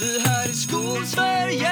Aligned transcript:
Det 0.00 0.28
här 0.28 0.48
är 0.48 0.52
Skolsverige 0.52 1.70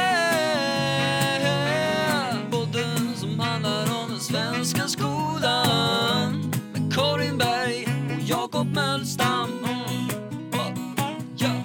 Podden 2.51 3.15
som 3.17 3.41
handlar 3.41 3.83
om 3.83 4.11
den 4.11 4.21
svenska 4.21 4.83
skolan 4.83 6.53
Med 6.73 6.95
Karin 6.95 7.39
Berg 7.39 7.87
och 8.17 8.23
Jakob 8.23 8.67
Mölstam 8.75 9.51
Ja. 11.37 11.63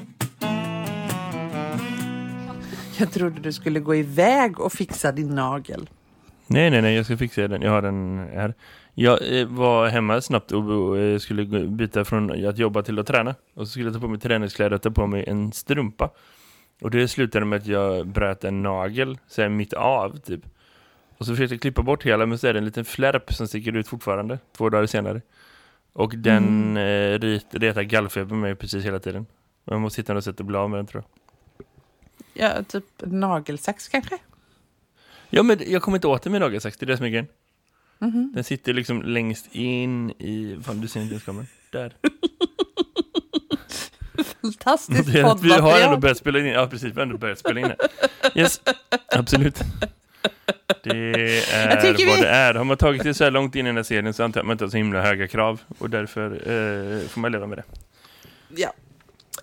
Jag 2.98 3.12
trodde 3.12 3.42
du 3.42 3.54
skulle 3.54 3.80
gå 3.80 3.96
iväg 3.96 4.60
och 4.60 4.74
fixa 4.74 5.12
din 5.12 5.36
nagel. 5.36 5.90
Nej, 6.48 6.70
nej, 6.70 6.82
nej, 6.82 6.96
jag 6.96 7.06
ska 7.06 7.18
fixa 7.18 7.48
den. 7.48 7.62
Jag 7.62 7.72
har 7.72 7.82
den 7.82 8.28
här. 8.34 8.54
Jag 8.94 9.40
eh, 9.40 9.48
var 9.48 9.88
hemma 9.88 10.22
snabbt 10.22 10.52
och 10.52 10.98
eh, 10.98 11.20
skulle 11.20 11.68
byta 11.68 12.06
från 12.06 12.48
att 12.48 12.58
jobba 12.58 12.82
till 12.82 13.00
att 13.00 13.08
träna. 13.08 13.36
Och 13.54 13.68
så 13.68 13.72
skulle 13.72 13.86
jag 13.86 13.94
ta 13.94 14.00
på 14.00 14.08
mig 14.08 14.20
träningskläder 14.20 14.76
och 14.76 14.82
ta 14.82 14.92
på 14.92 15.08
mig 15.08 15.24
en 15.28 15.52
strumpa. 15.52 16.10
Och 16.84 16.92
det 16.92 17.08
slutade 17.08 17.46
med 17.46 17.58
att 17.58 17.68
jag 17.68 18.08
bröt 18.08 18.44
en 18.44 18.64
nagel, 18.64 19.18
så 19.28 19.42
här 19.42 19.50
mitt 19.50 19.74
av 19.74 20.18
typ. 20.18 20.42
Och 21.18 21.26
så 21.26 21.32
försökte 21.34 21.56
jag 21.56 21.62
klippa 21.62 21.82
bort 21.82 22.04
hela, 22.04 22.26
men 22.26 22.38
så 22.38 22.48
är 22.48 22.54
det 22.54 22.60
en 22.60 22.66
liten 22.66 22.86
flärp 22.86 23.34
som 23.34 23.48
sticker 23.48 23.76
ut 23.76 23.88
fortfarande, 23.88 24.40
två 24.58 24.70
dagar 24.70 24.86
senare. 24.86 25.22
Och 25.94 26.16
den 26.18 26.78
eh, 26.78 27.20
rit, 27.20 27.46
retar 27.52 27.84
gallfeber 27.84 28.36
mig 28.36 28.56
precis 28.56 28.86
hela 28.86 29.00
tiden. 29.00 29.26
Jag 29.64 29.82
måste 29.82 30.02
hitta 30.02 30.14
något 30.14 30.24
sätt 30.24 30.40
att 30.40 30.46
bli 30.46 30.58
av 30.58 30.70
med 30.70 30.80
den 30.80 30.88
tror 30.88 31.04
jag. 31.04 31.66
Ja, 32.34 32.64
typ 32.64 32.86
nagelsax 32.98 33.88
kanske? 33.88 34.18
Ja, 35.30 35.44
men 35.44 35.60
jag 35.68 35.82
kommer 35.82 35.98
inte 35.98 36.08
åt 36.08 36.24
den 36.24 36.32
med 36.32 36.42
nagelsax, 36.42 36.78
det 36.78 36.86
är 36.86 36.88
det 36.88 36.98
som 36.98 37.06
är 37.06 37.10
grejen. 37.10 37.28
Mhm. 38.00 38.32
Den 38.36 38.44
sitter 38.44 38.74
liksom 38.74 39.02
längst 39.02 39.56
in 39.56 40.12
i... 40.12 40.60
Fan, 40.64 40.82
du 40.82 40.88
ser 40.88 41.02
inte 41.02 41.14
ens 41.14 41.26
kameran. 41.26 41.48
Där. 41.72 41.94
Fantastiskt 44.42 45.00
att 45.00 45.08
vi 45.08 45.22
har 45.22 45.30
ändå 45.32 45.42
poddmaterial. 45.42 46.00
börjat 46.00 46.18
spela 46.18 46.40
in. 46.40 46.46
Ja, 46.46 46.68
precis. 46.68 46.90
Vi 46.90 46.96
har 46.96 47.02
ändå 47.02 47.18
börjat 47.18 47.40
spela 47.40 47.60
in. 47.60 47.72
Yes, 48.36 48.62
absolut. 49.16 49.60
Det 50.84 50.90
är 50.90 51.84
vad 51.86 51.98
vi- 51.98 52.22
det 52.22 52.30
är. 52.30 52.54
Har 52.54 52.64
man 52.64 52.78
tagit 52.78 53.04
det 53.04 53.14
så 53.14 53.24
här 53.24 53.32
långt 53.32 53.56
in 53.56 53.66
i 53.66 53.70
den 53.70 53.76
här 53.76 53.84
serien 53.84 54.14
så 54.14 54.24
antar 54.24 54.40
jag 54.40 54.44
att 54.44 54.48
man 54.48 54.54
inte 54.54 54.64
har 54.66 54.70
så 54.70 54.78
himla 54.78 55.02
höga 55.02 55.28
krav. 55.28 55.62
Och 55.78 55.90
därför 55.90 56.32
eh, 56.32 57.08
får 57.08 57.20
man 57.22 57.32
leva 57.32 57.48
med 57.48 57.58
det. 57.58 57.64
Ja. 58.56 58.74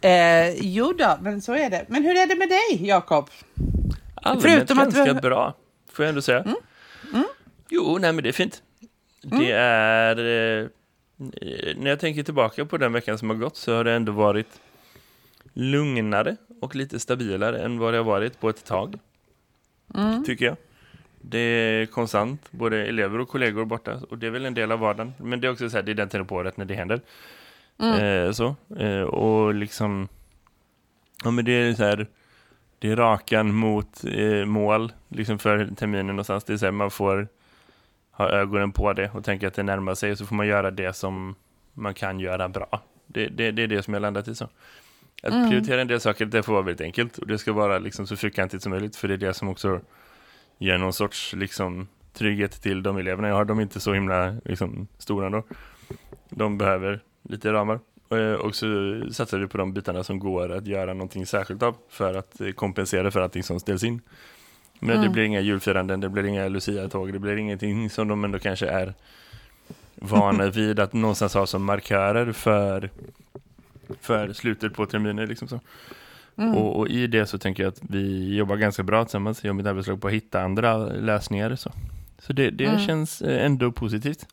Eh, 0.08 0.54
jo 0.60 0.92
då, 0.92 1.18
men 1.22 1.42
så 1.42 1.52
är 1.54 1.70
det. 1.70 1.84
Men 1.88 2.02
hur 2.04 2.16
är 2.16 2.26
det 2.26 2.34
med 2.36 2.48
dig, 2.48 2.86
Jakob? 2.88 3.30
Allmänt 4.14 4.42
Förutom 4.42 4.78
att 4.78 4.84
ganska 4.94 5.12
vi- 5.12 5.20
bra, 5.20 5.54
får 5.92 6.04
jag 6.04 6.08
ändå 6.08 6.22
säga. 6.22 6.44
Jo, 7.68 7.98
nej 8.00 8.12
men 8.12 8.22
det 8.22 8.28
är 8.30 8.32
fint. 8.32 8.62
Det 9.22 9.52
är... 9.52 10.16
Eh, 10.62 10.68
när 11.76 11.90
jag 11.90 12.00
tänker 12.00 12.22
tillbaka 12.22 12.64
på 12.64 12.76
den 12.78 12.92
veckan 12.92 13.18
som 13.18 13.30
har 13.30 13.36
gått 13.36 13.56
så 13.56 13.76
har 13.76 13.84
det 13.84 13.92
ändå 13.92 14.12
varit 14.12 14.46
lugnare 15.52 16.36
och 16.60 16.74
lite 16.76 17.00
stabilare 17.00 17.62
än 17.62 17.78
vad 17.78 17.94
det 17.94 17.96
har 17.96 18.04
varit 18.04 18.40
på 18.40 18.48
ett 18.48 18.64
tag. 18.64 18.98
Tycker 20.26 20.44
jag. 20.44 20.56
Det 21.20 21.38
är 21.38 21.86
konstant, 21.86 22.48
både 22.50 22.86
elever 22.86 23.18
och 23.18 23.28
kollegor 23.28 23.64
borta. 23.64 24.00
Och 24.10 24.18
det 24.18 24.26
är 24.26 24.30
väl 24.30 24.46
en 24.46 24.54
del 24.54 24.72
av 24.72 24.78
vardagen. 24.78 25.14
Men 25.18 25.40
det 25.40 25.46
är 25.46 25.52
också 25.52 25.70
så 25.70 25.76
här, 25.76 25.82
det 25.82 25.92
är 25.92 25.94
den 25.94 26.08
tiden 26.08 26.26
på 26.26 26.34
året 26.34 26.56
när 26.56 26.64
det 26.64 26.74
händer. 26.74 27.00
Eh, 27.78 28.32
så. 28.32 28.56
Eh, 28.78 29.02
och 29.02 29.54
liksom... 29.54 30.08
Ja 31.24 31.30
men 31.30 31.44
det 31.44 31.52
är 31.52 31.74
så 31.74 31.84
här... 31.84 32.06
Det 32.78 32.90
är 32.90 32.96
rakan 32.96 33.54
mot 33.54 34.04
eh, 34.04 34.44
mål 34.44 34.92
liksom 35.08 35.38
för 35.38 35.70
terminen 35.76 36.06
någonstans. 36.06 36.44
Det 36.44 36.52
är 36.52 36.56
så 36.56 36.64
här, 36.64 36.72
man 36.72 36.90
får 36.90 37.28
ha 38.10 38.28
ögonen 38.28 38.72
på 38.72 38.92
det 38.92 39.10
och 39.14 39.24
tänka 39.24 39.48
att 39.48 39.54
det 39.54 39.62
närmar 39.62 39.94
sig. 39.94 40.16
Så 40.16 40.26
får 40.26 40.34
man 40.34 40.46
göra 40.46 40.70
det 40.70 40.92
som 40.92 41.34
man 41.72 41.94
kan 41.94 42.20
göra 42.20 42.48
bra. 42.48 42.82
Det, 43.06 43.28
det, 43.28 43.50
det 43.50 43.62
är 43.62 43.66
det 43.66 43.82
som 43.82 43.94
jag 43.94 44.00
landat 44.00 44.28
i 44.28 44.34
så. 44.34 44.48
Att 45.22 45.48
prioritera 45.48 45.80
en 45.80 45.88
del 45.88 46.00
saker, 46.00 46.26
det 46.26 46.42
får 46.42 46.52
vara 46.52 46.62
väldigt 46.62 46.84
enkelt. 46.84 47.18
Och 47.18 47.26
det 47.26 47.38
ska 47.38 47.52
vara 47.52 47.78
liksom 47.78 48.06
så 48.06 48.16
fyrkantigt 48.16 48.62
som 48.62 48.70
möjligt. 48.70 48.96
För 48.96 49.08
det 49.08 49.14
är 49.14 49.18
det 49.18 49.34
som 49.34 49.48
också 49.48 49.80
ger 50.58 50.78
någon 50.78 50.92
sorts 50.92 51.32
liksom, 51.32 51.88
trygghet 52.12 52.62
till 52.62 52.82
de 52.82 52.96
eleverna 52.96 53.28
jag 53.28 53.34
har. 53.34 53.44
De 53.44 53.58
är 53.58 53.62
inte 53.62 53.80
så 53.80 53.92
himla 53.94 54.36
liksom, 54.44 54.88
stora 54.98 55.30
då. 55.30 55.44
De 56.30 56.58
behöver 56.58 57.00
lite 57.28 57.52
ramar. 57.52 57.80
Eh, 58.10 58.32
Och 58.32 58.54
så 58.54 58.66
satsar 59.12 59.38
vi 59.38 59.46
på 59.46 59.58
de 59.58 59.72
bitarna 59.72 60.04
som 60.04 60.18
går 60.18 60.52
att 60.52 60.66
göra 60.66 60.94
någonting 60.94 61.26
särskilt 61.26 61.62
av 61.62 61.76
för 61.88 62.14
att 62.14 62.40
eh, 62.40 62.50
kompensera 62.50 63.10
för 63.10 63.20
allting 63.20 63.42
som 63.42 63.60
ställs 63.60 63.84
in. 63.84 64.00
Men 64.82 65.02
det 65.02 65.08
blir 65.08 65.22
inga 65.22 65.40
julfiranden, 65.40 66.00
det 66.00 66.08
blir 66.08 66.24
inga 66.24 66.48
Lucia-tåg, 66.48 67.12
det 67.12 67.18
blir 67.18 67.36
ingenting 67.36 67.90
som 67.90 68.08
de 68.08 68.24
ändå 68.24 68.38
kanske 68.38 68.66
är 68.66 68.94
vana 69.94 70.46
vid 70.50 70.80
att 70.80 70.92
någonstans 70.92 71.34
ha 71.34 71.46
som 71.46 71.64
markörer 71.64 72.32
för, 72.32 72.90
för 74.00 74.32
slutet 74.32 74.74
på 74.74 74.86
terminen. 74.86 75.28
Liksom 75.28 75.48
så. 75.48 75.60
Och, 76.34 76.78
och 76.78 76.88
i 76.88 77.06
det 77.06 77.26
så 77.26 77.38
tänker 77.38 77.62
jag 77.62 77.70
att 77.70 77.80
vi 77.88 78.34
jobbar 78.36 78.56
ganska 78.56 78.82
bra 78.82 79.04
tillsammans, 79.04 79.44
jag 79.44 79.50
och 79.50 79.56
mitt 79.56 79.66
arbetslag 79.66 80.00
på 80.00 80.08
att 80.08 80.14
hitta 80.14 80.42
andra 80.42 80.76
lösningar. 80.76 81.56
Så, 81.56 81.72
så 82.18 82.32
det, 82.32 82.50
det 82.50 82.80
känns 82.80 83.22
eh, 83.22 83.44
ändå 83.44 83.72
positivt. 83.72 84.26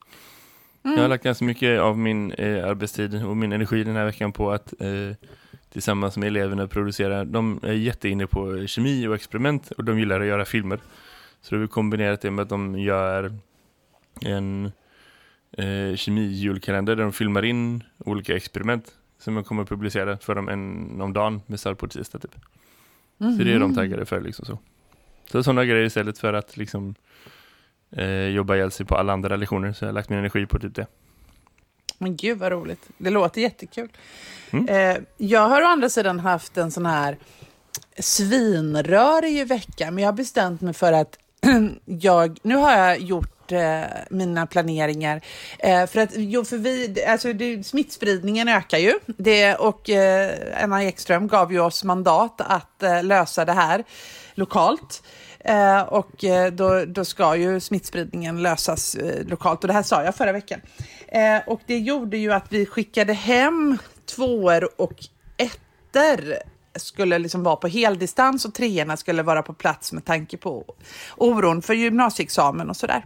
Jag 0.81 1.01
har 1.01 1.07
lagt 1.07 1.23
ganska 1.23 1.45
mycket 1.45 1.79
av 1.79 1.97
min 1.97 2.31
eh, 2.31 2.65
arbetstid 2.65 3.25
och 3.25 3.37
min 3.37 3.51
energi 3.51 3.83
den 3.83 3.95
här 3.95 4.05
veckan 4.05 4.31
på 4.31 4.51
att 4.51 4.73
eh, 4.81 5.15
tillsammans 5.69 6.17
med 6.17 6.27
eleverna 6.27 6.67
producera. 6.67 7.25
De 7.25 7.59
är 7.63 7.73
jätteinne 7.73 8.27
på 8.27 8.67
kemi 8.67 9.07
och 9.07 9.15
experiment 9.15 9.71
och 9.71 9.83
de 9.83 9.99
gillar 9.99 10.21
att 10.21 10.27
göra 10.27 10.45
filmer. 10.45 10.79
Så 11.41 11.55
då 11.55 11.57
har 11.57 11.61
vi 11.61 11.67
kombinerat 11.67 12.21
det 12.21 12.31
med 12.31 12.43
att 12.43 12.49
de 12.49 12.79
gör 12.79 13.33
en 14.21 14.71
eh, 15.51 15.95
kemi-julkalender 15.95 16.95
där 16.95 17.03
de 17.03 17.13
filmar 17.13 17.45
in 17.45 17.83
olika 17.97 18.35
experiment 18.35 18.96
som 19.19 19.35
jag 19.35 19.45
kommer 19.45 19.63
att 19.63 19.69
publicera 19.69 20.17
för 20.17 20.35
dem 20.35 20.49
en 20.49 21.01
om 21.01 21.13
dagen 21.13 21.41
med 21.45 21.59
start 21.59 21.77
på 21.77 21.87
tisdag 21.87 22.19
typ. 22.19 22.35
Så 23.17 23.43
det 23.43 23.53
är 23.53 23.59
de 23.59 23.75
taggade 23.75 24.05
för 24.05 24.21
liksom 24.21 24.45
så. 24.45 24.59
Så 25.31 25.43
sådana 25.43 25.65
grejer 25.65 25.85
istället 25.85 26.19
för 26.19 26.33
att 26.33 26.57
liksom 26.57 26.95
eh, 27.91 28.27
jobba 28.27 28.55
ihjäl 28.55 28.71
sig 28.71 28.85
på 28.85 28.95
alla 28.95 29.13
andra 29.13 29.35
lektioner 29.35 29.73
så 29.73 29.85
jag 29.85 29.89
har 29.89 29.93
lagt 29.93 30.09
min 30.09 30.19
energi 30.19 30.45
på 30.45 30.59
typ 30.59 30.75
det. 30.75 30.87
Men 31.97 32.15
gud 32.15 32.37
vad 32.37 32.51
roligt. 32.51 32.89
Det 32.97 33.09
låter 33.09 33.41
jättekul. 33.41 33.89
Mm. 34.51 34.67
Eh, 34.67 35.03
jag 35.17 35.49
har 35.49 35.61
å 35.61 35.65
andra 35.65 35.89
sidan 35.89 36.19
haft 36.19 36.57
en 36.57 36.71
sån 36.71 36.85
här 36.85 37.17
svinrörig 37.99 39.47
vecka, 39.47 39.91
men 39.91 40.03
jag 40.03 40.07
har 40.07 40.17
bestämt 40.17 40.61
mig 40.61 40.73
för 40.73 40.93
att 40.93 41.19
jag, 41.85 42.39
nu 42.41 42.55
har 42.55 42.71
jag 42.71 42.99
gjort 42.99 43.36
eh, 43.51 43.81
mina 44.09 44.47
planeringar. 44.47 45.21
Eh, 45.59 45.87
för 45.87 45.99
att, 45.99 46.09
jo, 46.13 46.45
för 46.45 46.57
vi, 46.57 47.03
alltså 47.07 47.33
det, 47.33 47.65
smittspridningen 47.65 48.47
ökar 48.47 48.77
ju. 48.77 48.93
Det, 49.05 49.55
och 49.55 49.89
eh, 49.89 50.63
Anna 50.63 50.83
Ekström 50.83 51.27
gav 51.27 51.53
ju 51.53 51.59
oss 51.59 51.83
mandat 51.83 52.41
att 52.41 52.83
eh, 52.83 53.03
lösa 53.03 53.45
det 53.45 53.53
här 53.53 53.83
lokalt. 54.35 55.03
Eh, 55.39 55.81
och 55.81 56.23
eh, 56.23 56.51
då, 56.51 56.85
då 56.85 57.05
ska 57.05 57.35
ju 57.35 57.59
smittspridningen 57.59 58.41
lösas 58.41 58.95
eh, 58.95 59.25
lokalt. 59.27 59.63
Och 59.63 59.67
det 59.67 59.73
här 59.73 59.83
sa 59.83 60.03
jag 60.03 60.15
förra 60.15 60.31
veckan. 60.31 60.61
Eh, 61.07 61.37
och 61.47 61.61
det 61.65 61.77
gjorde 61.77 62.17
ju 62.17 62.33
att 62.33 62.45
vi 62.49 62.65
skickade 62.65 63.13
hem 63.13 63.77
tvåor 64.05 64.81
och 64.81 64.93
ettor 65.37 66.35
skulle 66.75 67.19
liksom 67.19 67.43
vara 67.43 67.55
på 67.55 67.67
heldistans 67.67 68.45
och 68.45 68.53
treorna 68.53 68.97
skulle 68.97 69.23
vara 69.23 69.43
på 69.43 69.53
plats 69.53 69.93
med 69.93 70.05
tanke 70.05 70.37
på 70.37 70.75
oron 71.17 71.61
för 71.61 71.73
gymnasieexamen 71.73 72.69
och 72.69 72.77
sådär. 72.77 73.05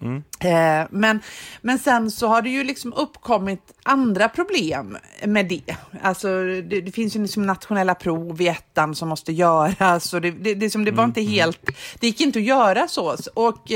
Mm. 0.00 0.22
Eh, 0.40 0.86
men, 0.90 1.20
men 1.60 1.78
sen 1.78 2.10
så 2.10 2.26
har 2.28 2.42
det 2.42 2.50
ju 2.50 2.64
liksom 2.64 2.92
uppkommit 2.92 3.72
andra 3.82 4.28
problem 4.28 4.96
med 5.26 5.46
det. 5.48 5.76
Alltså 6.02 6.28
det, 6.44 6.80
det 6.80 6.92
finns 6.92 7.16
ju 7.16 7.22
liksom 7.22 7.46
nationella 7.46 7.94
prov 7.94 8.40
i 8.40 8.48
ettan 8.48 8.94
som 8.94 9.08
måste 9.08 9.32
göras 9.32 10.14
och 10.14 10.20
det, 10.20 10.30
det, 10.30 10.54
det, 10.54 10.70
som 10.70 10.84
det 10.84 10.90
var 10.90 11.04
inte 11.04 11.22
helt, 11.22 11.60
det 12.00 12.06
gick 12.06 12.20
inte 12.20 12.38
att 12.38 12.44
göra 12.44 12.88
så. 12.88 13.16
Och 13.34 13.72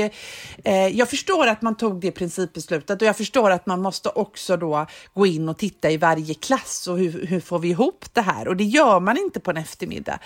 eh, 0.63 0.87
jag 0.87 1.09
förstår 1.09 1.47
att 1.47 1.61
man 1.61 1.75
tog 1.75 2.01
det 2.01 2.11
principbeslutet 2.11 3.01
och 3.01 3.07
jag 3.07 3.17
förstår 3.17 3.51
att 3.51 3.65
man 3.65 3.81
måste 3.81 4.09
också 4.09 4.57
då 4.57 4.85
gå 5.13 5.25
in 5.25 5.49
och 5.49 5.57
titta 5.57 5.91
i 5.91 5.97
varje 5.97 6.33
klass 6.33 6.87
och 6.87 6.97
hur, 6.97 7.25
hur 7.25 7.39
får 7.39 7.59
vi 7.59 7.69
ihop 7.69 8.05
det 8.13 8.21
här? 8.21 8.47
Och 8.47 8.55
det 8.55 8.63
gör 8.63 8.99
man 8.99 9.17
inte 9.17 9.39
på 9.39 9.51
en 9.51 9.57
eftermiddag. 9.57 10.19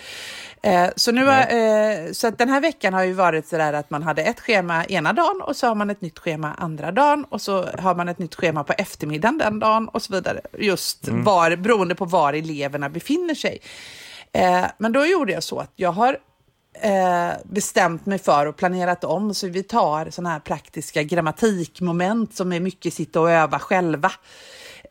Eh, 0.62 0.88
så, 0.96 1.12
nu, 1.12 1.30
eh, 1.30 2.12
så 2.12 2.26
att 2.26 2.38
den 2.38 2.48
här 2.48 2.60
veckan 2.60 2.94
har 2.94 3.04
ju 3.04 3.12
varit 3.12 3.46
så 3.46 3.56
där 3.56 3.72
att 3.72 3.90
man 3.90 4.02
hade 4.02 4.22
ett 4.22 4.40
schema 4.40 4.84
ena 4.84 5.12
dagen 5.12 5.42
och 5.42 5.56
så 5.56 5.66
har 5.66 5.74
man 5.74 5.90
ett 5.90 6.00
nytt 6.00 6.18
schema 6.18 6.54
andra 6.58 6.92
dagen 6.92 7.24
och 7.24 7.40
så 7.40 7.64
har 7.78 7.94
man 7.94 8.08
ett 8.08 8.18
nytt 8.18 8.34
schema 8.34 8.64
på 8.64 8.72
eftermiddagen 8.72 9.38
den 9.38 9.58
dagen 9.58 9.88
och 9.88 10.02
så 10.02 10.12
vidare. 10.12 10.40
Just 10.58 11.08
Mm. 11.16 11.24
var, 11.24 11.56
beroende 11.56 11.94
på 11.94 12.04
var 12.04 12.32
eleverna 12.32 12.88
befinner 12.88 13.34
sig. 13.34 13.58
Eh, 14.32 14.64
men 14.78 14.92
då 14.92 15.06
gjorde 15.06 15.32
jag 15.32 15.42
så 15.42 15.58
att 15.58 15.72
jag 15.76 15.92
har 15.92 16.18
eh, 16.82 17.30
bestämt 17.44 18.06
mig 18.06 18.18
för 18.18 18.46
och 18.46 18.56
planerat 18.56 19.04
om 19.04 19.34
så 19.34 19.48
vi 19.48 19.62
tar 19.62 20.10
sådana 20.10 20.30
här 20.30 20.40
praktiska 20.40 21.02
grammatikmoment 21.02 22.36
som 22.36 22.52
är 22.52 22.60
mycket 22.60 22.94
sitta 22.94 23.20
och 23.20 23.30
öva 23.30 23.58
själva. 23.58 24.12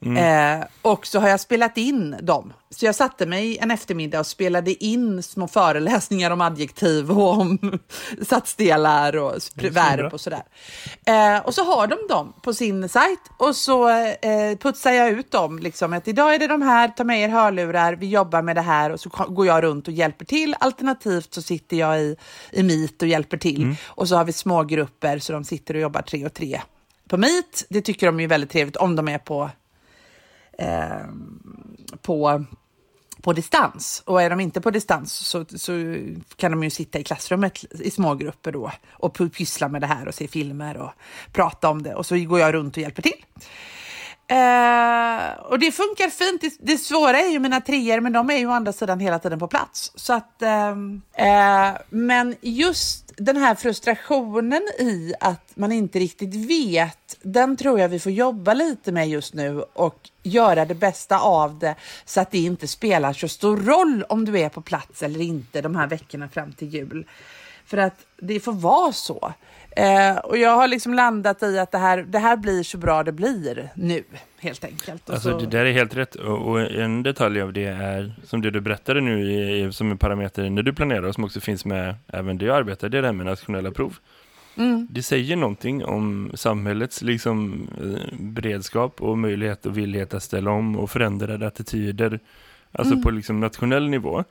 Eh, 0.02 0.64
och 0.82 1.08
så 1.08 1.20
har 1.20 1.30
jag 1.30 1.40
spelat 1.40 1.78
in 1.78 2.16
dem. 2.22 2.54
Så 2.70 2.86
jag 2.86 2.96
satte 2.96 3.26
mig 3.26 3.58
en 3.58 3.72
eftermiddag 3.72 4.20
och 4.20 4.28
spelade 4.28 4.84
in 4.84 5.24
små 5.24 5.48
föreläsningar 5.48 6.32
om 6.32 6.42
adjektiv 6.42 7.12
och 7.12 7.38
om 7.38 7.80
satsdelar 8.28 9.18
och 9.18 9.34
verb 9.72 10.14
och 10.14 10.22
sådär. 10.22 10.44
Eh, 11.06 11.46
och 11.46 11.54
så 11.54 11.64
har 11.64 11.88
de 11.88 11.98
dem 12.10 12.34
på 12.42 12.54
sin 12.54 12.90
sajt 12.90 13.20
och 13.38 13.56
så 13.56 13.90
eh, 13.90 14.58
putsar 14.62 14.92
jag 14.92 15.10
ut 15.10 15.32
dem. 15.32 15.60
Liksom, 15.60 15.94
att 15.94 16.08
idag 16.08 16.36
är 16.36 16.40
det 16.40 16.48
de 16.48 16.62
här, 16.62 16.88
ta 16.88 17.04
med 17.04 17.22
er 17.22 17.30
hörlurar, 17.30 17.94
vi 17.94 18.10
jobbar 18.10 18.42
med 18.42 18.56
det 18.56 18.62
här 18.62 18.90
och 18.90 19.00
så 19.00 19.10
går 19.10 19.48
jag 19.48 19.64
runt 19.64 19.88
och 19.88 19.94
hjälper 19.94 20.26
till. 20.26 20.56
Alternativt 20.60 21.34
så 21.34 21.42
sitter 21.42 21.78
jag 21.78 22.02
i, 22.02 22.16
i 22.52 22.64
Meet 22.64 23.02
och 23.02 23.08
hjälper 23.08 23.38
till. 23.38 23.64
Mm. 23.64 23.76
Och 23.86 24.08
så 24.10 24.16
har 24.16 24.26
vi 24.26 24.34
små 24.34 24.64
grupper 24.64 25.20
så 25.20 25.34
de 25.34 25.44
sitter 25.44 25.74
och 25.74 25.82
jobbar 25.82 26.02
tre 26.02 26.26
och 26.26 26.34
tre 26.34 26.62
på 27.10 27.18
Meet. 27.18 27.66
Det 27.70 27.82
tycker 27.82 28.06
de 28.06 28.20
är 28.20 28.28
väldigt 28.28 28.50
trevligt 28.50 28.76
om 28.76 28.96
de 28.96 29.08
är 29.08 29.18
på 29.18 29.50
eh, 30.58 31.08
på, 32.02 32.46
på 33.22 33.34
distans. 33.34 34.04
Och 34.06 34.22
är 34.22 34.30
de 34.30 34.40
inte 34.40 34.62
på 34.62 34.72
distans 34.72 35.14
så, 35.14 35.46
så 35.56 35.72
kan 36.36 36.52
de 36.52 36.64
ju 36.64 36.70
sitta 36.70 37.00
i 37.00 37.04
klassrummet 37.04 37.66
i 37.80 37.92
smågrupper 37.92 38.52
då 38.52 38.72
och 38.92 39.14
pyssla 39.14 39.68
med 39.68 39.82
det 39.82 39.88
här 39.88 40.08
och 40.08 40.16
se 40.16 40.28
filmer 40.28 40.78
och 40.78 40.92
prata 41.32 41.70
om 41.70 41.84
det. 41.84 41.96
Och 41.96 42.06
så 42.06 42.18
går 42.18 42.40
jag 42.40 42.54
runt 42.54 42.78
och 42.78 42.84
hjälper 42.84 43.02
till. 43.02 43.26
Uh, 44.32 45.52
och 45.52 45.60
det 45.60 45.72
funkar 45.72 46.10
fint. 46.10 46.42
Det, 46.42 46.58
det 46.60 46.78
svåra 46.78 47.20
är 47.20 47.32
ju 47.32 47.40
mina 47.40 47.62
treor, 47.62 48.00
men 48.00 48.14
de 48.14 48.30
är 48.30 48.38
ju 48.38 48.48
å 48.48 48.52
andra 48.52 48.74
sidan 48.74 49.00
hela 49.00 49.20
tiden 49.20 49.40
på 49.40 49.48
plats. 49.48 49.92
Så 49.96 50.14
att, 50.14 50.42
uh, 50.42 50.78
uh, 51.26 51.78
men 51.90 52.36
just 52.42 53.14
den 53.18 53.38
här 53.38 53.56
frustrationen 53.56 54.62
i 54.80 55.14
att 55.20 55.52
man 55.56 55.72
inte 55.72 56.00
riktigt 56.00 56.36
vet, 56.36 57.18
den 57.22 57.58
tror 57.58 57.80
jag 57.80 57.90
vi 57.90 58.00
får 58.00 58.12
jobba 58.12 58.54
lite 58.54 58.92
med 58.92 59.10
just 59.10 59.34
nu 59.34 59.62
och 59.62 60.10
göra 60.26 60.66
det 60.66 60.76
bästa 60.76 61.20
av 61.20 61.60
det 61.60 61.76
så 62.06 62.22
att 62.22 62.32
det 62.32 62.38
inte 62.38 62.68
spelar 62.68 63.14
så 63.14 63.28
stor 63.28 63.58
roll 63.58 64.04
om 64.10 64.26
du 64.26 64.40
är 64.40 64.50
på 64.50 64.62
plats 64.62 65.04
eller 65.04 65.22
inte 65.22 65.62
de 65.62 65.76
här 65.76 65.88
veckorna 65.88 66.30
fram 66.30 66.54
till 66.54 66.68
jul. 66.68 67.06
För 67.66 67.78
att 67.78 68.06
det 68.18 68.40
får 68.40 68.54
vara 68.54 68.92
så. 68.92 69.34
Eh, 69.78 70.18
och 70.18 70.38
jag 70.38 70.56
har 70.56 70.68
liksom 70.68 70.94
landat 70.94 71.44
i 71.44 71.60
att 71.60 71.72
det 71.72 71.78
här, 71.78 71.98
det 71.98 72.20
här 72.20 72.38
blir 72.38 72.64
så 72.64 72.78
bra 72.78 73.04
det 73.04 73.12
blir 73.12 73.70
nu, 73.76 74.04
helt 74.40 74.64
enkelt. 74.64 75.10
alltså 75.10 75.32
så... 75.32 75.38
det 75.38 75.46
där 75.46 75.66
är 75.66 75.72
helt 75.72 75.96
rätt. 75.96 76.16
Och, 76.16 76.50
och, 76.50 76.62
en 76.62 77.04
detalj 77.04 77.42
av 77.42 77.54
det 77.54 77.66
är, 77.66 78.16
som 78.24 78.42
det 78.42 78.52
du 78.52 78.62
berättade 78.62 79.02
nu 79.02 79.32
i, 79.32 79.74
som 79.74 79.92
en 79.92 79.98
parameter 79.98 80.50
när 80.50 80.64
du 80.64 80.74
planerar 80.74 81.04
och 81.04 81.14
som 81.14 81.24
också 81.24 81.40
finns 81.40 81.66
med 81.66 81.96
även 82.08 82.38
det 82.38 82.46
jag 82.46 82.58
arbetar, 82.58 82.90
det 82.90 82.98
är 82.98 83.02
det 83.02 83.08
här 83.08 83.14
med 83.14 83.26
nationella 83.26 83.72
prov. 83.72 83.98
Mm. 84.58 84.88
Det 84.90 85.04
säger 85.04 85.36
någonting 85.36 85.86
om 85.86 86.32
samhällets 86.34 87.02
liksom, 87.02 87.68
eh, 87.82 88.18
beredskap 88.20 89.02
och 89.02 89.18
möjlighet 89.18 89.66
och 89.66 89.78
villighet 89.78 90.14
att 90.14 90.24
ställa 90.24 90.52
om 90.52 90.76
och 90.76 90.92
förändra 90.92 91.48
attityder. 91.48 92.20
Alltså 92.72 92.94
mm. 92.94 93.04
på 93.04 93.12
liksom 93.12 93.40
nationell 93.40 93.90
nivå. 93.90 94.24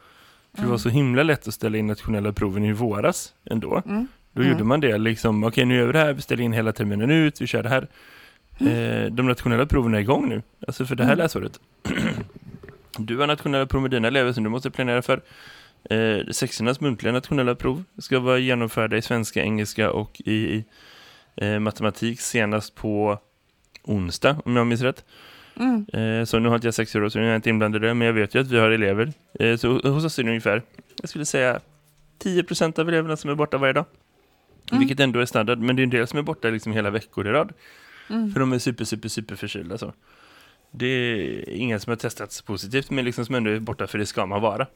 För 0.53 0.59
mm. 0.59 0.69
det 0.69 0.71
var 0.71 0.79
så 0.79 0.89
himla 0.89 1.23
lätt 1.23 1.49
att 1.49 1.55
ställa 1.55 1.79
in 1.79 1.87
nationella 1.87 2.33
proven 2.33 2.65
i 2.65 2.73
våras 2.73 3.35
ändå. 3.45 3.83
Mm. 3.87 4.07
Då 4.33 4.41
mm. 4.41 4.53
gjorde 4.53 4.65
man 4.65 4.81
det 4.81 4.99
liksom, 4.99 5.45
okej 5.45 5.49
okay, 5.49 5.65
nu 5.65 5.77
gör 5.77 5.87
vi 5.87 5.93
det 5.93 5.99
här, 5.99 6.13
vi 6.13 6.23
ställer 6.23 6.45
in 6.45 6.53
hela 6.53 6.73
terminen 6.73 7.11
ut, 7.11 7.41
vi 7.41 7.47
kör 7.47 7.63
det 7.63 7.69
här. 7.69 7.89
Mm. 8.59 8.73
Eh, 8.73 9.11
de 9.11 9.27
nationella 9.27 9.67
proven 9.67 9.95
är 9.95 9.99
igång 9.99 10.29
nu, 10.29 10.43
alltså 10.67 10.87
för 10.87 10.97
det 10.97 11.05
här 11.05 11.13
mm. 11.13 11.23
läsåret. 11.23 11.61
du 12.99 13.19
har 13.19 13.27
nationella 13.27 13.67
prov 13.67 13.83
med 13.83 13.91
dina 13.91 14.09
elever 14.09 14.33
som 14.33 14.45
du 14.45 14.51
måste 14.51 14.71
planera 14.71 15.03
för. 15.03 15.21
Eh, 15.91 16.27
sexornas 16.31 16.81
muntliga 16.81 17.13
nationella 17.13 17.55
prov 17.55 17.85
ska 17.99 18.21
vara 18.21 18.39
genomförda 18.39 18.97
i 18.97 19.03
svenska, 19.03 19.43
engelska 19.43 19.91
och 19.91 20.21
i 20.21 20.65
eh, 21.37 21.59
matematik 21.59 22.21
senast 22.21 22.75
på 22.75 23.19
onsdag, 23.83 24.37
om 24.45 24.57
jag 24.57 24.67
minns 24.67 24.81
rätt. 24.81 25.05
Mm. 25.57 25.87
Eh, 25.93 26.25
så 26.25 26.39
nu 26.39 26.49
har 26.49 26.55
inte 26.55 26.67
jag 26.67 26.75
sex 26.75 26.95
år 26.95 27.09
så 27.09 27.19
nu 27.19 27.25
är 27.25 27.29
jag 27.29 27.39
inte 27.39 27.51
inblandad 27.51 27.85
i 27.85 27.87
det, 27.87 27.95
men 27.95 28.07
jag 28.07 28.15
vet 28.15 28.35
ju 28.35 28.41
att 28.41 28.51
vi 28.51 28.59
har 28.59 28.71
elever. 28.71 29.13
Eh, 29.41 29.57
så 29.57 29.89
hos 29.89 30.05
oss 30.05 30.19
är 30.19 30.23
det 30.23 30.29
ungefär, 30.29 30.63
jag 31.01 31.09
skulle 31.09 31.25
säga 31.25 31.61
10% 32.23 32.79
av 32.79 32.89
eleverna 32.89 33.17
som 33.17 33.31
är 33.31 33.35
borta 33.35 33.59
varje 33.59 33.73
dag. 33.73 33.85
Mm. 34.71 34.81
Vilket 34.81 35.01
ändå 35.01 35.21
är 35.21 35.27
standard, 35.27 35.59
men 35.59 35.77
det 35.77 35.83
är 35.83 35.85
en 35.85 35.91
del 35.91 36.07
som 36.07 36.19
är 36.19 36.23
borta 36.23 36.51
liksom 36.51 36.73
hela 36.73 36.91
veckor 36.91 37.27
i 37.27 37.31
rad. 37.31 37.53
Mm. 38.11 38.33
För 38.33 38.41
de 38.41 38.53
är 38.53 38.59
super, 38.59 38.85
super, 38.85 39.09
super 39.09 39.37
förkylda 39.37 39.79
så. 39.79 39.93
Det 40.71 40.87
är 40.87 41.49
ingen 41.49 41.81
som 41.81 41.91
har 41.91 41.97
testats 41.97 42.43
positivt, 42.43 42.91
men 42.91 43.05
liksom 43.05 43.27
som 43.27 43.35
ändå 43.35 43.51
är 43.51 43.61
borta 43.61 43.87
för 43.87 43.99
det 43.99 44.07
ska 44.07 44.27
man 44.27 44.43
vara. 44.43 44.67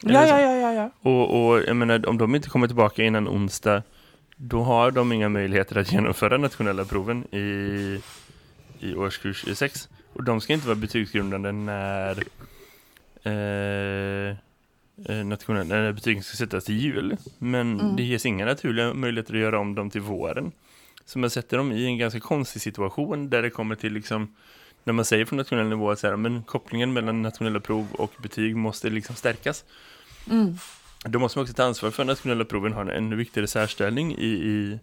Ja, 0.00 0.26
ja, 0.26 0.40
ja, 0.40 0.56
ja, 0.56 0.72
ja. 0.72 0.90
Och, 1.10 1.48
och 1.48 1.62
jag 1.66 1.76
menar, 1.76 2.08
om 2.08 2.18
de 2.18 2.34
inte 2.34 2.48
kommer 2.48 2.66
tillbaka 2.66 3.04
innan 3.04 3.28
onsdag, 3.28 3.82
då 4.36 4.62
har 4.62 4.90
de 4.90 5.12
inga 5.12 5.28
möjligheter 5.28 5.76
att 5.76 5.92
genomföra 5.92 6.36
nationella 6.36 6.84
proven 6.84 7.34
i, 7.34 8.00
i 8.80 8.94
årskurs 8.94 9.44
6. 9.54 9.88
Och 10.12 10.24
de 10.24 10.40
ska 10.40 10.52
inte 10.52 10.66
vara 10.66 10.76
betygsgrundande 10.76 11.52
när 11.52 12.18
eh, 13.22 14.36
Eh, 15.04 15.24
nationella 15.24 15.74
när 15.74 15.92
betygen 15.92 16.22
ska 16.22 16.36
sättas 16.36 16.70
i 16.70 16.74
jul. 16.74 17.16
Men 17.38 17.80
mm. 17.80 17.96
det 17.96 18.02
ges 18.02 18.26
inga 18.26 18.44
naturliga 18.44 18.94
möjligheter 18.94 19.34
att 19.34 19.40
göra 19.40 19.58
om 19.58 19.74
dem 19.74 19.90
till 19.90 20.00
våren. 20.00 20.52
Så 21.04 21.18
man 21.18 21.30
sätter 21.30 21.56
dem 21.56 21.72
i 21.72 21.86
en 21.86 21.98
ganska 21.98 22.20
konstig 22.20 22.62
situation 22.62 23.30
där 23.30 23.42
det 23.42 23.50
kommer 23.50 23.74
till 23.74 23.92
liksom 23.92 24.34
när 24.86 24.92
man 24.92 25.04
säger 25.04 25.24
från 25.24 25.36
nationell 25.36 25.66
nivå 25.66 25.90
att 25.90 25.98
så 25.98 26.06
här, 26.06 26.16
men 26.16 26.42
kopplingen 26.42 26.92
mellan 26.92 27.22
nationella 27.22 27.60
prov 27.60 27.86
och 27.92 28.12
betyg 28.22 28.56
måste 28.56 28.90
liksom 28.90 29.16
stärkas. 29.16 29.64
Mm. 30.30 30.58
Då 31.04 31.18
måste 31.18 31.38
man 31.38 31.42
också 31.42 31.54
ta 31.54 31.64
ansvar 31.64 31.90
för 31.90 32.02
att 32.02 32.06
nationella 32.06 32.44
proven 32.44 32.72
har 32.72 32.82
en 32.82 32.90
ännu 32.90 33.16
viktigare 33.16 33.46
särställning 33.46 34.18
i, 34.18 34.26
i 34.26 34.78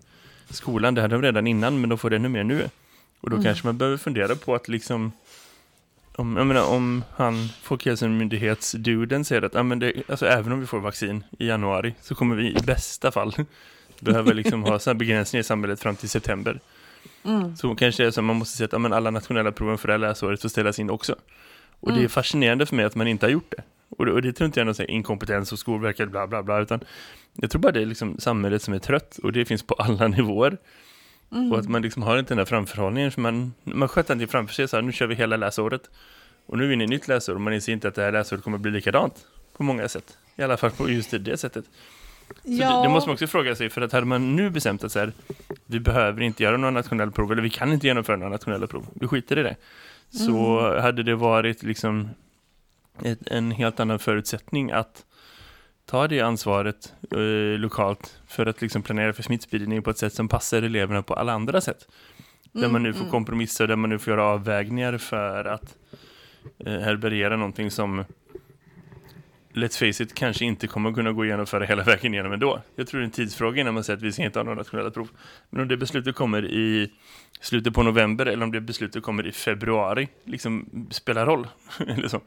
skolan. 0.50 0.96
Det 0.96 1.02
hade 1.02 1.16
de 1.16 1.22
redan 1.22 1.48
innan 1.48 1.82
men 1.82 1.90
de 1.90 1.98
får 1.98 2.10
det 2.10 2.16
ännu 2.16 2.30
mer 2.30 2.44
nu. 2.44 2.70
Och 3.20 3.30
då 3.30 3.36
mm. 3.36 3.44
kanske 3.44 3.68
man 3.68 3.78
behöver 3.78 3.98
fundera 3.98 4.36
på 4.36 4.56
att 4.56 4.68
liksom 4.68 5.12
om, 6.16 6.38
jag 6.38 6.48
menar, 6.48 6.66
om 6.66 7.04
han, 7.16 7.50
Folkhälsomyndighetsduden 7.62 9.26
säger 9.26 9.42
att 9.42 9.54
ja, 9.54 9.64
men 9.64 9.80
det, 9.80 9.94
alltså, 10.10 10.26
även 10.26 10.52
om 10.52 10.60
vi 10.60 10.66
får 10.66 10.80
vaccin 10.80 11.24
i 11.40 11.48
januari 11.48 11.96
så 12.02 12.16
kommer 12.16 12.36
vi 12.36 12.50
i 12.50 12.62
bästa 12.66 13.12
fall 13.12 13.36
behöva 14.00 14.34
liksom 14.34 14.64
ha 14.64 14.80
sådana 14.80 14.98
begränsningar 14.98 15.42
i 15.42 15.44
samhället 15.44 15.80
fram 15.80 15.96
till 15.96 16.10
september. 16.10 16.60
Mm. 17.24 17.56
Så 17.56 17.76
kanske 17.76 18.04
det 18.04 18.08
är 18.08 18.12
så 18.12 18.20
att 18.20 18.26
man 18.26 18.36
måste 18.36 18.58
säga 18.58 18.66
att 18.66 18.74
ja, 18.74 18.80
men 18.80 18.94
alla 18.94 19.12
nationella 19.12 19.52
proven 19.52 19.78
för 19.78 19.88
det 19.88 19.94
här 19.94 20.00
läsåret 20.00 20.42
får 20.42 20.50
ställas 20.50 20.80
in 20.80 20.90
också. 20.90 21.16
Och 21.80 21.90
mm. 21.90 22.00
det 22.00 22.06
är 22.06 22.10
fascinerande 22.10 22.66
för 22.66 22.76
mig 22.76 22.86
att 22.86 22.96
man 22.96 23.08
inte 23.08 23.26
har 23.26 23.32
gjort 23.32 23.54
det. 23.58 23.64
Och 23.90 24.06
det, 24.06 24.12
och 24.12 24.22
det 24.22 24.34
tror 24.34 24.46
inte 24.46 24.60
jag 24.60 24.68
är 24.68 24.86
någon 24.86 24.90
inkompetens 24.90 25.52
och 25.52 25.60
Skolverket 25.60 26.12
bla 26.12 26.28
bla 26.28 26.44
bla 26.44 26.62
utan 26.62 26.84
jag 27.34 27.52
tror 27.52 27.62
bara 27.62 27.72
det 27.72 27.82
är 27.82 27.86
liksom 27.86 28.20
samhället 28.20 28.62
som 28.62 28.74
är 28.74 28.80
trött 28.80 29.18
och 29.18 29.32
det 29.32 29.46
finns 29.46 29.64
på 29.64 29.74
alla 29.74 30.08
nivåer. 30.18 30.58
Mm. 31.32 31.52
Och 31.52 31.60
att 31.60 31.70
man 31.70 31.82
liksom 31.82 32.04
har 32.04 32.18
inte 32.18 32.32
den 32.34 32.38
här 32.38 32.46
framförhållningen. 32.46 33.12
För 33.12 33.22
man, 33.22 33.54
man 33.64 33.88
sköter 33.88 34.14
inte 34.14 34.28
framför 34.28 34.54
sig 34.54 34.68
så 34.68 34.78
här, 34.78 34.82
nu 34.82 34.92
kör 34.92 35.08
vi 35.08 35.16
hela 35.16 35.38
läsåret. 35.38 35.90
Och 36.46 36.58
nu 36.58 36.64
är 36.64 36.68
vi 36.68 36.74
inne 36.74 36.84
i 36.84 36.88
nytt 36.88 37.08
läsår 37.08 37.36
och 37.36 37.42
man 37.42 37.54
inser 37.54 37.74
inte 37.74 37.88
att 37.88 37.96
det 37.96 38.02
här 38.02 38.12
läsåret 38.12 38.44
kommer 38.44 38.58
bli 38.58 38.72
likadant 38.72 39.26
på 39.58 39.64
många 39.64 39.90
sätt. 39.90 40.18
I 40.36 40.44
alla 40.44 40.58
fall 40.58 40.72
på 40.72 40.90
just 40.90 41.14
det 41.20 41.38
sättet. 41.38 41.66
Ja. 42.44 42.78
Det, 42.78 42.84
det, 42.84 42.90
måste 42.90 43.10
man 43.10 43.14
också 43.14 43.28
fråga 43.28 43.56
sig, 43.56 43.70
för 43.70 43.82
att 43.82 43.92
hade 43.92 44.06
man 44.06 44.36
nu 44.36 44.50
bestämt 44.50 44.84
att 44.84 44.92
så 44.92 45.00
här, 45.00 45.14
vi 45.66 45.80
behöver 45.80 46.22
inte 46.22 46.44
göra 46.44 46.58
några 46.58 46.72
nationella 46.72 47.12
prov, 47.12 47.32
eller 47.32 47.42
vi 47.42 47.50
kan 47.50 47.74
inte 47.74 47.88
genomföra 47.88 48.16
några 48.16 48.32
nationella 48.32 48.68
prov, 48.68 48.88
vi 48.94 49.08
skiter 49.08 49.40
i 49.40 49.44
det. 49.44 49.56
Så 50.10 50.60
mm. 50.60 50.84
hade 50.84 51.04
det 51.04 51.16
varit 51.16 51.64
liksom 51.64 52.10
ett, 53.04 53.28
en 53.28 53.52
helt 53.52 53.80
annan 53.80 54.00
förutsättning 54.00 54.72
att 54.72 55.06
ta 55.86 56.08
det 56.08 56.22
ansvaret 56.22 56.94
eh, 57.12 57.60
lokalt 57.60 58.20
för 58.28 58.46
att 58.46 58.62
liksom 58.62 58.82
planera 58.82 59.14
för 59.14 59.24
smittspridning 59.24 59.84
på 59.84 59.90
ett 59.90 59.98
sätt 59.98 60.14
som 60.14 60.28
passar 60.28 60.62
eleverna 60.62 61.04
på 61.04 61.14
alla 61.14 61.34
andra 61.34 61.62
sätt. 61.62 61.88
Mm, 62.56 62.62
där 62.62 62.72
man 62.72 62.84
nu 62.84 62.94
får 62.94 63.00
mm. 63.00 63.12
kompromissa, 63.12 63.68
där 63.68 63.76
man 63.76 63.90
nu 63.90 64.00
får 64.00 64.12
göra 64.12 64.24
avvägningar 64.24 64.98
för 64.98 65.46
att 65.46 65.76
eh, 66.66 66.80
härbärgera 66.80 67.38
någonting 67.38 67.72
som 67.72 68.06
let's 69.54 69.78
face 69.78 70.04
it, 70.04 70.14
kanske 70.14 70.46
inte 70.46 70.68
kommer 70.68 70.94
kunna 70.94 71.12
gå 71.12 71.26
igenom 71.26 71.46
för 71.46 71.62
hela 71.62 71.84
vägen 71.84 72.14
igenom 72.14 72.32
ändå. 72.34 72.62
Jag 72.76 72.88
tror 72.88 73.00
det 73.00 73.04
är 73.04 73.06
en 73.06 73.12
tidsfråga 73.12 73.62
innan 73.62 73.74
man 73.74 73.84
säger 73.84 73.98
att 73.98 74.04
vi 74.04 74.12
ska 74.12 74.24
inte 74.24 74.40
ha 74.40 74.44
några 74.44 74.58
nationella 74.58 74.92
prov. 74.92 75.10
Men 75.50 75.62
om 75.62 75.68
det 75.68 75.78
beslutet 75.78 76.16
kommer 76.16 76.46
i 76.46 76.92
slutet 77.42 77.74
på 77.74 77.84
november 77.84 78.26
eller 78.26 78.44
om 78.44 78.52
det 78.52 78.62
beslutet 78.62 79.04
kommer 79.04 79.28
i 79.28 79.32
februari, 79.32 80.08
liksom 80.24 80.88
spelar 80.92 81.26
roll. 81.26 81.48
eller 81.88 82.08
så. 82.08 82.22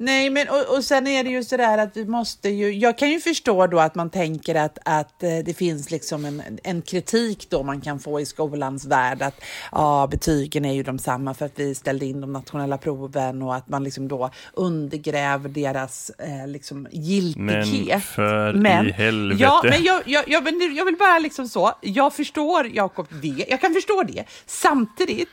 Nej, 0.00 0.30
men 0.30 0.48
och, 0.48 0.76
och 0.76 0.84
sen 0.84 1.06
är 1.06 1.24
det 1.24 1.30
ju 1.30 1.44
så 1.44 1.56
där 1.56 1.78
att 1.78 1.96
vi 1.96 2.04
måste 2.04 2.48
ju, 2.48 2.72
jag 2.72 2.98
kan 2.98 3.10
ju 3.10 3.20
förstå 3.20 3.66
då 3.66 3.78
att 3.78 3.94
man 3.94 4.10
tänker 4.10 4.54
att, 4.54 4.78
att 4.84 5.22
eh, 5.22 5.38
det 5.44 5.54
finns 5.54 5.90
liksom 5.90 6.24
en, 6.24 6.42
en 6.64 6.82
kritik 6.82 7.50
då 7.50 7.62
man 7.62 7.80
kan 7.80 8.00
få 8.00 8.20
i 8.20 8.26
skolans 8.26 8.86
värld 8.86 9.22
att 9.22 9.40
ja, 9.72 10.08
betygen 10.10 10.64
är 10.64 10.72
ju 10.72 10.82
de 10.82 10.98
samma 10.98 11.34
för 11.34 11.46
att 11.46 11.58
vi 11.58 11.74
ställde 11.74 12.06
in 12.06 12.20
de 12.20 12.32
nationella 12.32 12.78
proven 12.78 13.42
och 13.42 13.54
att 13.54 13.68
man 13.68 13.84
liksom 13.84 14.08
då 14.08 14.30
undergräver 14.52 15.48
deras 15.48 16.10
eh, 16.10 16.48
liksom 16.48 16.88
giltighet. 16.90 17.88
Men 17.88 18.00
för 18.00 18.52
men, 18.52 18.86
i 18.86 18.92
helvete. 18.92 19.42
Ja, 19.42 19.60
men 19.64 19.84
jag, 19.84 20.02
jag, 20.06 20.24
jag, 20.28 20.42
vill, 20.42 20.76
jag 20.76 20.84
vill 20.84 20.96
bara 20.96 21.18
liksom 21.18 21.48
så, 21.48 21.72
jag 21.80 22.14
förstår 22.14 22.70
Jakob 22.72 23.06
det, 23.22 23.44
jag 23.48 23.60
kan 23.60 23.74
förstå 23.74 24.02
det. 24.02 24.24
Samtidigt 24.46 25.28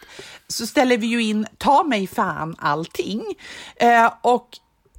så 0.48 0.68
ställer 0.68 0.98
vi 0.98 1.08
ju 1.08 1.24
in 1.24 1.48
ta 1.58 1.84
mig 1.84 2.08
fan 2.08 2.56
allting. 2.60 3.24
Eh, 3.76 4.14
och 4.22 4.50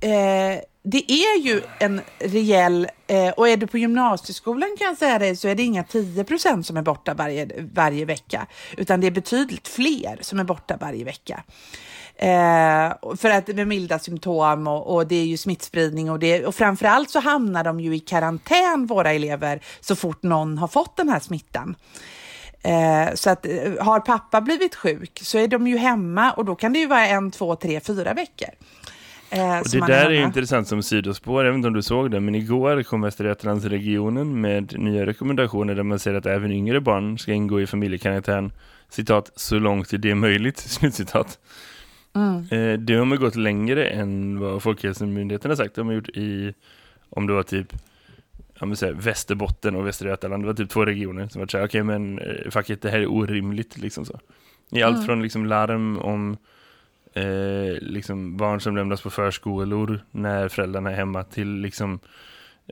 eh, 0.01 0.61
det 0.89 1.13
är 1.13 1.41
ju 1.41 1.63
en 1.79 2.01
rejäl, 2.19 2.89
eh, 3.07 3.29
och 3.29 3.49
är 3.49 3.57
du 3.57 3.67
på 3.67 3.79
gymnasieskolan 3.79 4.77
kan 4.79 4.87
jag 4.87 4.99
säga 4.99 5.19
det, 5.19 5.37
så 5.37 5.49
är 5.49 5.55
det 5.55 5.63
inga 5.63 5.85
10 5.85 6.25
procent 6.25 6.67
som 6.67 6.77
är 6.77 6.83
borta 6.83 7.15
varje, 7.15 7.49
varje 7.75 8.05
vecka, 8.05 8.47
utan 8.77 9.01
det 9.01 9.07
är 9.07 9.11
betydligt 9.11 9.69
fler 9.69 10.19
som 10.21 10.41
är 10.41 10.45
borta 10.45 10.77
varje 10.81 11.05
vecka. 11.05 11.43
Eh, 12.19 13.17
för 13.17 13.31
att 13.31 13.49
med 13.49 13.69
milda 13.69 13.99
symptom 13.99 14.67
och, 14.67 14.95
och, 14.95 15.07
det 15.07 15.17
är 15.17 15.25
ju 15.25 15.37
smittspridning 15.37 16.11
och, 16.11 16.19
det, 16.19 16.47
och 16.47 16.55
framförallt 16.55 17.11
så 17.11 17.21
hamnar 17.21 17.65
de 17.65 17.81
ju 17.81 17.95
i 17.95 18.01
karantän, 18.01 18.87
våra 18.87 19.13
elever, 19.13 19.61
så 19.81 19.97
fort 19.97 20.23
någon 20.23 20.59
har 20.59 20.69
fått 20.69 20.97
den 20.97 21.09
här 21.09 21.21
smittan. 21.21 21.75
Eh, 22.67 23.15
så 23.15 23.31
att 23.31 23.47
eh, 23.47 23.53
har 23.81 24.01
pappa 24.01 24.41
blivit 24.41 24.75
sjuk 24.75 25.21
så 25.23 25.39
är 25.39 25.49
de 25.49 25.67
ju 25.67 25.77
hemma 25.77 26.33
och 26.33 26.45
då 26.45 26.55
kan 26.55 26.73
det 26.73 26.79
ju 26.79 26.87
vara 26.87 27.07
en, 27.07 27.31
två, 27.31 27.57
tre, 27.57 27.81
fyra 27.81 28.15
veckor. 28.15 28.49
Eh, 29.31 29.59
och 29.59 29.71
det 29.73 29.87
där 29.87 30.07
är, 30.07 30.11
är 30.11 30.25
intressant 30.25 30.69
som 30.69 30.83
sidospår, 30.83 31.45
jag 31.45 31.53
vet 31.53 31.57
inte 31.57 31.69
om 31.69 31.75
du 31.75 31.83
såg 31.83 32.11
det, 32.11 32.21
men 32.21 32.35
igår 32.35 32.83
kom 32.83 33.01
Västra 33.01 33.29
Götalandsregionen 33.29 34.41
med 34.41 34.79
nya 34.79 35.07
rekommendationer 35.07 35.75
där 35.75 35.83
man 35.83 35.99
säger 35.99 36.19
att 36.19 36.27
även 36.27 36.53
yngre 36.53 36.81
barn 36.81 37.19
ska 37.19 37.33
ingå 37.33 37.61
i 37.61 37.67
familjekarantän, 37.67 38.53
citat, 38.89 39.33
så 39.37 39.59
långt 39.59 40.03
det 40.03 40.11
är 40.11 40.15
möjligt, 40.15 40.59
slutcitat. 40.59 41.39
Mm. 42.15 42.39
Eh, 42.39 42.79
det 42.79 42.95
har 42.95 43.05
man 43.05 43.19
gått 43.19 43.37
längre 43.37 43.89
än 43.89 44.41
vad 44.41 44.63
Folkhälsomyndigheten 44.63 45.51
har 45.51 45.57
sagt. 45.57 45.75
De 45.75 45.87
har 45.87 45.95
gjort 45.95 46.09
i, 46.09 46.55
om 47.11 47.27
det 47.27 47.33
var 47.33 47.43
typ 47.43 47.73
ja, 48.61 48.75
säga, 48.75 48.93
Västerbotten 48.93 49.77
och 49.77 49.87
Västra 49.87 50.09
Götaland. 50.09 50.43
Det 50.43 50.47
var 50.47 50.55
typ 50.55 50.71
två 50.71 50.85
regioner 50.85 51.29
som 51.29 51.41
var 51.41 51.47
så 51.47 51.59
här, 51.59 51.67
okej 51.67 51.83
okay, 51.83 51.99
men 51.99 52.19
eh, 52.19 52.51
fuck 52.51 52.71
it, 52.71 52.83
det 52.83 52.91
här 52.91 52.99
är 52.99 53.11
orimligt 53.11 53.79
liksom 53.79 54.05
så. 54.05 54.21
I 54.71 54.83
allt 54.83 54.97
mm. 54.97 55.07
från 55.07 55.23
liksom 55.23 55.47
larm 55.47 55.99
om 55.99 56.37
eh, 57.15 57.81
liksom 57.81 58.37
barn 58.37 58.61
som 58.61 58.77
lämnas 58.77 59.03
på 59.03 59.11
förskolor 59.11 60.01
när 60.11 60.49
föräldrarna 60.49 60.91
är 60.91 60.97
hemma 60.97 61.25
till 61.25 61.49
liksom 61.49 61.99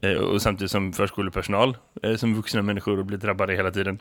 eh, 0.02 0.12
och 0.12 0.42
samtidigt 0.42 0.70
som 0.70 0.92
förskolepersonal 0.92 1.76
eh, 2.02 2.16
som 2.16 2.34
vuxna 2.34 2.62
människor 2.62 2.98
och 2.98 3.06
blir 3.06 3.18
drabbade 3.18 3.54
hela 3.54 3.70
tiden. 3.70 3.98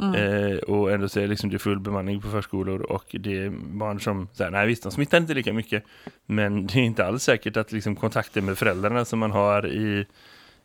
Mm. 0.00 0.14
Eh, 0.14 0.58
och 0.58 0.92
ändå 0.92 1.08
så 1.08 1.20
är 1.20 1.26
liksom 1.26 1.50
det 1.50 1.58
full 1.58 1.80
bemanning 1.80 2.20
på 2.20 2.28
förskolor 2.28 2.82
och 2.82 3.04
det 3.20 3.44
är 3.44 3.50
barn 3.50 4.00
som 4.00 4.28
säger 4.32 4.50
nej 4.50 4.66
visst 4.66 4.82
de 4.82 4.92
smittar 4.92 5.18
inte 5.18 5.34
lika 5.34 5.52
mycket 5.52 5.84
men 6.26 6.66
det 6.66 6.78
är 6.78 6.82
inte 6.82 7.06
alls 7.06 7.22
säkert 7.22 7.56
att 7.56 7.72
liksom 7.72 7.96
kontakten 7.96 8.44
med 8.44 8.58
föräldrarna 8.58 9.04
som 9.04 9.18
man 9.18 9.30
har 9.30 9.66
i 9.66 10.06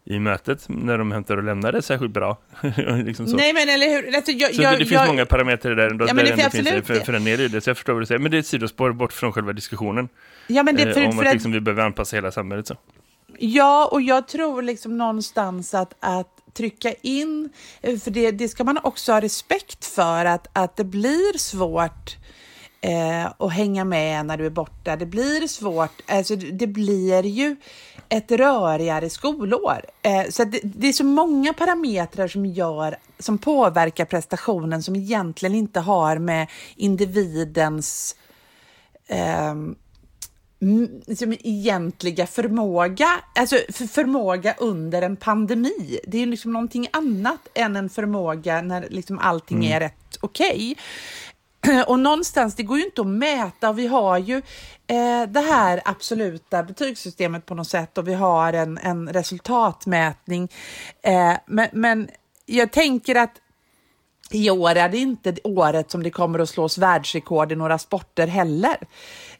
i 0.06 0.20
mötet 0.20 0.66
när 0.68 0.98
de 0.98 1.12
hämtar 1.12 1.38
och 1.38 1.44
lämnar 1.44 1.72
det 1.72 1.82
särskilt 1.82 2.12
bra. 2.12 2.38
liksom. 3.06 3.26
Nej, 3.26 3.54
men 3.54 3.70
eller 3.70 3.90
hur? 3.90 4.16
Alltså, 4.16 4.32
jag, 4.32 4.56
så 4.56 4.62
jag, 4.62 4.74
det, 4.74 4.78
det 4.78 4.86
finns 4.86 4.92
jag, 4.92 5.08
många 5.08 5.26
parametrar 5.26 5.76
där, 5.76 5.88
ändå, 5.88 6.06
ja, 6.08 6.14
där 6.14 6.24
det, 6.24 6.36
det 6.36 6.50
finns 6.50 6.88
för, 6.88 6.96
för 6.96 7.14
en 7.14 7.24
del 7.24 7.42
i 7.42 7.48
det, 7.48 7.62
så 7.62 7.70
jag 7.70 7.78
förstår 7.78 7.94
vad 7.94 8.02
du 8.02 8.06
säger. 8.06 8.20
Men 8.20 8.32
det 8.32 8.38
är 8.38 8.40
ett 8.40 8.48
sidospår 8.48 8.92
bort 8.92 9.14
från 9.14 9.34
själva 9.34 9.54
diskussionen. 9.54 10.10
Ja, 10.48 10.64
men 10.64 10.76
det, 10.76 10.84
eh, 10.84 10.94
för, 10.94 11.06
om 11.06 11.12
för 11.18 11.26
att, 11.26 11.34
liksom, 11.34 11.52
vi 11.52 11.62
behöver 11.62 11.84
anpassa 11.84 12.16
hela 12.16 12.32
samhället. 12.32 12.68
Så. 12.68 12.76
Ja, 13.40 13.90
och 13.92 14.02
jag 14.02 14.28
tror 14.28 14.62
liksom 14.62 14.98
någonstans 14.98 15.74
att, 15.74 15.96
att 16.00 16.54
trycka 16.54 16.94
in, 17.02 17.50
eh, 17.82 17.98
för 17.98 18.12
det, 18.12 18.32
det 18.32 18.48
ska 18.48 18.64
man 18.64 18.80
också 18.84 19.12
ha 19.12 19.22
respekt 19.22 19.86
för, 19.86 20.26
att, 20.26 20.48
att 20.54 20.78
det 20.78 20.84
blir 20.84 21.38
svårt 21.38 22.18
eh, 22.82 23.32
att 23.38 23.54
hänga 23.54 23.86
med 23.86 24.26
när 24.26 24.38
du 24.38 24.46
är 24.46 24.50
borta. 24.50 24.96
Det 24.96 25.06
blir 25.06 25.48
svårt, 25.48 26.02
alltså 26.06 26.36
det 26.36 26.68
blir 26.68 27.26
ju 27.26 27.56
ett 28.12 28.32
rörigare 28.32 29.10
skolår. 29.10 29.82
Eh, 30.02 30.30
så 30.30 30.44
det, 30.44 30.60
det, 30.64 30.88
är 30.88 30.94
så 30.94 31.04
många 31.04 31.54
parametrar 31.54 32.28
som 32.28 32.46
gör 32.46 32.98
som 33.20 33.38
påverkar 33.38 34.06
prestationen 34.06 34.84
som 34.84 34.96
egentligen 34.96 35.56
inte 35.56 35.80
har 35.80 36.18
med 36.18 36.48
individens 36.76 38.16
eh, 39.08 39.56
liksom 41.06 41.34
egentliga 41.40 42.28
förmåga, 42.28 43.08
alltså 43.36 43.56
för 43.70 43.86
förmåga 43.86 44.56
under 44.60 45.02
en 45.02 45.16
pandemi. 45.16 46.00
Det 46.08 46.18
är 46.18 46.26
liksom 46.26 46.54
någonting 46.54 46.88
annat 46.94 47.48
än 47.54 47.76
en 47.76 47.90
förmåga 47.90 48.62
när 48.62 48.88
liksom 48.90 49.20
allting 49.20 49.58
mm. 49.58 49.72
är 49.72 49.80
rätt 49.80 50.18
okej. 50.22 50.48
Okay. 50.50 50.76
Och 51.88 52.00
någonstans, 52.00 52.56
det 52.56 52.64
går 52.64 52.78
ju 52.78 52.86
inte 52.86 53.02
att 53.02 53.08
mäta 53.08 53.70
och 53.70 53.80
vi 53.80 53.88
har 53.88 54.18
ju 54.18 54.38
eh, 54.88 55.24
det 55.28 55.42
här 55.42 55.82
absoluta 55.86 56.64
betygssystemet 56.64 57.46
på 57.46 57.56
något 57.56 57.68
sätt 57.68 57.98
och 57.98 58.08
vi 58.08 58.14
har 58.14 58.54
en, 58.54 58.78
en 58.78 59.10
resultatmätning. 59.10 60.52
Eh, 61.02 61.34
men, 61.46 61.68
men 61.72 62.10
jag 62.46 62.72
tänker 62.72 63.16
att 63.16 63.42
i 64.32 64.50
år 64.50 64.76
är 64.76 64.90
det 64.90 64.98
inte 64.98 65.36
året 65.44 65.92
som 65.92 66.04
det 66.04 66.10
kommer 66.10 66.40
att 66.40 66.50
slås 66.50 66.78
världsrekord 66.78 67.52
i 67.52 67.56
några 67.56 67.78
sporter 67.78 68.28
heller. 68.28 68.78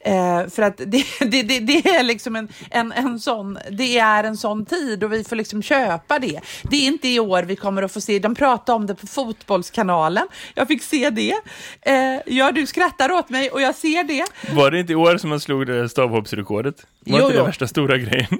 Eh, 0.04 0.48
för 0.48 0.62
att 0.62 0.76
det, 0.76 0.86
det, 1.20 1.42
det, 1.42 1.58
det, 1.60 1.88
är 1.88 2.02
liksom 2.02 2.36
en, 2.36 2.48
en, 2.70 2.92
en 2.92 3.20
sån, 3.20 3.58
det 3.70 3.98
är 3.98 4.24
en 4.24 4.36
sån 4.36 4.66
tid 4.66 5.04
och 5.04 5.12
vi 5.12 5.24
får 5.24 5.36
liksom 5.36 5.62
köpa 5.62 6.18
det. 6.18 6.40
Det 6.62 6.76
är 6.76 6.86
inte 6.86 7.08
i 7.08 7.20
år 7.20 7.42
vi 7.42 7.56
kommer 7.56 7.82
att 7.82 7.92
få 7.92 8.00
se, 8.00 8.18
de 8.18 8.34
pratar 8.34 8.74
om 8.74 8.86
det 8.86 8.94
på 8.94 9.06
Fotbollskanalen. 9.06 10.26
Jag 10.54 10.68
fick 10.68 10.82
se 10.82 11.10
det. 11.10 11.34
Eh, 11.82 12.20
ja, 12.26 12.52
du 12.52 12.66
skrattar 12.66 13.12
åt 13.12 13.30
mig 13.30 13.50
och 13.50 13.60
jag 13.60 13.74
ser 13.74 14.04
det. 14.04 14.24
Var 14.52 14.70
det 14.70 14.80
inte 14.80 14.92
i 14.92 14.96
år 14.96 15.16
som 15.16 15.30
man 15.30 15.40
slog 15.40 15.66
det 15.66 15.88
stavhoppsrekordet? 15.88 16.86
Var 17.06 17.18
jo, 17.18 17.24
inte 17.24 17.38
det 17.38 17.44
värsta 17.44 17.66
stora 17.66 17.98
grejen? 17.98 18.38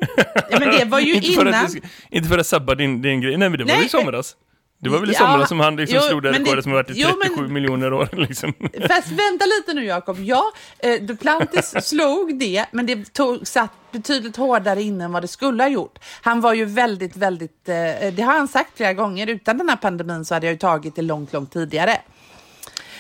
Ja, 0.51 0.59
men 0.59 0.71
det 0.79 0.85
var 0.85 1.01
ju 1.01 1.15
inte 1.15 1.27
innan. 1.27 1.53
För 1.53 1.53
att, 1.53 1.75
inte 2.11 2.29
för 2.29 2.39
att 2.39 2.47
sabba 2.47 2.75
din, 2.75 3.03
din 3.03 3.21
grej, 3.21 3.37
nej 3.37 3.49
men 3.49 3.59
det 3.59 3.65
var 3.65 3.81
ju 3.81 3.87
i 3.87 3.89
somras. 3.89 4.37
Det 4.83 4.89
var 4.89 4.99
väl 4.99 5.11
i 5.11 5.15
somras 5.15 5.41
ja, 5.41 5.47
som 5.47 5.61
han 5.61 5.77
liksom 5.77 5.97
jo, 5.97 6.09
slog 6.09 6.23
det 6.23 6.33
rekordet 6.33 6.63
som 6.63 6.73
har 6.73 6.79
varit 6.79 6.91
i 6.91 7.03
37 7.03 7.19
jo, 7.25 7.43
men, 7.43 7.53
miljoner 7.53 7.93
år. 7.93 8.09
Liksom. 8.29 8.53
Fast 8.89 9.11
vänta 9.11 9.47
lite 9.47 9.75
nu 9.75 9.85
Jakob. 9.85 10.19
Ja, 10.21 10.53
eh, 10.79 11.03
Duplantis 11.03 11.75
slog 11.89 12.39
det, 12.39 12.67
men 12.73 12.87
det 12.87 13.13
tog, 13.13 13.47
satt 13.47 13.71
betydligt 13.93 14.37
hårdare 14.37 14.83
in 14.83 15.01
än 15.01 15.13
vad 15.13 15.23
det 15.23 15.29
skulle 15.29 15.63
ha 15.63 15.71
gjort. 15.71 15.99
Han 16.23 16.41
var 16.41 16.55
ju 16.55 16.65
väldigt, 16.65 17.17
väldigt, 17.17 17.69
eh, 17.69 17.75
det 18.13 18.23
har 18.23 18.33
han 18.33 18.49
sagt 18.49 18.77
flera 18.77 18.93
gånger, 18.93 19.27
utan 19.27 19.59
den 19.59 19.69
här 19.69 19.77
pandemin 19.77 20.25
så 20.25 20.35
hade 20.35 20.47
jag 20.47 20.53
ju 20.53 20.59
tagit 20.59 20.97
det 20.97 21.03
långt, 21.03 21.33
långt 21.33 21.53
tidigare. 21.53 21.97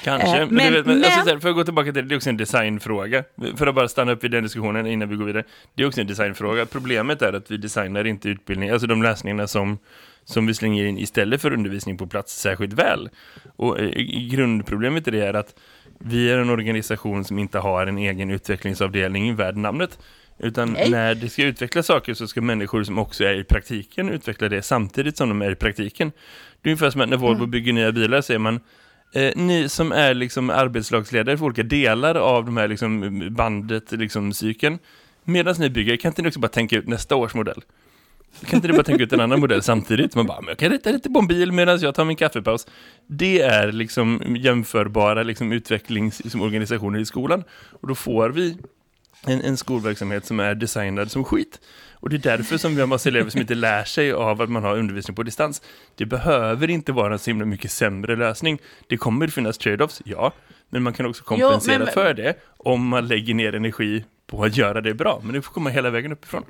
Kanske, 0.04 0.28
eh, 0.28 0.46
men, 0.46 0.54
men, 0.54 0.72
vet, 0.72 0.86
men, 0.86 1.04
alltså, 1.04 1.40
för 1.40 1.48
att 1.48 1.54
gå 1.54 1.64
tillbaka 1.64 1.92
till 1.92 1.94
det, 1.94 2.08
det 2.08 2.14
är 2.14 2.16
också 2.16 2.28
en 2.28 2.36
designfråga. 2.36 3.24
För 3.56 3.66
att 3.66 3.74
bara 3.74 3.88
stanna 3.88 4.12
upp 4.12 4.24
i 4.24 4.28
den 4.28 4.42
diskussionen 4.42 4.86
innan 4.86 5.08
vi 5.08 5.16
går 5.16 5.24
vidare. 5.24 5.44
Det 5.74 5.82
är 5.82 5.86
också 5.86 6.00
en 6.00 6.06
designfråga. 6.06 6.66
Problemet 6.66 7.22
är 7.22 7.32
att 7.32 7.50
vi 7.50 7.56
designar 7.56 8.06
inte 8.06 8.28
utbildning, 8.28 8.70
alltså 8.70 8.86
de 8.86 9.02
läsningarna 9.02 9.46
som 9.46 9.78
som 10.24 10.46
vi 10.46 10.54
slänger 10.54 10.84
in 10.84 10.98
istället 10.98 11.42
för 11.42 11.52
undervisning 11.52 11.98
på 11.98 12.06
plats 12.06 12.40
särskilt 12.40 12.72
väl. 12.72 13.10
Och 13.56 13.80
eh, 13.80 13.90
grundproblemet 14.30 15.08
i 15.08 15.10
det 15.10 15.26
är 15.26 15.34
att 15.34 15.54
vi 15.98 16.30
är 16.30 16.38
en 16.38 16.50
organisation 16.50 17.24
som 17.24 17.38
inte 17.38 17.58
har 17.58 17.86
en 17.86 17.98
egen 17.98 18.30
utvecklingsavdelning 18.30 19.36
värd 19.36 19.56
namnet. 19.56 19.98
Utan 20.38 20.72
Nej. 20.72 20.90
när 20.90 21.14
det 21.14 21.28
ska 21.28 21.42
utveckla 21.42 21.82
saker 21.82 22.14
så 22.14 22.26
ska 22.26 22.40
människor 22.40 22.84
som 22.84 22.98
också 22.98 23.24
är 23.24 23.34
i 23.34 23.44
praktiken 23.44 24.08
utveckla 24.08 24.48
det 24.48 24.62
samtidigt 24.62 25.16
som 25.16 25.28
de 25.28 25.42
är 25.42 25.50
i 25.50 25.54
praktiken. 25.54 26.12
Det 26.62 26.68
är 26.68 26.72
ungefär 26.72 26.90
som 26.90 27.00
att 27.00 27.08
när 27.08 27.16
Volvo 27.16 27.38
mm. 27.38 27.50
bygger 27.50 27.72
nya 27.72 27.92
bilar 27.92 28.20
säger 28.20 28.38
man 28.38 28.60
eh, 29.14 29.32
ni 29.36 29.68
som 29.68 29.92
är 29.92 30.14
liksom 30.14 30.50
arbetslagsledare 30.50 31.38
för 31.38 31.44
olika 31.44 31.62
delar 31.62 32.14
av 32.14 32.44
de 32.44 32.56
här 32.56 32.68
liksom 32.68 33.20
bandet, 33.34 33.92
liksom 33.92 34.32
cykeln. 34.32 34.78
Medan 35.24 35.54
ni 35.58 35.70
bygger, 35.70 35.96
kan 35.96 36.10
inte 36.10 36.22
ni 36.22 36.28
också 36.28 36.40
bara 36.40 36.48
tänka 36.48 36.76
ut 36.76 36.88
nästa 36.88 37.16
års 37.16 37.34
modell? 37.34 37.62
Kan 38.40 38.56
inte 38.56 38.68
du 38.68 38.74
bara 38.74 38.82
tänka 38.82 39.04
ut 39.04 39.12
en 39.12 39.20
annan 39.20 39.40
modell 39.40 39.62
samtidigt? 39.62 40.14
Man 40.14 40.26
bara, 40.26 40.40
men 40.40 40.48
jag 40.48 40.58
kan 40.58 40.70
rita 40.70 40.90
lite 40.90 41.10
på 41.10 41.18
en 41.18 41.26
bil 41.26 41.52
medan 41.52 41.80
jag 41.80 41.94
tar 41.94 42.04
min 42.04 42.16
kaffepaus. 42.16 42.66
Det 43.06 43.40
är 43.40 43.72
liksom 43.72 44.36
jämförbara 44.36 45.22
liksom 45.22 45.52
utvecklingsorganisationer 45.52 46.98
i 46.98 47.06
skolan. 47.06 47.44
Och 47.80 47.88
då 47.88 47.94
får 47.94 48.30
vi 48.30 48.56
en, 49.26 49.40
en 49.40 49.56
skolverksamhet 49.56 50.26
som 50.26 50.40
är 50.40 50.54
designad 50.54 51.10
som 51.10 51.24
skit. 51.24 51.60
Och 51.92 52.10
det 52.10 52.16
är 52.16 52.36
därför 52.36 52.56
som 52.56 52.74
vi 52.74 52.80
har 52.80 52.86
massa 52.86 53.08
elever 53.08 53.30
som 53.30 53.40
inte 53.40 53.54
lär 53.54 53.84
sig 53.84 54.12
av 54.12 54.42
att 54.42 54.50
man 54.50 54.64
har 54.64 54.78
undervisning 54.78 55.14
på 55.14 55.22
distans. 55.22 55.62
Det 55.94 56.06
behöver 56.06 56.70
inte 56.70 56.92
vara 56.92 57.12
en 57.12 57.18
så 57.18 57.30
himla 57.30 57.44
mycket 57.44 57.70
sämre 57.70 58.16
lösning. 58.16 58.58
Det 58.86 58.96
kommer 58.96 59.28
finnas 59.28 59.58
trade-offs, 59.58 60.02
ja. 60.04 60.32
Men 60.68 60.82
man 60.82 60.92
kan 60.92 61.06
också 61.06 61.24
kompensera 61.24 61.74
jo, 61.78 61.84
men... 61.84 61.94
för 61.94 62.14
det 62.14 62.34
om 62.56 62.88
man 62.88 63.08
lägger 63.08 63.34
ner 63.34 63.54
energi 63.54 64.04
på 64.26 64.44
att 64.44 64.56
göra 64.56 64.80
det 64.80 64.94
bra. 64.94 65.20
Men 65.24 65.34
det 65.34 65.42
får 65.42 65.52
komma 65.52 65.70
hela 65.70 65.90
vägen 65.90 66.12
uppifrån. 66.12 66.44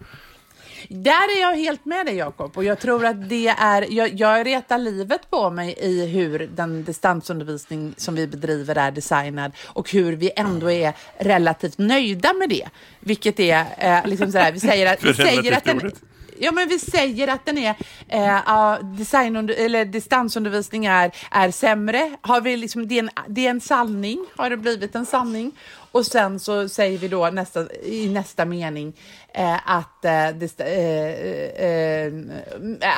Där 0.88 1.36
är 1.36 1.40
jag 1.40 1.56
helt 1.56 1.84
med 1.84 2.06
dig 2.06 2.16
Jakob 2.16 2.56
och 2.56 2.64
jag 2.64 2.78
tror 2.78 3.06
att 3.06 3.28
det 3.28 3.48
är, 3.48 3.86
jag, 3.90 4.20
jag 4.20 4.46
retar 4.46 4.78
livet 4.78 5.30
på 5.30 5.50
mig 5.50 5.74
i 5.78 6.06
hur 6.06 6.50
den 6.54 6.84
distansundervisning 6.84 7.94
som 7.96 8.14
vi 8.14 8.26
bedriver 8.26 8.78
är 8.78 8.90
designad 8.90 9.52
och 9.64 9.90
hur 9.90 10.12
vi 10.12 10.30
ändå 10.36 10.70
är 10.70 10.94
relativt 11.18 11.78
nöjda 11.78 12.32
med 12.32 12.48
det. 12.48 12.68
Vilket 13.00 13.40
är 13.40 13.64
eh, 13.78 14.06
liksom 14.06 14.32
sådär, 14.32 14.52
vi 14.52 14.60
säger 14.60 14.92
att, 14.92 15.04
vi 15.04 15.14
säger 15.14 15.56
att 15.56 15.64
den, 15.64 15.92
Ja, 16.38 16.52
men 16.52 16.68
vi 16.68 16.78
säger 16.78 17.28
att 17.28 17.46
den 17.46 17.58
är 17.58 17.74
eh, 18.08 18.78
design 18.84 19.36
eller 19.36 19.84
distansundervisning 19.84 20.84
är, 20.86 21.10
är 21.30 21.50
sämre. 21.50 22.16
Har 22.20 22.40
vi 22.40 22.56
liksom, 22.56 22.88
det, 22.88 22.94
är 22.94 23.02
en, 23.02 23.10
det 23.28 23.46
är 23.46 23.50
en 23.50 23.60
sanning, 23.60 24.26
har 24.36 24.50
det 24.50 24.56
blivit 24.56 24.94
en 24.94 25.06
sanning. 25.06 25.52
Och 25.92 26.06
sen 26.06 26.40
så 26.40 26.68
säger 26.68 26.98
vi 26.98 27.08
då 27.08 27.30
nästa, 27.30 27.66
i 27.82 28.08
nästa 28.08 28.44
mening 28.44 28.92
eh, 29.34 29.70
att, 29.70 30.04
eh, 30.04 30.28
det, 30.28 30.60
eh, 30.60 31.66
eh, 31.66 32.12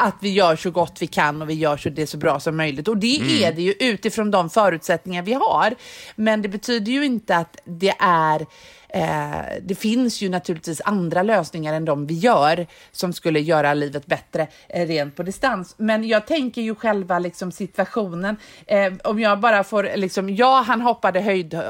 att 0.06 0.16
vi 0.20 0.32
gör 0.32 0.56
så 0.56 0.70
gott 0.70 0.96
vi 1.00 1.06
kan 1.06 1.42
och 1.42 1.50
vi 1.50 1.54
gör 1.54 1.76
så 1.76 1.88
det 1.88 2.06
så 2.06 2.16
bra 2.16 2.40
som 2.40 2.56
möjligt. 2.56 2.88
Och 2.88 2.96
det 2.96 3.18
mm. 3.20 3.42
är 3.42 3.52
det 3.52 3.62
ju 3.62 3.72
utifrån 3.72 4.30
de 4.30 4.50
förutsättningar 4.50 5.22
vi 5.22 5.32
har. 5.32 5.74
Men 6.16 6.42
det 6.42 6.48
betyder 6.48 6.92
ju 6.92 7.04
inte 7.04 7.36
att 7.36 7.56
det 7.64 7.94
är 7.98 8.46
eh, 8.94 9.40
det 9.62 9.74
finns 9.74 10.22
ju 10.22 10.28
naturligtvis 10.28 10.80
andra 10.84 11.22
lösningar 11.22 11.74
än 11.74 11.84
de 11.84 12.06
vi 12.06 12.14
gör 12.14 12.66
som 12.92 13.12
skulle 13.12 13.40
göra 13.40 13.74
livet 13.74 14.06
bättre 14.06 14.46
eh, 14.68 14.86
rent 14.86 15.16
på 15.16 15.22
distans. 15.22 15.74
Men 15.78 16.08
jag 16.08 16.26
tänker 16.26 16.62
ju 16.62 16.74
själva 16.74 17.18
liksom 17.18 17.52
situationen. 17.52 18.36
Eh, 18.66 18.92
om 19.04 19.20
jag 19.20 19.40
bara 19.40 19.64
får, 19.64 19.90
liksom, 19.96 20.30
ja, 20.30 20.64
han 20.66 20.80
hoppade 20.80 21.20
höjd 21.20 21.54
eh, 21.54 21.60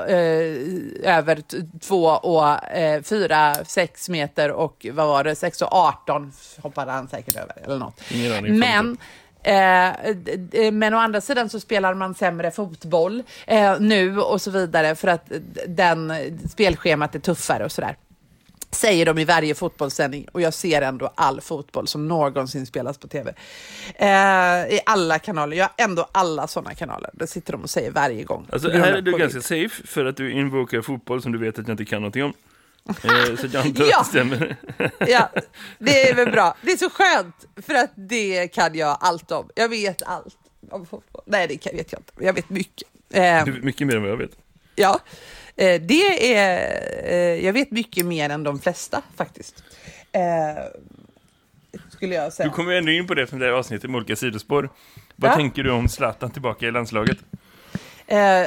över 1.03 1.43
två 1.79 2.05
och 2.05 2.65
eh, 2.71 3.03
fyra, 3.03 3.55
sex 3.65 4.09
meter 4.09 4.51
och 4.51 4.87
vad 4.93 5.07
var 5.07 5.25
det, 5.25 5.35
sex 5.35 5.63
och 5.63 5.73
18 5.73 6.33
hoppade 6.63 6.93
han 6.93 7.09
säkert 7.09 7.37
över 7.37 7.57
eller 7.65 7.79
något. 7.79 8.01
Men 8.43 8.97
Eh, 9.45 10.71
men 10.73 10.95
å 10.95 10.99
andra 10.99 11.21
sidan 11.21 11.49
så 11.49 11.61
spelar 11.61 11.95
man 11.95 12.15
sämre 12.15 12.51
fotboll 12.51 13.23
eh, 13.47 13.81
nu 13.81 14.21
och 14.21 14.43
så 14.43 14.51
vidare 14.51 14.95
för 14.95 15.09
att 15.09 15.33
den 15.67 16.13
spelschemat 16.51 17.15
är 17.15 17.19
tuffare 17.19 17.65
och 17.65 17.73
sådär. 17.73 17.97
Säger 18.71 19.07
de 19.07 19.19
i 19.19 19.25
varje 19.25 19.55
fotbollssändning 19.55 20.29
och 20.33 20.41
jag 20.41 20.55
ser 20.55 20.83
ändå 20.83 21.13
all 21.15 21.41
fotboll 21.41 21.89
som 21.89 22.09
någonsin 22.09 22.67
spelas 22.67 22.99
på 22.99 23.09
tv. 23.09 23.35
Eh, 23.95 24.09
I 24.75 24.81
alla 24.87 25.19
kanaler, 25.19 25.57
jag 25.57 25.65
har 25.65 25.85
ändå 25.85 26.09
alla 26.13 26.47
sådana 26.47 26.75
kanaler. 26.75 27.11
Det 27.13 27.27
sitter 27.27 27.53
de 27.53 27.63
och 27.63 27.71
säger 27.71 27.91
varje 27.91 28.25
gång. 28.25 28.47
Alltså, 28.53 28.71
här 28.71 28.93
är 28.93 29.03
du 29.03 29.19
ganska 29.19 29.41
safe 29.41 29.87
för 29.87 30.05
att 30.05 30.17
du 30.17 30.33
invokar 30.33 30.83
fotboll 30.83 31.23
som 31.23 31.33
du 31.33 31.39
vet 31.39 31.59
att 31.59 31.69
jag 31.69 31.75
inte 31.75 31.85
kan 31.85 32.03
någonting 32.03 32.25
om. 32.25 32.33
Eh, 32.89 33.37
så 33.37 33.47
jag 33.53 33.57
antar 33.67 33.85
Ja. 33.85 34.01
att 34.01 34.05
det 34.05 34.09
stämmer. 34.11 34.57
Ja, 35.09 35.31
det 35.79 36.09
är 36.11 36.15
väl 36.15 36.31
bra. 36.31 36.57
Det 36.63 36.73
är 36.73 36.77
så 36.77 36.91
skönt 36.91 37.47
för 37.67 37.75
att 37.75 37.91
det 37.95 38.49
kan 38.49 38.75
jag 38.75 38.99
allt 39.01 39.31
om. 39.33 39.51
Jag 39.55 39.69
vet 39.69 40.03
allt 40.03 40.37
om 40.71 40.87
fotboll. 40.87 41.23
Nej, 41.27 41.47
det 41.49 41.73
vet 41.73 41.93
jag 41.93 42.01
inte. 42.01 42.13
Jag 42.21 42.33
vet 42.33 42.51
mycket. 42.51 42.89
Du 43.45 43.53
vet 43.53 43.65
mycket 43.65 43.87
mer 43.87 43.97
än 43.97 44.03
vad 44.03 44.11
jag 44.11 44.17
vet. 44.17 44.31
Ja, 44.77 45.01
eh, 45.57 45.81
det 45.83 46.35
är... 46.37 46.83
eh, 47.13 47.45
Jag 47.45 47.53
vet 47.53 47.71
mycket 47.71 48.07
mer 48.07 48.31
än 48.31 48.43
de 48.43 48.59
flesta 48.59 49.03
faktiskt. 49.17 49.63
Skulle 51.91 52.15
jag 52.15 52.33
säga. 52.33 52.49
Du 52.49 52.55
kommer 52.55 52.73
ju 52.73 52.79
ändå 52.79 52.93
in 52.93 53.07
på 53.07 53.15
det 53.15 53.27
från 53.27 53.39
det 53.41 53.47
här 53.47 53.53
avsnittet 53.53 53.91
med 53.91 53.97
olika 53.99 54.17
sidospår. 54.17 54.71
Vad 55.17 55.31
Ja. 55.31 55.35
tänker 55.37 55.63
du 55.63 55.71
om 55.71 55.89
Zlatan 55.89 56.31
tillbaka 56.31 56.67
i 56.67 56.71
landslaget? 56.71 57.19
Eh, 58.07 58.47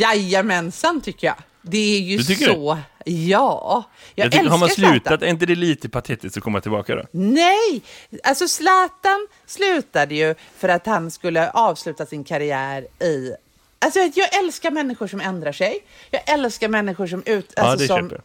jajamensan 0.00 1.00
tycker 1.00 1.26
jag. 1.26 1.36
Det 1.62 1.96
är 1.96 2.00
ju 2.00 2.16
Du 2.16 2.34
så. 2.34 2.78
Ja, 3.04 3.84
jag, 4.14 4.24
Jag 4.24 4.32
tycker, 4.32 4.38
älskar 4.38 4.50
har 4.50 4.58
man 4.58 4.68
Zlatan. 4.68 4.92
slutat, 4.92 5.22
är 5.22 5.26
inte 5.26 5.46
det 5.46 5.54
lite 5.54 5.88
patetiskt 5.88 6.36
att 6.36 6.42
komma 6.42 6.60
tillbaka 6.60 6.94
då? 6.94 7.02
Nej, 7.10 7.82
alltså 8.22 8.48
Zlatan 8.48 9.28
slutade 9.46 10.14
ju 10.14 10.34
för 10.58 10.68
att 10.68 10.86
han 10.86 11.10
skulle 11.10 11.50
avsluta 11.50 12.06
sin 12.06 12.24
karriär 12.24 12.82
i... 13.04 13.32
Alltså 13.78 13.98
jag 14.00 14.38
älskar 14.44 14.70
människor 14.70 15.06
som 15.06 15.20
ändrar 15.20 15.52
sig. 15.52 15.78
Jag 16.10 16.28
älskar 16.30 16.68
människor 16.68 17.06
som 17.06 17.22
ut... 17.26 17.52
Ja, 17.56 17.62
Alltså, 17.62 17.78
det 17.82 17.86
som, 17.86 18.10
köper 18.10 18.22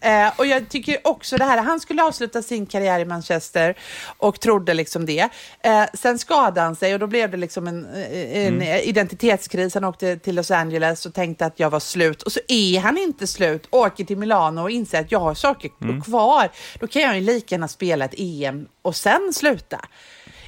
Eh, 0.00 0.32
och 0.36 0.46
jag 0.46 0.68
tycker 0.68 0.98
också 1.04 1.36
det 1.36 1.44
här, 1.44 1.58
han 1.58 1.80
skulle 1.80 2.02
avsluta 2.02 2.42
sin 2.42 2.66
karriär 2.66 3.00
i 3.00 3.04
Manchester 3.04 3.74
och 4.16 4.40
trodde 4.40 4.74
liksom 4.74 5.06
det. 5.06 5.28
Eh, 5.60 5.84
sen 5.94 6.18
skadade 6.18 6.60
han 6.60 6.76
sig 6.76 6.94
och 6.94 7.00
då 7.00 7.06
blev 7.06 7.30
det 7.30 7.36
liksom 7.36 7.66
en, 7.66 7.86
eh, 7.94 8.46
en 8.46 8.62
identitetskris. 8.62 9.74
Han 9.74 9.84
åkte 9.84 10.16
till 10.16 10.34
Los 10.34 10.50
Angeles 10.50 11.06
och 11.06 11.14
tänkte 11.14 11.46
att 11.46 11.60
jag 11.60 11.70
var 11.70 11.80
slut. 11.80 12.22
Och 12.22 12.32
så 12.32 12.40
är 12.48 12.80
han 12.80 12.98
inte 12.98 13.26
slut, 13.26 13.66
åker 13.70 14.04
till 14.04 14.18
Milano 14.18 14.60
och 14.60 14.70
inser 14.70 15.00
att 15.00 15.12
jag 15.12 15.20
har 15.20 15.34
saker 15.34 15.70
kvar. 16.04 16.48
Då 16.80 16.86
kan 16.86 17.02
jag 17.02 17.14
ju 17.14 17.20
lika 17.20 17.54
gärna 17.54 17.68
spela 17.68 18.04
ett 18.04 18.14
EM 18.16 18.66
och 18.82 18.96
sen 18.96 19.32
sluta. 19.32 19.80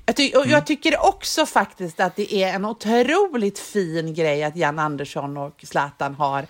Jag, 0.06 0.16
ty- 0.16 0.32
och 0.34 0.46
jag 0.46 0.66
tycker 0.66 1.06
också 1.06 1.46
faktiskt 1.46 2.00
att 2.00 2.16
det 2.16 2.34
är 2.34 2.54
en 2.54 2.64
otroligt 2.64 3.58
fin 3.58 4.14
grej 4.14 4.44
att 4.44 4.56
Jan 4.56 4.78
Andersson 4.78 5.36
och 5.36 5.64
Zlatan 5.64 6.14
har 6.14 6.46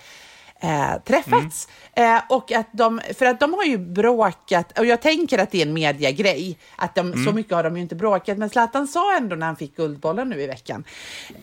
eh, 0.63 1.03
träffats. 1.05 1.69
Eh, 1.93 2.21
och 2.29 2.53
att 2.53 2.69
de, 2.73 3.01
för 3.19 3.27
att 3.27 3.41
de 3.41 3.55
har 3.55 3.65
ju 3.65 3.79
bråkat, 3.79 4.79
och 4.79 4.87
jag 4.87 5.03
tänker 5.03 5.39
att 5.39 5.51
det 5.51 5.63
är 5.63 5.67
en 5.67 5.73
mediagrej, 5.73 6.59
att 6.77 6.95
de, 6.95 7.25
så 7.25 7.33
mycket 7.33 7.53
har 7.53 7.65
de 7.65 7.77
ju 7.77 7.83
inte 7.83 7.95
bråkat, 7.95 8.39
men 8.39 8.51
Zlatan 8.51 8.87
sa 8.87 9.17
ändå 9.17 9.37
när 9.37 9.47
han 9.47 9.57
fick 9.57 9.77
Guldbollen 9.77 10.29
nu 10.29 10.43
i 10.43 10.47
veckan, 10.47 10.85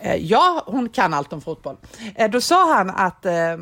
eh, 0.00 0.16
ja, 0.16 0.64
hon 0.66 0.88
kan 0.88 1.14
allt 1.14 1.32
om 1.32 1.40
fotboll, 1.40 1.76
eh, 2.14 2.30
då 2.30 2.40
sa 2.40 2.74
han 2.74 2.90
att 2.90 3.26
Eh, 3.30 3.56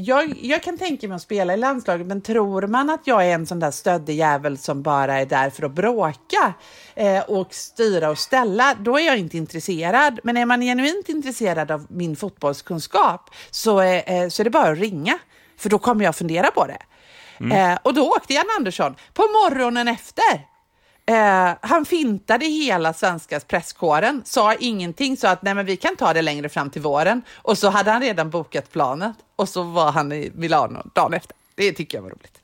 Jag, 0.00 0.38
jag 0.42 0.62
kan 0.62 0.78
tänka 0.78 1.08
mig 1.08 1.16
att 1.16 1.22
spela 1.22 1.54
i 1.54 1.56
landslaget, 1.56 2.06
men 2.06 2.20
tror 2.20 2.66
man 2.66 2.90
att 2.90 3.06
jag 3.06 3.26
är 3.26 3.34
en 3.34 3.46
sån 3.46 3.60
där 3.60 3.70
stöddig 3.70 4.16
jävel 4.16 4.58
som 4.58 4.82
bara 4.82 5.14
är 5.20 5.26
där 5.26 5.50
för 5.50 5.62
att 5.62 5.72
bråka 5.72 6.54
eh, 6.94 7.20
och 7.20 7.54
styra 7.54 8.10
och 8.10 8.18
ställa, 8.18 8.74
då 8.80 8.98
är 8.98 9.06
jag 9.06 9.18
inte 9.18 9.36
intresserad. 9.36 10.20
Men 10.24 10.36
är 10.36 10.46
man 10.46 10.60
genuint 10.60 11.08
intresserad 11.08 11.70
av 11.70 11.86
min 11.88 12.16
fotbollskunskap 12.16 13.30
så, 13.50 13.80
eh, 13.80 14.22
eh, 14.22 14.28
så 14.28 14.42
är 14.42 14.44
det 14.44 14.50
bara 14.50 14.72
att 14.72 14.78
ringa, 14.78 15.18
för 15.58 15.70
då 15.70 15.78
kommer 15.78 16.04
jag 16.04 16.16
fundera 16.16 16.50
på 16.50 16.66
det. 16.66 16.82
Eh, 17.54 17.78
och 17.82 17.94
då 17.94 18.08
åkte 18.08 18.34
Jan 18.34 18.46
Andersson 18.58 18.94
på 19.14 19.22
morgonen 19.22 19.88
efter. 19.88 20.46
Eh, 21.06 21.56
han 21.60 21.84
fintade 21.84 22.46
hela 22.46 22.92
svenska 22.92 23.40
presskåren, 23.40 24.22
sa 24.24 24.54
ingenting, 24.54 25.16
sa 25.16 25.28
att 25.28 25.42
nej 25.42 25.54
men 25.54 25.66
vi 25.66 25.76
kan 25.76 25.96
ta 25.96 26.12
det 26.12 26.22
längre 26.22 26.48
fram 26.48 26.70
till 26.70 26.82
våren. 26.82 27.22
Och 27.36 27.58
så 27.58 27.70
hade 27.70 27.90
han 27.90 28.02
redan 28.02 28.30
bokat 28.30 28.72
planet 28.72 29.16
och 29.38 29.48
så 29.48 29.62
var 29.62 29.92
han 29.92 30.12
i 30.12 30.30
Milano 30.34 30.90
dagen 30.94 31.14
efter. 31.14 31.36
Det 31.54 31.72
tycker 31.72 31.98
jag 31.98 32.02
var 32.02 32.10
roligt. 32.10 32.40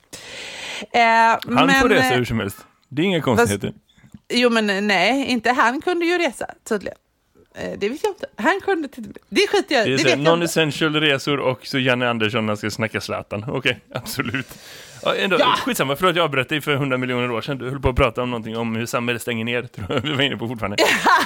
Eh, 0.92 1.00
Han 1.02 1.66
men, 1.66 1.80
får 1.80 1.88
resa 1.88 2.12
eh, 2.12 2.18
hur 2.18 2.24
som 2.24 2.40
helst. 2.40 2.56
Det 2.88 3.02
är 3.02 3.06
inga 3.06 3.20
konstigheter. 3.22 3.72
Jo 4.28 4.50
men 4.50 4.86
nej, 4.86 5.26
inte 5.26 5.50
han 5.50 5.80
kunde 5.80 6.06
ju 6.06 6.18
resa 6.18 6.46
tydligen. 6.68 6.98
Eh, 7.54 7.78
det 7.78 7.88
vet 7.88 8.02
jag 8.02 8.10
inte. 8.10 8.26
Han 8.36 8.60
kunde 8.60 8.88
till 8.88 9.12
Det 9.28 9.46
skiter 9.48 9.74
jag 9.74 9.86
inte. 9.88 10.16
non-essential 10.16 11.00
resor 11.00 11.38
och 11.38 11.66
så 11.66 11.78
Janne 11.78 12.08
Andersson 12.10 12.46
när 12.46 12.56
ska 12.56 12.70
snacka 12.70 13.00
Zlatan. 13.00 13.44
Okej, 13.48 13.80
absolut. 13.94 14.48
Ja, 15.04 15.14
ändå, 15.16 15.36
Ja. 15.40 15.54
Skitsamma, 15.64 15.96
förlåt 15.96 16.16
jag 16.16 16.24
avbröt 16.24 16.48
dig 16.48 16.60
för 16.60 16.76
hundra 16.76 16.98
miljoner 16.98 17.30
år 17.30 17.40
sedan. 17.40 17.58
Du 17.58 17.70
höll 17.70 17.80
på 17.80 17.88
att 17.88 17.96
prata 17.96 18.22
om 18.22 18.30
någonting 18.30 18.56
om 18.56 18.76
hur 18.76 18.86
samhället 18.86 19.22
stänger 19.22 19.44
ner, 19.44 19.62
tror 19.74 19.86
jag 19.92 20.00
vi 20.00 20.14
var 20.14 20.22
inne 20.22 20.36
på 20.36 20.48
fortfarande. 20.48 20.76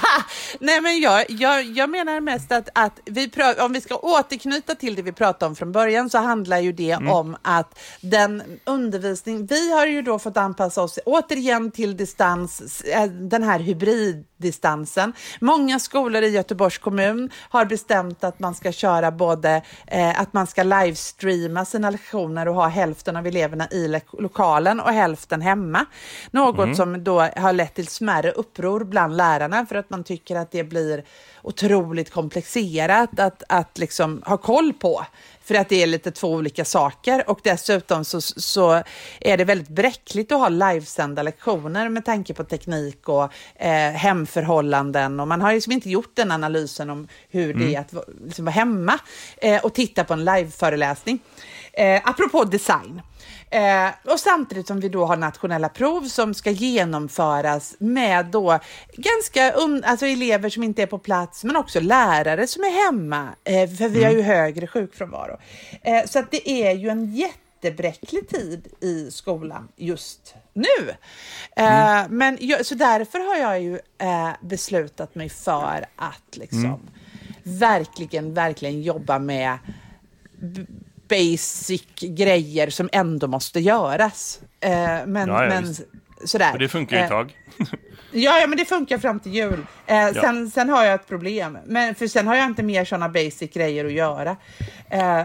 Nej, 0.61 0.81
men 0.81 1.01
jag, 1.01 1.25
jag, 1.29 1.65
jag 1.65 1.91
menar 1.91 2.21
mest 2.21 2.53
att, 2.53 2.69
att 2.75 3.01
vi 3.05 3.31
om 3.61 3.73
vi 3.73 3.81
ska 3.81 3.97
återknyta 3.97 4.75
till 4.75 4.95
det 4.95 5.03
vi 5.03 5.13
pratade 5.13 5.49
om 5.49 5.57
från 5.57 5.73
början 5.73 6.11
så 6.11 6.19
handlar 6.19 6.59
ju 6.59 6.73
det 6.73 6.97
om 6.97 7.37
att 7.43 7.79
den 8.01 8.43
undervisning, 8.65 9.47
vi 9.47 9.73
har 9.73 9.87
ju 9.87 10.03
då 10.03 10.19
fått 10.19 10.37
anpassa 10.37 10.83
oss 10.83 10.99
återigen 11.07 11.71
till 11.71 11.97
distans, 11.97 12.81
eh, 12.81 13.05
den 13.05 13.43
här 13.43 13.59
hybriddistansen. 13.59 15.13
Många 15.41 15.79
skolor 15.79 16.23
i 16.23 16.29
Göteborgs 16.29 16.79
kommun 16.79 17.31
har 17.49 17.65
bestämt 17.65 18.25
att 18.25 18.39
man 18.41 18.55
ska 18.55 18.73
köra 18.73 19.11
både, 19.11 19.63
eh, 19.87 20.21
att 20.21 20.33
man 20.33 20.47
ska 20.47 20.63
livestreama 20.63 21.65
sina 21.65 21.91
lektioner 21.91 22.49
och 22.49 22.55
ha 22.55 22.69
hälften 22.69 23.17
av 23.17 23.27
eleverna 23.27 23.68
i 23.71 23.89
le- 23.89 24.01
lokalen 24.19 24.81
och 24.81 24.93
hälften 24.93 25.43
hemma. 25.43 25.87
Något 26.31 26.77
som 26.77 27.05
då 27.05 27.21
har 27.21 27.53
lett 27.53 27.75
till 27.75 27.89
smärre 27.89 28.31
uppror 28.31 28.85
bland 28.85 29.17
lärarna 29.17 29.67
för 29.67 29.77
att 29.77 29.91
man 29.91 30.05
tycker 30.05 30.37
att 30.37 30.51
det 30.51 30.65
blir 30.65 31.05
otroligt 31.43 32.11
komplicerat 32.11 33.21
att, 33.21 33.43
att 33.49 33.79
liksom 33.79 34.23
ha 34.27 34.37
koll 34.37 34.73
på. 34.73 35.05
För 35.49 35.55
att 35.55 35.69
det 35.69 35.83
är 35.83 35.87
lite 35.87 36.11
två 36.11 36.29
olika 36.33 36.65
saker 36.65 37.31
och 37.31 37.41
dessutom 37.43 38.05
så, 38.05 38.21
så 38.21 38.83
är 39.21 39.37
det 39.37 39.45
väldigt 39.45 39.69
bräckligt 39.69 40.33
att 40.33 40.39
ha 40.39 40.49
livesända 40.49 41.23
lektioner 41.23 41.89
med 41.89 42.05
tanke 42.05 42.35
på 42.35 42.45
teknik 42.45 43.09
och 43.09 43.33
eh, 43.57 43.93
hemförhållanden 43.93 45.21
och 45.21 45.29
man 45.29 45.41
har 45.41 45.53
liksom 45.53 45.73
inte 45.73 45.91
gjort 45.91 46.11
den 46.15 46.31
analysen 46.31 46.91
om 46.91 47.09
hur 47.31 47.55
det 47.55 47.75
är 47.75 47.81
att 47.81 47.95
liksom 48.25 48.45
vara 48.45 48.53
hemma 48.53 48.99
eh, 49.37 49.65
och 49.65 49.75
titta 49.75 50.05
på 50.05 50.13
en 50.13 50.25
liveföreläsning. 50.25 51.19
Eh, 51.73 52.01
apropå 52.05 52.45
design. 52.45 53.03
Eh, 53.51 54.13
och 54.13 54.21
samtidigt 54.21 54.67
som 54.67 54.81
vi 54.81 54.89
då 54.89 55.05
har 55.07 55.17
nationella 55.17 55.69
prov 55.69 56.03
som 56.03 56.35
ska 56.35 56.51
genomföras 56.51 57.75
med 57.79 58.27
då 58.27 58.59
ganska 58.93 59.53
un- 59.53 59.83
alltså 59.87 60.07
elever 60.07 60.49
som 60.49 60.63
inte 60.63 60.83
är 60.83 60.87
på 60.87 60.99
plats, 60.99 61.45
men 61.45 61.57
också 61.57 61.81
lärare 61.81 62.47
som 62.47 62.65
är 62.65 62.87
hemma, 62.87 63.29
eh, 63.45 63.71
för 63.71 63.89
vi 63.89 64.05
har 64.05 64.13
ju 64.13 64.23
högre 64.23 64.67
sjukfrånvaro. 64.67 65.38
Eh, 65.83 66.05
så 66.07 66.19
att 66.19 66.31
det 66.31 66.51
är 66.51 66.73
ju 66.73 66.89
en 66.89 67.15
jättebräcklig 67.15 68.29
tid 68.29 68.69
i 68.81 69.11
skolan 69.11 69.69
just 69.77 70.35
nu. 70.53 70.91
Eh, 71.57 72.09
men 72.09 72.39
jag, 72.41 72.67
så 72.67 72.75
därför 72.75 73.19
har 73.19 73.37
jag 73.37 73.63
ju 73.63 73.79
eh, 73.99 74.31
beslutat 74.41 75.15
mig 75.15 75.29
för 75.29 75.87
att 75.97 76.37
liksom 76.37 76.81
verkligen, 77.43 78.35
verkligen 78.35 78.83
jobba 78.83 79.19
med 79.19 79.59
basic 81.09 81.85
grejer 82.01 82.71
som 82.71 82.89
ändå 82.93 83.27
måste 83.27 83.61
göras. 83.61 84.41
Men, 84.61 85.29
Ja, 85.29 85.45
ja, 85.45 85.49
men. 85.49 85.75
Sådär. 86.25 86.53
Och 86.53 86.59
det 86.59 86.69
funkar 86.69 86.97
ju 86.97 87.01
Eh, 87.01 87.05
ett 87.05 87.11
tag. 87.11 87.37
Ja, 88.13 88.39
ja, 88.41 88.47
men 88.47 88.59
det 88.59 88.65
funkar 88.65 88.99
fram 88.99 89.21
till 89.21 89.35
jul. 89.35 89.67
Eh, 89.87 90.13
sen, 90.13 90.51
sen 90.51 90.69
har 90.69 90.85
jag 90.85 90.95
ett 90.95 91.09
problem, 91.09 91.59
men 91.67 91.95
för 91.95 92.07
sen 92.07 92.27
har 92.27 92.35
jag 92.37 92.47
inte 92.47 92.63
mer 92.63 92.85
sådana 92.85 93.09
basic 93.09 93.51
grejer 93.53 93.85
att 93.85 93.93
göra. 93.93 94.31
Eh, 94.91 95.25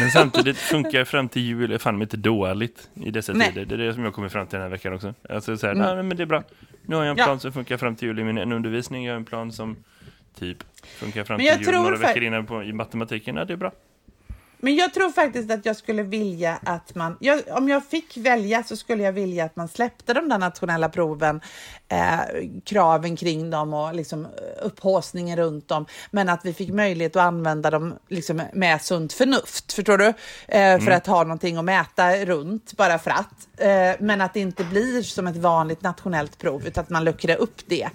Men 0.00 0.10
samtidigt 0.12 0.56
funkar 0.72 1.04
fram 1.04 1.28
till 1.28 1.42
jul 1.42 1.72
är 1.72 1.78
fan 1.78 2.02
inte 2.02 2.16
dåligt 2.16 2.88
i 2.94 3.10
dessa 3.10 3.32
Nej. 3.32 3.52
tider. 3.52 3.64
Det 3.66 3.74
är 3.74 3.86
det 3.86 3.94
som 3.94 4.04
jag 4.04 4.14
kommer 4.14 4.28
fram 4.28 4.46
till 4.46 4.54
den 4.58 4.62
här 4.62 4.70
veckan 4.70 4.92
också. 4.94 5.14
Alltså 5.30 5.56
så 5.56 5.66
här, 5.66 5.74
nej 5.74 6.02
men 6.02 6.16
det 6.16 6.22
är 6.22 6.26
bra. 6.26 6.42
Nu 6.86 6.96
har 6.96 7.04
jag 7.04 7.10
en 7.10 7.16
Ja. 7.18 7.24
plan 7.24 7.40
som 7.40 7.52
funkar 7.52 7.76
fram 7.76 7.96
till 7.96 8.08
jul 8.08 8.18
i 8.18 8.24
min 8.24 8.52
undervisning. 8.52 9.04
Jag 9.04 9.12
har 9.12 9.16
en 9.16 9.24
plan 9.24 9.52
som 9.52 9.76
typ 10.38 10.58
funkar 10.98 11.24
fram 11.24 11.36
Men 11.36 11.46
jag 11.46 11.58
till 11.58 11.66
jul 11.66 11.74
några 11.74 11.96
veckor 11.96 12.22
innan 12.22 12.46
på, 12.46 12.62
i 12.62 12.72
matematiken. 12.72 13.36
Ja, 13.36 13.44
det 13.44 13.52
är 13.52 13.56
bra. 13.56 13.72
Men 14.64 14.76
jag 14.76 14.94
tror 14.94 15.10
faktiskt 15.10 15.50
att 15.50 15.66
jag 15.66 15.76
skulle 15.76 16.02
vilja 16.02 16.58
att 16.62 16.94
man, 16.94 17.16
jag, 17.20 17.42
om 17.50 17.68
jag 17.68 17.86
fick 17.86 18.16
välja 18.16 18.62
så 18.62 18.76
skulle 18.76 19.02
jag 19.02 19.12
vilja 19.12 19.44
att 19.44 19.56
man 19.56 19.68
släppte 19.68 20.14
de 20.14 20.28
där 20.28 20.38
nationella 20.38 20.88
proven, 20.88 21.40
eh, 21.88 22.18
kraven 22.64 23.16
kring 23.16 23.50
dem 23.50 23.74
och 23.74 23.94
liksom 23.94 24.28
upphåsningen 24.62 25.36
runt 25.38 25.68
dem, 25.68 25.86
men 26.10 26.28
att 26.28 26.44
vi 26.44 26.54
fick 26.54 26.70
möjlighet 26.72 27.16
att 27.16 27.22
använda 27.22 27.70
dem 27.70 27.94
liksom 28.08 28.42
med 28.52 28.82
sunt 28.82 29.12
förnuft, 29.12 29.72
förstår 29.72 29.98
du? 29.98 30.06
Eh, 30.06 30.14
mm. 30.48 30.80
För 30.80 30.90
att 30.90 31.06
ha 31.06 31.22
någonting 31.22 31.56
att 31.56 31.64
mäta 31.64 32.16
runt, 32.24 32.76
bara 32.76 32.98
för 32.98 33.10
att. 33.10 33.48
Eh, 33.56 34.00
men 34.00 34.20
att 34.20 34.34
det 34.34 34.40
inte 34.40 34.64
blir 34.64 35.02
som 35.02 35.26
ett 35.26 35.36
vanligt 35.36 35.82
nationellt 35.82 36.38
prov, 36.38 36.66
utan 36.66 36.82
att 36.84 36.90
man 36.90 37.04
luckrar 37.04 37.36
upp 37.36 37.60
det. 37.66 37.88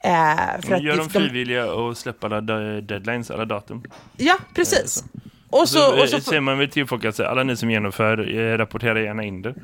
Eh, 0.00 0.60
för 0.62 0.74
att 0.74 0.82
gör 0.82 0.96
de 0.96 1.10
frivilliga 1.10 1.72
och 1.72 1.96
släppa 1.96 2.26
alla 2.26 2.40
deadlines, 2.80 3.30
alla 3.30 3.44
datum? 3.44 3.84
Ja, 4.16 4.36
precis. 4.54 5.04
Och 5.52 5.68
så, 5.68 6.02
och 6.02 6.08
så, 6.08 6.20
ser 6.20 6.40
man 6.40 6.58
väl 6.58 6.70
till 6.70 6.86
folk 6.86 7.04
att 7.04 7.20
alla 7.20 7.42
ni 7.42 7.56
som 7.56 7.70
genomför, 7.70 8.38
eh, 8.38 8.58
rapportera 8.58 9.00
gärna 9.00 9.24
in 9.24 9.42
det. 9.42 9.54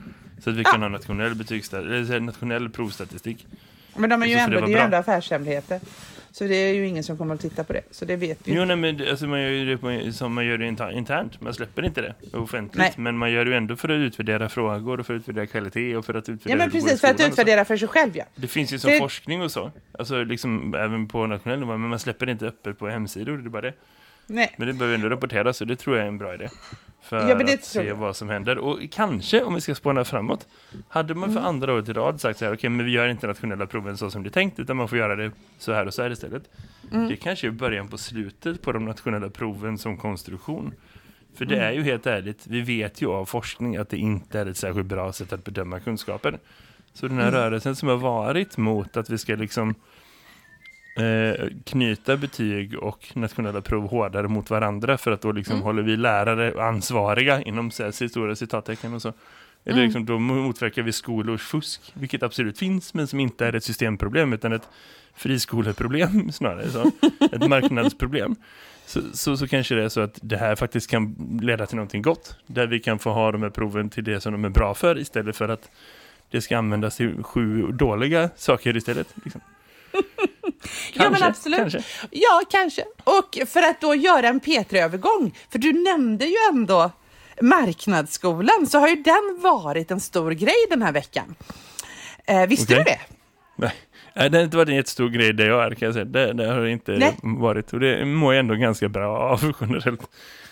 Så 0.44 0.50
att 0.50 0.56
vi 0.56 0.64
kan 0.64 0.82
ha 0.82 0.88
nationell, 0.88 1.36
nationell 2.20 2.70
provstatistik. 2.70 3.46
Men 3.96 4.10
de 4.10 4.22
är 4.22 4.26
ju 4.26 4.34
ändå, 4.34 4.60
det, 4.60 4.66
det 4.66 4.72
är 4.72 4.76
ju 4.76 4.82
ändå 4.82 4.96
affärshemligheter. 4.96 5.80
Så 6.30 6.44
det 6.44 6.54
är 6.54 6.74
ju 6.74 6.86
ingen 6.86 7.04
som 7.04 7.18
kommer 7.18 7.34
att 7.34 7.40
titta 7.40 7.64
på 7.64 7.72
det. 7.72 7.82
Så 7.90 8.04
det 8.04 8.16
vet 8.16 8.38
vi. 8.44 8.54
Jo, 8.54 8.64
nej, 8.64 8.76
men 8.76 9.08
alltså, 9.10 9.26
man 9.26 9.42
gör 9.42 9.50
ju 9.50 9.76
det 9.76 10.12
som 10.12 10.34
man 10.34 10.46
gör 10.46 10.58
det 10.58 10.66
internt. 10.92 11.40
Man 11.40 11.54
släpper 11.54 11.84
inte 11.84 12.00
det 12.00 12.36
offentligt. 12.38 12.78
Nej. 12.78 12.92
Men 12.96 13.18
man 13.18 13.32
gör 13.32 13.44
det 13.44 13.50
ju 13.50 13.56
ändå 13.56 13.76
för 13.76 13.88
att 13.88 13.98
utvärdera 13.98 14.48
frågor 14.48 15.00
och 15.00 15.06
för 15.06 15.14
att 15.14 15.20
utvärdera 15.20 15.46
kvalitet 15.46 15.96
och 15.96 16.04
för 16.04 16.14
att 16.14 16.28
utvärdera... 16.28 16.58
Ja, 16.58 16.64
men 16.64 16.70
precis. 16.70 17.00
För 17.00 17.08
att 17.08 17.20
utvärdera 17.20 17.64
för 17.64 17.76
sig 17.76 17.88
själv, 17.88 18.16
ja. 18.16 18.24
Det 18.34 18.48
finns 18.48 18.72
ju 18.72 18.78
som 18.78 18.90
det... 18.90 18.98
forskning 18.98 19.42
och 19.42 19.50
så. 19.50 19.70
Alltså 19.98 20.24
liksom 20.24 20.74
även 20.74 21.08
på 21.08 21.26
nationell 21.26 21.60
nivå. 21.60 21.76
Men 21.76 21.90
man 21.90 21.98
släpper 21.98 22.26
det 22.26 22.32
inte 22.32 22.46
öppet 22.46 22.78
på 22.78 22.88
hemsidor. 22.88 23.38
Det 23.38 23.48
är 23.48 23.50
bara 23.50 23.62
det. 23.62 23.72
Nej. 24.28 24.54
Men 24.56 24.66
det 24.66 24.74
behöver 24.74 24.94
ändå 24.94 25.08
rapporteras 25.08 25.56
så 25.56 25.64
det 25.64 25.76
tror 25.76 25.96
jag 25.96 26.04
är 26.04 26.08
en 26.08 26.18
bra 26.18 26.34
idé. 26.34 26.48
För 27.02 27.28
ja, 27.28 27.54
att 27.54 27.64
se 27.64 27.92
vad 27.92 28.16
som 28.16 28.28
händer. 28.28 28.58
Och 28.58 28.78
kanske, 28.90 29.42
om 29.42 29.54
vi 29.54 29.60
ska 29.60 29.74
spåna 29.74 30.04
framåt, 30.04 30.46
hade 30.88 31.14
man 31.14 31.28
för 31.28 31.38
mm. 31.40 31.48
andra 31.48 31.74
året 31.74 31.88
i 31.88 31.92
rad 31.92 32.20
sagt 32.20 32.38
så 32.38 32.44
här, 32.44 32.52
okej, 32.52 32.58
okay, 32.58 32.70
men 32.70 32.86
vi 32.86 32.92
gör 32.92 33.08
inte 33.08 33.26
nationella 33.26 33.66
proven 33.66 33.96
så 33.96 34.10
som 34.10 34.22
det 34.22 34.28
är 34.28 34.30
tänkt, 34.30 34.58
utan 34.58 34.76
man 34.76 34.88
får 34.88 34.98
göra 34.98 35.16
det 35.16 35.30
så 35.58 35.72
här 35.72 35.86
och 35.86 35.94
så 35.94 36.02
här 36.02 36.10
istället. 36.10 36.42
Mm. 36.92 37.08
Det 37.08 37.16
kanske 37.16 37.46
är 37.46 37.50
början 37.50 37.88
på 37.88 37.98
slutet 37.98 38.62
på 38.62 38.72
de 38.72 38.84
nationella 38.84 39.30
proven 39.30 39.78
som 39.78 39.96
konstruktion. 39.96 40.74
För 41.34 41.44
det 41.44 41.56
mm. 41.56 41.68
är 41.68 41.72
ju 41.72 41.82
helt 41.82 42.06
ärligt, 42.06 42.46
vi 42.46 42.60
vet 42.60 43.02
ju 43.02 43.06
av 43.06 43.24
forskning 43.24 43.76
att 43.76 43.88
det 43.88 43.96
inte 43.96 44.40
är 44.40 44.46
ett 44.46 44.56
särskilt 44.56 44.86
bra 44.86 45.12
sätt 45.12 45.32
att 45.32 45.44
bedöma 45.44 45.80
kunskaper. 45.80 46.38
Så 46.92 47.08
den 47.08 47.18
här 47.18 47.28
mm. 47.28 47.40
rörelsen 47.40 47.76
som 47.76 47.88
har 47.88 47.96
varit 47.96 48.56
mot 48.56 48.96
att 48.96 49.10
vi 49.10 49.18
ska 49.18 49.34
liksom 49.34 49.74
eh, 51.00 51.48
knyta 51.64 52.16
betyg 52.16 52.78
och 52.78 53.12
nationella 53.14 53.60
prov 53.60 53.88
hårdare 53.90 54.28
mot 54.28 54.50
varandra 54.50 54.98
för 54.98 55.10
att 55.10 55.20
då 55.20 55.32
liksom 55.32 55.54
mm. 55.54 55.64
håller 55.64 55.82
vi 55.82 55.96
lärare 55.96 56.62
ansvariga 56.62 57.42
inom 57.42 57.70
stora 57.70 58.36
citattecken 58.36 58.94
och 58.94 59.02
så. 59.02 59.12
Eller 59.64 59.78
mm. 59.78 59.84
liksom, 59.84 60.06
då 60.06 60.18
motverkar 60.18 60.82
vi 60.82 60.92
skolors 60.92 61.42
fusk, 61.42 61.92
vilket 61.94 62.22
absolut 62.22 62.58
finns 62.58 62.94
men 62.94 63.06
som 63.06 63.20
inte 63.20 63.46
är 63.46 63.52
ett 63.52 63.64
systemproblem 63.64 64.32
utan 64.32 64.52
ett 64.52 64.68
friskoleproblem 65.14 66.32
snarare. 66.32 66.70
Så. 66.70 66.90
Ett 67.32 67.48
marknadsproblem. 67.48 68.36
Så, 68.86 69.00
så, 69.12 69.36
så, 69.36 69.48
kanske 69.48 69.74
det 69.74 69.84
är 69.84 69.88
så 69.88 70.00
att 70.00 70.18
det 70.22 70.36
här 70.36 70.56
faktiskt 70.56 70.90
kan 70.90 71.38
leda 71.42 71.66
till 71.66 71.76
någonting 71.76 72.02
gott. 72.02 72.36
Där 72.46 72.66
vi 72.66 72.80
kan 72.80 72.98
få 72.98 73.10
ha 73.10 73.32
de 73.32 73.42
här 73.42 73.50
proven 73.50 73.90
till 73.90 74.04
det 74.04 74.20
som 74.20 74.32
de 74.32 74.44
är 74.44 74.48
bra 74.48 74.74
för 74.74 74.98
istället 74.98 75.36
för 75.36 75.48
att 75.48 75.70
det 76.30 76.40
ska 76.40 76.58
användas 76.58 76.96
till 76.96 77.22
sju 77.22 77.72
dåliga 77.72 78.30
saker 78.36 78.76
istället. 78.76 79.14
Liksom. 79.24 79.40
Kanske, 80.92 81.04
ja, 81.04 81.10
men 81.10 81.22
absolut. 81.22 81.58
Kanske. 81.58 81.82
Ja, 82.10 82.42
kanske. 82.50 82.84
Och 83.04 83.38
för 83.46 83.62
att 83.62 83.80
då 83.80 83.94
göra 83.94 84.28
en 84.28 84.40
P3-övergång, 84.40 85.34
för 85.50 85.58
du 85.58 85.72
nämnde 85.72 86.24
ju 86.24 86.36
ändå 86.50 86.90
marknadsskolan, 87.40 88.66
så 88.66 88.78
har 88.78 88.88
ju 88.88 88.96
den 88.96 89.38
varit 89.40 89.90
en 89.90 90.00
stor 90.00 90.30
grej 90.30 90.66
den 90.70 90.82
här 90.82 90.92
veckan. 90.92 91.34
Eh, 92.26 92.46
visste 92.46 92.74
okay. 92.74 92.84
du 92.84 92.90
det? 92.90 93.00
Nej. 94.14 94.30
det 94.30 94.36
har 94.36 94.44
inte 94.44 94.56
varit 94.56 94.68
en 94.68 94.74
jättestor 94.74 95.08
grej 95.08 95.32
där 95.32 95.46
jag 95.46 95.64
är 95.64 95.74
kan 95.74 95.86
jag 95.86 95.94
säga. 95.94 96.04
Det, 96.04 96.32
det 96.32 96.46
har 96.46 96.60
det 96.60 96.70
inte 96.70 96.92
Nej. 96.92 97.16
varit. 97.22 97.72
Och 97.72 97.80
det 97.80 98.04
mår 98.04 98.34
jag 98.34 98.40
ändå 98.40 98.54
ganska 98.54 98.88
bra 98.88 99.18
av 99.18 99.52
generellt. 99.60 100.00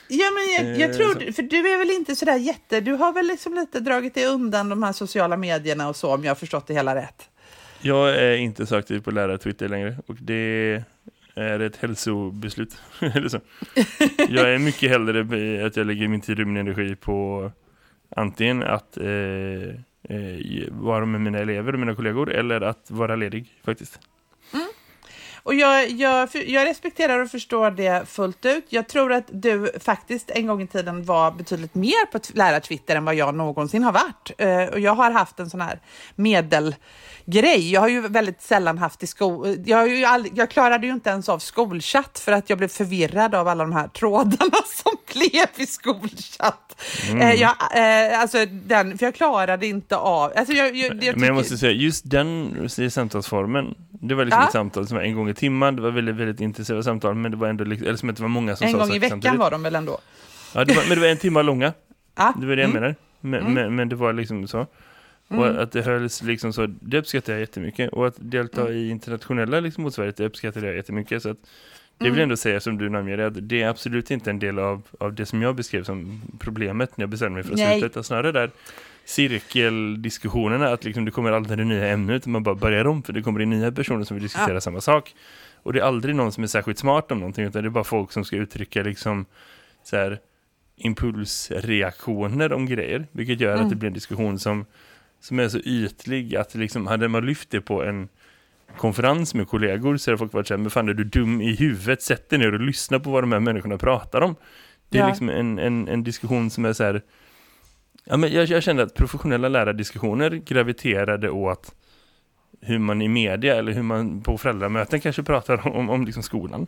Ja, 0.08 0.26
men 0.30 0.66
jag, 0.66 0.78
jag 0.78 0.90
eh, 0.90 0.96
tror, 0.96 1.32
för 1.32 1.42
du 1.42 1.72
är 1.72 1.78
väl 1.78 1.90
inte 1.90 2.16
sådär 2.16 2.36
jätte, 2.36 2.80
du 2.80 2.92
har 2.92 3.12
väl 3.12 3.26
liksom 3.26 3.54
lite 3.54 3.80
dragit 3.80 4.14
dig 4.14 4.26
undan 4.26 4.68
de 4.68 4.82
här 4.82 4.92
sociala 4.92 5.36
medierna 5.36 5.88
och 5.88 5.96
så 5.96 6.14
om 6.14 6.24
jag 6.24 6.30
har 6.30 6.36
förstått 6.36 6.66
det 6.66 6.74
hela 6.74 6.94
rätt. 6.94 7.28
Jag 7.80 8.16
är 8.16 8.36
inte 8.36 8.66
så 8.66 8.76
aktiv 8.76 9.00
på 9.00 9.10
lärartwitter 9.10 9.68
längre 9.68 9.96
och 10.06 10.16
det 10.20 10.82
är 11.34 11.60
ett 11.60 11.76
hälsobeslut. 11.76 12.76
Eller 13.00 13.28
så. 13.28 13.40
Jag 14.28 14.54
är 14.54 14.58
mycket 14.58 14.90
hellre 14.90 15.66
att 15.66 15.76
jag 15.76 15.86
lägger 15.86 16.08
min 16.08 16.20
tid 16.20 16.40
och 16.40 16.46
min 16.46 16.56
energi 16.56 16.96
på 16.96 17.50
antingen 18.16 18.62
att 18.62 18.96
eh, 18.96 19.06
eh, 20.08 20.70
vara 20.70 21.06
med 21.06 21.20
mina 21.20 21.38
elever 21.38 21.72
och 21.72 21.78
mina 21.78 21.94
kollegor 21.94 22.32
eller 22.32 22.60
att 22.60 22.90
vara 22.90 23.16
ledig 23.16 23.60
faktiskt. 23.64 24.00
Mm. 24.52 24.66
Och 25.46 25.54
jag, 25.54 25.90
jag, 25.90 26.28
jag 26.46 26.68
respekterar 26.68 27.18
och 27.18 27.30
förstår 27.30 27.70
det 27.70 28.08
fullt 28.08 28.44
ut. 28.44 28.64
Jag 28.68 28.88
tror 28.88 29.12
att 29.12 29.24
du 29.28 29.72
faktiskt 29.80 30.30
en 30.30 30.46
gång 30.46 30.62
i 30.62 30.66
tiden 30.66 31.04
var 31.04 31.30
betydligt 31.30 31.74
mer 31.74 32.06
på 32.06 32.18
lärartwitter 32.34 32.96
än 32.96 33.04
vad 33.04 33.14
jag 33.14 33.34
någonsin 33.34 33.82
har 33.82 33.92
varit. 33.92 34.30
Uh, 34.42 34.72
och 34.74 34.80
jag 34.80 34.94
har 34.94 35.10
haft 35.10 35.40
en 35.40 35.50
sån 35.50 35.60
här 35.60 35.80
medel 36.14 36.74
grej. 37.26 37.72
Jag 37.72 37.80
har 37.80 37.88
ju 37.88 38.00
väldigt 38.00 38.42
sällan 38.42 38.78
haft 38.78 39.02
i 39.02 39.06
skol... 39.06 39.56
Jag, 39.64 40.28
jag 40.34 40.50
klarade 40.50 40.86
ju 40.86 40.92
inte 40.92 41.10
ens 41.10 41.28
av 41.28 41.38
skolchatt 41.38 42.18
för 42.18 42.32
att 42.32 42.50
jag 42.50 42.58
blev 42.58 42.68
förvirrad 42.68 43.34
av 43.34 43.48
alla 43.48 43.64
de 43.64 43.72
här 43.72 43.88
trådarna 43.88 44.56
som 44.66 44.92
blev 45.12 45.48
i 45.56 45.66
skolchatt. 45.66 46.82
Mm. 47.10 47.20
Eh, 47.20 47.34
jag, 47.34 47.54
eh, 47.74 48.20
alltså 48.20 48.46
den, 48.46 48.98
för 48.98 49.06
jag 49.06 49.14
klarade 49.14 49.66
inte 49.66 49.96
av... 49.96 50.32
Alltså 50.36 50.54
jag, 50.54 50.76
jag, 50.76 51.04
jag 51.04 51.16
Men 51.16 51.26
jag 51.26 51.34
måste 51.34 51.58
säga, 51.58 51.72
just 51.72 52.10
den 52.10 52.68
samtalsformen, 52.90 53.74
det 53.90 54.14
var 54.14 54.24
liksom 54.24 54.40
ja. 54.40 54.46
ett 54.46 54.52
samtal 54.52 54.86
som 54.86 54.96
var 54.96 55.04
en 55.04 55.14
gång 55.14 55.28
i 55.28 55.34
timmen, 55.34 55.76
det 55.76 55.82
var 55.82 55.90
väldigt, 55.90 56.16
väldigt 56.16 56.40
intensiva 56.40 56.82
samtal, 56.82 57.14
men 57.14 57.30
det 57.30 57.36
var 57.36 57.48
ändå 57.48 57.64
eller 57.64 57.96
som 57.96 58.08
det 58.08 58.20
var 58.20 58.28
många 58.28 58.56
som 58.56 58.66
en 58.66 58.72
sa 58.72 58.78
En 58.78 58.88
gång 58.88 58.96
i 58.96 58.98
veckan 58.98 59.10
samtidigt. 59.10 59.38
var 59.38 59.50
de 59.50 59.62
väl 59.62 59.74
ändå? 59.74 59.98
Ja, 60.54 60.64
det 60.64 60.74
var, 60.74 60.82
men 60.88 60.94
det 60.94 61.00
var 61.00 61.08
en 61.08 61.18
timme 61.18 61.42
långa. 61.42 61.72
Ja. 62.18 62.34
Det 62.40 62.46
var 62.46 62.56
det 62.56 62.62
jag 62.62 62.70
mm. 62.70 62.82
menade. 62.82 62.94
Men, 63.20 63.40
mm. 63.40 63.54
men, 63.54 63.76
men, 63.76 63.88
det 63.88 63.96
var 63.96 64.12
liksom 64.12 64.48
så. 64.48 64.66
Mm. 65.28 65.42
Och 65.42 65.62
att 65.62 65.72
det 65.72 65.82
hölls 65.82 66.22
liksom 66.22 66.52
så, 66.52 66.66
det 66.66 66.98
uppskattar 66.98 67.32
jag 67.32 67.40
jättemycket. 67.40 67.92
Och 67.92 68.06
att 68.06 68.14
delta 68.18 68.60
mm. 68.60 68.72
i 68.72 68.90
internationella 68.90 69.60
liksom, 69.60 69.84
motsvarighet, 69.84 70.16
det 70.16 70.26
uppskattar 70.26 70.62
jag 70.62 70.76
jättemycket. 70.76 71.22
Så 71.22 71.30
att 71.30 71.38
det 71.98 72.04
vill 72.04 72.12
jag 72.12 72.16
mm. 72.16 72.22
ändå 72.22 72.36
säga 72.36 72.60
som 72.60 72.78
du 72.78 72.88
namnger 72.88 73.18
att 73.18 73.48
det 73.48 73.62
är 73.62 73.68
absolut 73.68 74.10
inte 74.10 74.30
en 74.30 74.38
del 74.38 74.58
av, 74.58 74.82
av 75.00 75.14
det 75.14 75.26
som 75.26 75.42
jag 75.42 75.56
beskrev 75.56 75.84
som 75.84 76.22
problemet 76.38 76.96
när 76.96 77.02
jag 77.02 77.10
bestämde 77.10 77.34
mig 77.34 77.42
för 77.42 77.52
att 77.52 77.58
Nej. 77.58 77.80
sluta. 77.80 77.86
Utan 77.86 78.04
snarare 78.04 78.32
där 78.32 78.50
cirkeldiskussionerna, 79.04 80.68
att 80.68 80.84
liksom 80.84 81.04
det 81.04 81.10
kommer 81.10 81.32
aldrig 81.32 81.66
nya 81.66 81.88
ämnen 81.88 82.16
utan 82.16 82.32
man 82.32 82.42
bara 82.42 82.54
börjar 82.54 82.86
om 82.86 83.02
för 83.02 83.12
det 83.12 83.22
kommer 83.22 83.40
in 83.40 83.50
nya 83.50 83.72
personer 83.72 84.04
som 84.04 84.16
vill 84.16 84.22
diskutera 84.22 84.54
ja. 84.54 84.60
samma 84.60 84.80
sak. 84.80 85.14
Och 85.62 85.72
det 85.72 85.80
är 85.80 85.84
aldrig 85.84 86.14
någon 86.14 86.32
som 86.32 86.42
är 86.42 86.48
särskilt 86.48 86.78
smart 86.78 87.12
om 87.12 87.18
någonting 87.18 87.44
utan 87.44 87.62
det 87.62 87.68
är 87.68 87.70
bara 87.70 87.84
folk 87.84 88.12
som 88.12 88.24
ska 88.24 88.36
uttrycka 88.36 88.82
liksom 88.82 89.26
så 89.84 89.96
här 89.96 90.18
impulsreaktioner 90.76 92.52
om 92.52 92.66
grejer. 92.66 93.06
Vilket 93.12 93.40
gör 93.40 93.52
mm. 93.52 93.64
att 93.64 93.70
det 93.70 93.76
blir 93.76 93.86
en 93.86 93.94
diskussion 93.94 94.38
som 94.38 94.64
som 95.26 95.38
är 95.38 95.48
så 95.48 95.58
ytlig 95.58 96.36
att 96.36 96.54
liksom, 96.54 96.86
hade 96.86 97.08
man 97.08 97.26
lyft 97.26 97.50
det 97.50 97.60
på 97.60 97.84
en 97.84 98.08
konferens 98.76 99.34
med 99.34 99.48
kollegor 99.48 99.96
så 99.96 100.10
hade 100.10 100.18
folk 100.18 100.32
varit 100.32 100.46
så 100.46 100.54
här, 100.54 100.58
men 100.58 100.70
fan 100.70 100.88
är 100.88 100.94
du 100.94 101.04
dum 101.04 101.40
i 101.40 101.54
huvudet? 101.54 102.02
Sätt 102.02 102.30
dig 102.30 102.38
ner 102.38 102.54
och 102.54 102.60
lyssna 102.60 103.00
på 103.00 103.10
vad 103.10 103.22
de 103.22 103.32
här 103.32 103.40
människorna 103.40 103.78
pratar 103.78 104.20
om. 104.20 104.36
Det 104.88 104.98
är 104.98 105.02
ja. 105.02 105.08
liksom 105.08 105.28
en, 105.28 105.58
en, 105.58 105.88
en 105.88 106.04
diskussion 106.04 106.50
som 106.50 106.64
är 106.64 106.72
så 106.72 106.84
här, 106.84 107.02
ja, 108.04 108.16
men 108.16 108.32
jag, 108.32 108.46
jag 108.46 108.62
kände 108.62 108.82
att 108.82 108.94
professionella 108.94 109.48
lärardiskussioner 109.48 110.30
graviterade 110.30 111.30
åt 111.30 111.74
hur 112.60 112.78
man 112.78 113.02
i 113.02 113.08
media 113.08 113.56
eller 113.56 113.72
hur 113.72 113.82
man 113.82 114.20
på 114.22 114.38
föräldramöten 114.38 115.00
kanske 115.00 115.22
pratar 115.22 115.68
om, 115.68 115.90
om 115.90 116.04
liksom 116.04 116.22
skolan. 116.22 116.66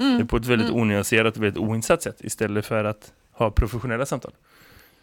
Mm. 0.00 0.26
På 0.26 0.36
ett 0.36 0.46
väldigt 0.46 0.68
mm. 0.68 0.80
onyanserat 0.80 1.36
och 1.36 1.42
väldigt 1.42 1.62
oinsatt 1.62 2.02
sätt 2.02 2.16
istället 2.20 2.66
för 2.66 2.84
att 2.84 3.12
ha 3.32 3.50
professionella 3.50 4.06
samtal. 4.06 4.32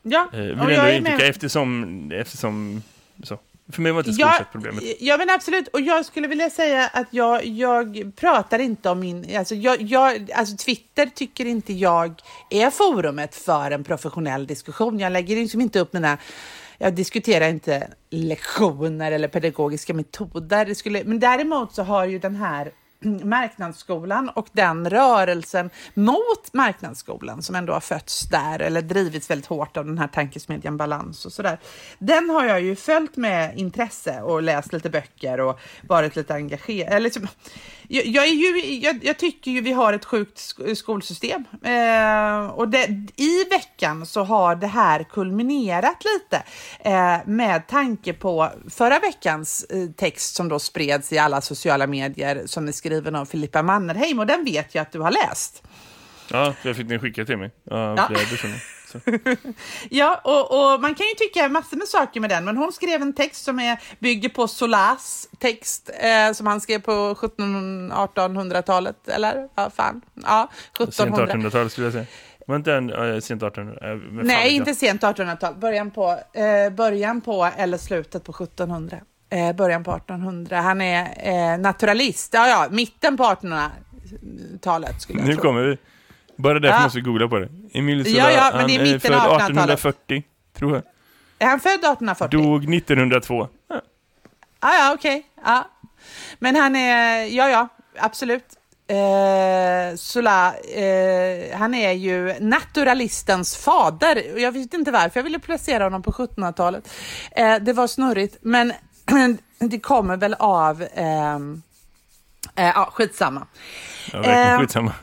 Ja, 0.07 0.29
eh, 0.33 0.39
vill 0.39 0.75
jag 0.75 0.95
ändå 0.95 1.11
inte 1.11 1.25
eftersom, 1.25 2.11
eftersom 2.11 2.81
så. 3.23 3.39
För 3.71 3.81
mig 3.81 3.91
var 3.91 4.03
det 4.03 4.09
inte 4.09 4.21
ja, 4.21 4.45
problemet. 4.51 4.83
Ja, 4.99 5.17
men 5.17 5.29
absolut. 5.29 5.67
Och 5.67 5.81
jag 5.81 6.05
skulle 6.05 6.27
vilja 6.27 6.49
säga 6.49 6.87
att 6.93 7.07
jag, 7.09 7.45
jag 7.45 8.11
pratar 8.15 8.59
inte 8.59 8.89
om 8.89 8.99
min... 8.99 9.37
Alltså, 9.37 9.55
jag, 9.55 9.81
jag, 9.81 10.31
alltså 10.31 10.57
Twitter 10.57 11.05
tycker 11.05 11.45
inte 11.45 11.73
jag 11.73 12.21
är 12.49 12.69
forumet 12.69 13.35
för 13.35 13.71
en 13.71 13.83
professionell 13.83 14.47
diskussion. 14.47 14.99
Jag 14.99 15.11
lägger 15.11 15.35
liksom 15.35 15.61
inte 15.61 15.79
upp 15.79 15.93
mina... 15.93 16.17
Jag 16.77 16.93
diskuterar 16.93 17.49
inte 17.49 17.87
lektioner 18.09 19.11
eller 19.11 19.27
pedagogiska 19.27 19.93
metoder. 19.93 20.65
Det 20.65 20.75
skulle, 20.75 21.03
men 21.03 21.19
däremot 21.19 21.75
så 21.75 21.83
har 21.83 22.05
ju 22.05 22.19
den 22.19 22.35
här 22.35 22.71
marknadsskolan 23.05 24.29
och 24.29 24.47
den 24.51 24.89
rörelsen 24.89 25.69
mot 25.93 26.53
marknadsskolan 26.53 27.41
som 27.41 27.55
ändå 27.55 27.73
har 27.73 27.79
fötts 27.79 28.29
där 28.29 28.59
eller 28.59 28.81
drivits 28.81 29.29
väldigt 29.29 29.45
hårt 29.45 29.77
av 29.77 29.85
den 29.85 29.97
här 29.97 30.07
tankesmedjan 30.07 30.77
Balans 30.77 31.25
och 31.25 31.33
sådär. 31.33 31.59
Den 31.99 32.29
har 32.29 32.45
jag 32.45 32.61
ju 32.61 32.75
följt 32.75 33.17
med 33.17 33.57
intresse 33.57 34.21
och 34.21 34.43
läst 34.43 34.73
lite 34.73 34.89
böcker 34.89 35.39
och 35.39 35.59
varit 35.87 36.15
lite 36.15 36.33
engagerad. 36.33 37.03
Liksom, 37.03 37.27
jag, 37.87 38.05
jag, 38.05 38.27
är 38.27 38.33
ju, 38.33 38.75
jag, 38.75 38.99
jag, 39.05 39.17
tycker 39.17 39.51
ju 39.51 39.61
vi 39.61 39.71
har 39.71 39.93
ett 39.93 40.05
sjukt 40.05 40.55
skolsystem. 40.75 41.43
Eh, 41.63 42.47
och 42.47 42.69
det, 42.69 42.85
i 43.15 43.43
veckan 43.49 44.05
så 44.05 44.23
har 44.23 44.55
det 44.55 44.67
här 44.67 45.03
kulminerat 45.03 46.03
lite 46.15 46.43
eh, 46.79 47.17
med 47.25 47.67
tanke 47.67 48.13
på 48.13 48.49
förra 48.69 48.99
veckans 48.99 49.63
eh, 49.63 49.89
text 49.89 50.35
som 50.35 50.49
då 50.49 50.59
spreds 50.59 51.13
i 51.13 51.17
alla 51.17 51.41
sociala 51.41 51.87
medier 51.87 52.43
som 52.45 52.67
är 52.67 52.71
skriven 52.71 53.15
av 53.15 53.25
Filippa 53.25 53.63
Mannerheim 53.63 54.19
och 54.19 54.27
den 54.27 54.45
vet 54.45 54.75
jag 54.75 54.81
att 54.81 54.91
du 54.91 54.99
har 54.99 55.11
läst. 55.11 55.63
Ja, 56.31 56.53
jag 56.61 56.75
fick 56.75 56.87
den 56.87 56.99
skickad 56.99 57.27
till 57.27 57.37
mig 57.37 57.51
av 57.71 57.97
ja. 57.97 58.09
Personer. 58.99 59.37
ja, 59.89 60.21
och, 60.23 60.73
och, 60.73 60.81
man 60.81 60.95
kan 60.95 61.07
ju 61.07 61.13
tycka 61.13 61.49
massor 61.49 61.77
med 61.77 61.87
saker 61.87 62.19
med 62.19 62.29
den, 62.29 62.45
men 62.45 62.57
hon 62.57 62.71
skrev 62.71 63.01
en 63.01 63.13
text 63.13 63.43
som 63.43 63.59
är, 63.59 63.79
bygger 63.99 64.29
på 64.29 64.47
Solas 64.47 65.29
text 65.39 65.89
eh, 65.99 66.31
som 66.33 66.47
han 66.47 66.61
skrev 66.61 66.79
på 66.79 66.91
1700-1800-talet, 66.91 69.07
eller? 69.07 69.49
Ja, 69.55 69.69
fan. 69.69 70.01
Ja, 70.23 70.49
1700. 70.79 71.27
Sent 71.27 71.43
1800-tal 71.43 71.69
skulle 71.69 71.87
jag 71.87 71.93
säga. 71.93 72.05
Var 72.47 72.55
inte 72.55 72.73
en 72.73 72.89
äh, 72.89 73.19
sent 73.19 73.43
1800? 73.43 73.91
Äh, 73.91 73.97
Nej, 74.11 74.55
inte 74.55 74.75
sent 74.75 75.01
1800-tal. 75.01 75.55
Början 75.55 75.91
på, 75.91 76.19
eh, 76.33 76.73
början 76.73 77.21
på, 77.21 77.49
eller 77.57 77.77
slutet 77.77 78.23
på 78.23 78.31
1700. 78.31 78.97
Eh, 79.29 79.55
början 79.55 79.83
på 79.83 79.91
1800. 79.91 80.61
Han 80.61 80.81
är 80.81 81.07
eh, 81.17 81.59
naturalist. 81.59 82.33
Ja, 82.33 82.47
ja, 82.47 82.67
mitten 82.71 83.17
på 83.17 83.23
1800-talet 83.23 85.01
skulle 85.01 85.19
jag 85.19 85.27
nu 85.27 85.33
tro. 85.33 85.43
Nu 85.43 85.47
kommer 85.47 85.63
vi. 85.63 85.77
Bara 86.35 86.59
därför 86.59 86.77
ja. 86.77 86.83
måste 86.83 86.97
vi 86.97 87.01
googla 87.01 87.27
på 87.27 87.39
det. 87.39 87.49
Emil 87.73 88.05
Zola, 88.05 88.17
ja, 88.17 88.31
ja, 88.31 88.51
men 88.57 88.67
det 88.67 88.75
är 88.75 88.79
han 88.79 88.87
är 88.87 88.99
född 88.99 89.41
1840, 89.41 90.23
tror 90.57 90.73
jag. 90.73 90.83
Är 91.39 91.47
han 91.47 91.59
född 91.59 91.71
1840? 91.71 92.39
Dog 92.39 92.73
1902. 92.73 93.47
Ja, 93.67 93.81
ah, 94.59 94.73
ja, 94.73 94.93
okej. 94.93 95.17
Okay. 95.17 95.23
Ja. 95.53 95.69
Men 96.39 96.55
han 96.55 96.75
är, 96.75 97.25
ja, 97.25 97.49
ja, 97.49 97.67
absolut. 97.99 98.45
Eh, 98.87 99.95
Sola, 99.95 100.53
eh, 100.57 101.57
han 101.57 101.73
är 101.73 101.91
ju 101.91 102.33
naturalistens 102.39 103.57
fader. 103.57 104.39
Jag 104.39 104.51
vet 104.51 104.73
inte 104.73 104.91
varför 104.91 105.19
jag 105.19 105.23
ville 105.23 105.39
placera 105.39 105.83
honom 105.83 106.01
på 106.01 106.11
1700-talet. 106.11 106.89
Eh, 107.31 107.55
det 107.55 107.73
var 107.73 107.87
snurrigt, 107.87 108.37
men 108.41 108.73
det 109.59 109.79
kommer 109.79 110.17
väl 110.17 110.33
av 110.39 110.85
eh, 112.55 112.65
Eh, 112.65 112.71
ja, 112.75 112.89
skitsamma. 112.93 113.47
Ja, 114.13 114.19
verkligen 114.19 114.53
eh, 114.53 114.59
skitsamma. 114.59 114.93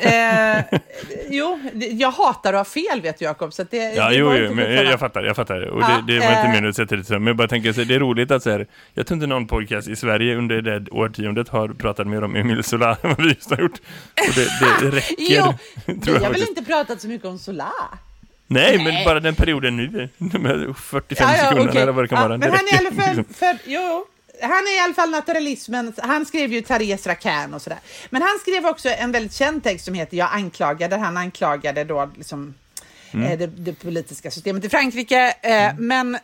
eh, 0.00 0.80
jo, 1.30 1.60
jag 1.74 2.10
hatar 2.10 2.52
att 2.52 2.58
ha 2.58 2.64
fel 2.64 3.00
vet 3.00 3.18
du 3.18 3.24
Jakob. 3.24 3.52
Så 3.52 3.64
det, 3.70 3.76
ja, 3.76 4.08
det 4.08 4.14
jo, 4.14 4.34
jo 4.34 4.54
men 4.54 4.72
jag, 4.72 5.00
fattar, 5.00 5.22
jag 5.22 5.36
fattar. 5.36 5.62
Och 5.62 5.82
ja, 5.82 6.02
det, 6.06 6.14
det, 6.14 6.20
var 6.20 6.32
inte 6.32 6.48
meningen 6.48 6.68
att 6.68 6.76
sätta 6.76 6.96
det 6.96 7.04
så. 7.04 7.12
Men 7.12 7.26
jag 7.26 7.36
bara 7.36 7.48
tänker 7.48 7.72
så 7.72 7.84
det 7.84 7.94
är 7.94 8.00
roligt 8.00 8.30
att 8.30 8.42
så 8.42 8.50
här, 8.50 8.66
jag 8.94 9.06
tror 9.06 9.16
inte 9.16 9.26
någon 9.26 9.46
podcast 9.46 9.88
i 9.88 9.96
Sverige 9.96 10.36
under 10.36 10.62
det 10.62 10.90
årtiondet 10.90 11.48
har 11.48 11.68
pratat 11.68 12.06
mer 12.06 12.24
om 12.24 12.36
Emil 12.36 12.64
Sola 12.64 12.96
än 13.02 13.08
vad 13.10 13.22
vi 13.22 13.28
just 13.28 13.50
har 13.50 13.58
gjort. 13.58 13.80
Och 14.28 14.34
det, 14.34 14.48
det 14.80 14.90
räcker. 14.96 15.14
jo, 15.18 15.54
vi 15.86 16.24
har 16.24 16.32
väl 16.32 16.42
inte 16.42 16.64
pratat 16.64 17.00
så 17.00 17.08
mycket 17.08 17.26
om 17.26 17.38
Sola? 17.38 17.72
Nej, 18.46 18.76
Nej, 18.76 18.84
men 18.84 19.04
bara 19.04 19.20
den 19.20 19.34
perioden 19.34 19.76
nu, 19.76 20.08
de 20.18 20.74
45 20.74 21.28
ja, 21.28 21.36
ja, 21.36 21.48
sekunder 21.48 21.68
okay. 21.68 21.82
eller 21.82 21.92
vad 21.92 22.04
det 22.04 22.08
kan 22.08 22.28
vara. 22.28 22.38
Men 22.38 22.50
han 22.50 22.60
är 22.60 22.74
i 22.74 22.86
alla 22.86 23.02
fall, 23.02 23.24
för, 23.34 23.58
jo, 23.64 24.06
han 24.40 24.50
är 24.50 24.76
i 24.76 24.80
alla 24.80 24.94
fall 24.94 25.10
naturalismen. 25.10 25.92
Han 25.98 26.26
skrev 26.26 26.52
ju 26.52 26.60
Therese 26.60 27.06
Rakan 27.06 27.54
och 27.54 27.62
sådär. 27.62 27.78
Men 28.10 28.22
han 28.22 28.38
skrev 28.40 28.66
också 28.66 28.88
en 28.88 29.12
väldigt 29.12 29.34
känd 29.34 29.64
text 29.64 29.84
som 29.84 29.94
heter 29.94 30.16
Jag 30.16 30.28
anklagar, 30.32 30.88
där 30.88 30.98
han 30.98 31.16
anklagade 31.16 31.84
då 31.84 32.10
liksom 32.16 32.54
mm. 33.12 33.26
eh, 33.26 33.38
det, 33.38 33.46
det, 33.46 33.72
politiska 33.72 34.30
systemet 34.30 34.64
i 34.64 34.68
Frankrike. 34.68 35.34
Eh, 35.42 35.70
mm. 35.70 35.86
Men 35.88 36.18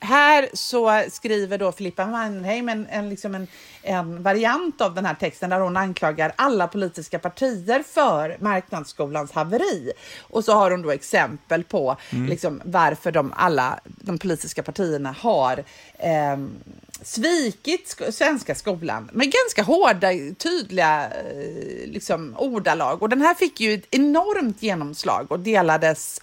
här 0.00 0.48
så 0.52 1.02
skriver 1.10 1.58
då 1.58 1.72
Filippa 1.72 2.06
Mannheim 2.06 2.68
en, 2.68 2.86
en, 2.90 3.08
liksom 3.08 3.34
en, 3.34 3.46
en, 3.82 4.22
variant 4.22 4.80
av 4.80 4.94
den 4.94 5.06
här 5.06 5.14
texten 5.14 5.50
där 5.50 5.60
hon 5.60 5.76
anklagar 5.76 6.32
alla 6.36 6.68
politiska 6.68 7.18
partier 7.18 7.82
för 7.82 8.36
marknadsskolans 8.40 9.32
haveri. 9.32 9.92
Och 10.20 10.44
så 10.44 10.52
har 10.52 10.70
hon 10.70 10.82
då 10.82 10.90
exempel 10.90 11.64
på 11.64 11.96
mm. 12.10 12.26
liksom, 12.26 12.60
varför 12.64 13.12
de, 13.12 13.32
alla 13.36 13.80
de 13.84 14.18
politiska 14.18 14.62
partierna 14.62 15.14
har 15.18 15.64
eh, 15.98 16.36
svikit 17.02 17.88
sk 17.88 18.12
svenska 18.12 18.54
skolan 18.54 19.10
med 19.12 19.32
ganska 19.32 19.62
hårda, 19.62 20.08
tydliga 20.38 21.10
eh, 21.10 21.88
liksom, 21.88 22.34
ordalag. 22.38 23.02
Och 23.02 23.08
den 23.08 23.20
här 23.20 23.34
fick 23.34 23.60
ju 23.60 23.74
ett 23.74 23.86
enormt 23.90 24.62
genomslag 24.62 25.32
och 25.32 25.40
delades 25.40 26.20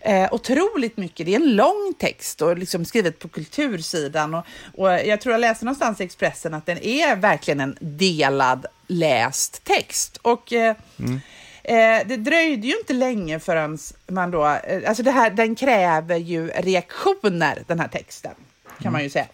eh, 0.00 0.34
otroligt 0.34 0.96
mycket. 0.96 1.26
Det 1.26 1.34
är 1.34 1.40
en 1.40 1.56
lång 1.56 1.94
text 1.98 2.42
och 2.42 2.58
liksom 2.58 2.84
skrivet 2.84 3.18
på 3.18 3.28
kultursidan. 3.28 4.34
Och, 4.34 4.44
och 4.76 4.88
jag 4.90 5.20
tror 5.20 5.32
jag 5.32 5.40
läste 5.40 5.64
någonstans 5.64 6.00
i 6.00 6.04
Expressen 6.04 6.54
att 6.54 6.66
den 6.66 6.78
är 6.78 7.16
verkligen 7.16 7.60
en 7.60 7.76
delad 7.80 8.66
läst 8.86 9.64
text. 9.64 10.16
Och 10.16 10.52
eh, 10.52 10.76
mm. 10.98 11.20
Eh, 11.64 12.06
det 12.06 12.16
dröjde 12.16 12.66
ju 12.66 12.78
inte 12.78 12.92
länge 12.92 13.40
förrän 13.40 13.78
man 14.06 14.30
då, 14.30 14.46
eh, 14.46 14.88
alltså 14.88 15.02
det 15.02 15.10
här, 15.10 15.30
den 15.30 15.54
kräver 15.54 16.16
ju 16.16 16.48
reaktioner, 16.48 17.62
den 17.66 17.80
här 17.80 17.88
texten, 17.88 18.34
kan 18.64 18.76
mm. 18.80 18.92
man 18.92 19.02
ju 19.02 19.10
säga. 19.10 19.26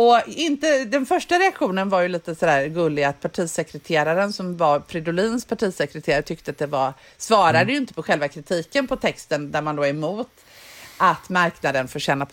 Och 0.00 0.20
inte, 0.26 0.84
den 0.84 1.06
första 1.06 1.38
reaktionen 1.38 1.88
var 1.88 2.00
ju 2.00 2.08
lite 2.08 2.34
sådär 2.34 2.66
gullig 2.66 3.04
att 3.04 3.20
partisekreteraren 3.20 4.32
som 4.32 4.56
var 4.56 4.82
Fridolins 4.88 5.44
partisekreterare 5.44 6.22
tyckte 6.22 6.50
att 6.50 6.58
det 6.58 6.66
var, 6.66 6.92
svarade 7.16 7.58
mm. 7.58 7.70
ju 7.70 7.76
inte 7.76 7.94
på 7.94 8.02
själva 8.02 8.28
kritiken 8.28 8.86
på 8.86 8.96
texten 8.96 9.50
där 9.50 9.62
man 9.62 9.76
då 9.76 9.82
är 9.82 9.90
emot 9.90 10.28
att 10.98 11.28
marknaden 11.28 11.88
får 11.88 11.98
tjäna 11.98 12.26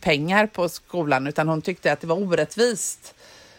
pengar 0.00 0.46
på 0.46 0.68
skolan 0.68 1.26
utan 1.26 1.48
hon 1.48 1.62
tyckte 1.62 1.92
att 1.92 2.00
det 2.00 2.06
var 2.06 2.16
orättvist 2.16 3.14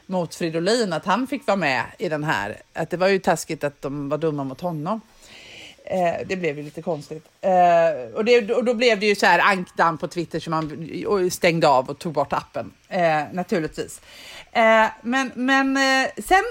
mot 0.05 0.35
Fridolin 0.35 0.93
att 0.93 1.05
han 1.05 1.27
fick 1.27 1.47
vara 1.47 1.57
med 1.57 1.83
i 1.97 2.09
den 2.09 2.23
här. 2.23 2.61
Att 2.73 2.89
det 2.89 2.97
var 2.97 3.07
ju 3.07 3.19
taskigt 3.19 3.63
att 3.63 3.81
de 3.81 4.09
var 4.09 4.17
dumma 4.17 4.43
mot 4.43 4.61
honom. 4.61 5.01
Eh, 5.89 6.27
det 6.27 6.35
blev 6.35 6.57
ju 6.57 6.63
lite 6.63 6.81
konstigt. 6.81 7.25
Eh, 7.41 8.15
och, 8.15 8.25
det, 8.25 8.51
och 8.51 8.63
då 8.63 8.73
blev 8.73 8.99
det 8.99 9.05
ju 9.05 9.15
så 9.15 9.25
här 9.25 9.39
ankdamm 9.39 9.97
på 9.97 10.07
Twitter 10.07 10.39
som 10.39 10.51
man 10.51 11.29
stängde 11.31 11.67
av 11.67 11.89
och 11.89 11.99
tog 11.99 12.13
bort 12.13 12.33
appen, 12.33 12.71
eh, 12.87 13.21
naturligtvis. 13.31 14.01
Eh, 14.51 14.85
men 15.01 15.31
men 15.35 15.77
eh, 15.77 16.09
sen 16.17 16.43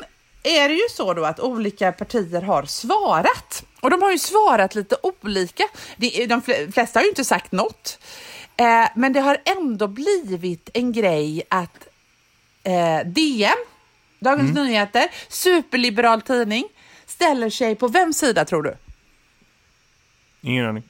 är 0.43 0.69
det 0.69 0.75
ju 0.75 0.89
så 0.91 1.15
då 1.15 1.25
att 1.25 1.41
olika 1.41 1.93
partier 1.93 2.43
har 2.43 2.63
svarat. 2.63 3.65
Och 3.81 3.91
de 3.91 4.03
har 4.03 4.11
ju 4.11 4.19
svarat 4.19 4.75
lite 4.75 4.97
olika. 5.03 5.65
De, 5.97 6.27
de 6.27 6.43
flesta 6.73 6.99
har 6.99 7.05
ju 7.05 7.09
inte 7.09 7.25
sagt 7.25 7.53
något. 7.53 7.99
Eh, 8.57 8.89
men 8.95 9.13
det 9.13 9.21
har 9.21 9.39
ändå 9.45 9.89
blivit 9.89 10.71
en 10.75 10.93
grej 10.93 11.43
att 11.49 11.89
DN, 13.05 13.57
Dagens 14.19 14.51
mm. 14.51 14.65
Nyheter, 14.65 15.09
superliberal 15.29 16.23
tidning, 16.23 16.65
ställer 17.07 17.51
sig 17.51 17.75
på 17.75 17.89
vems 17.89 18.19
sida 18.19 18.45
tror 18.45 18.63
du? 18.63 18.77
Ingen 20.41 20.67
aning. 20.67 20.83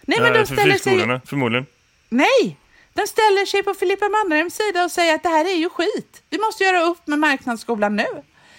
Nej, 0.00 0.20
men 0.20 0.32
de 0.32 0.46
ställer 0.46 0.72
för 0.72 0.78
sig... 0.78 1.20
förmodligen. 1.26 1.66
Nej, 2.08 2.56
de 2.92 3.06
ställer 3.06 3.46
sig 3.46 3.62
på 3.62 3.74
Filippa 3.74 4.08
Mannerheims 4.08 4.54
sida 4.54 4.84
och 4.84 4.90
säger 4.90 5.14
att 5.14 5.22
det 5.22 5.28
här 5.28 5.44
är 5.44 5.56
ju 5.56 5.68
skit. 5.68 6.22
Vi 6.30 6.38
måste 6.38 6.64
göra 6.64 6.82
upp 6.82 7.06
med 7.06 7.18
marknadsskolan 7.18 7.96
nu. 7.96 8.06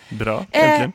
Bra, 0.10 0.46
eh, 0.52 0.70
äntligen. 0.70 0.94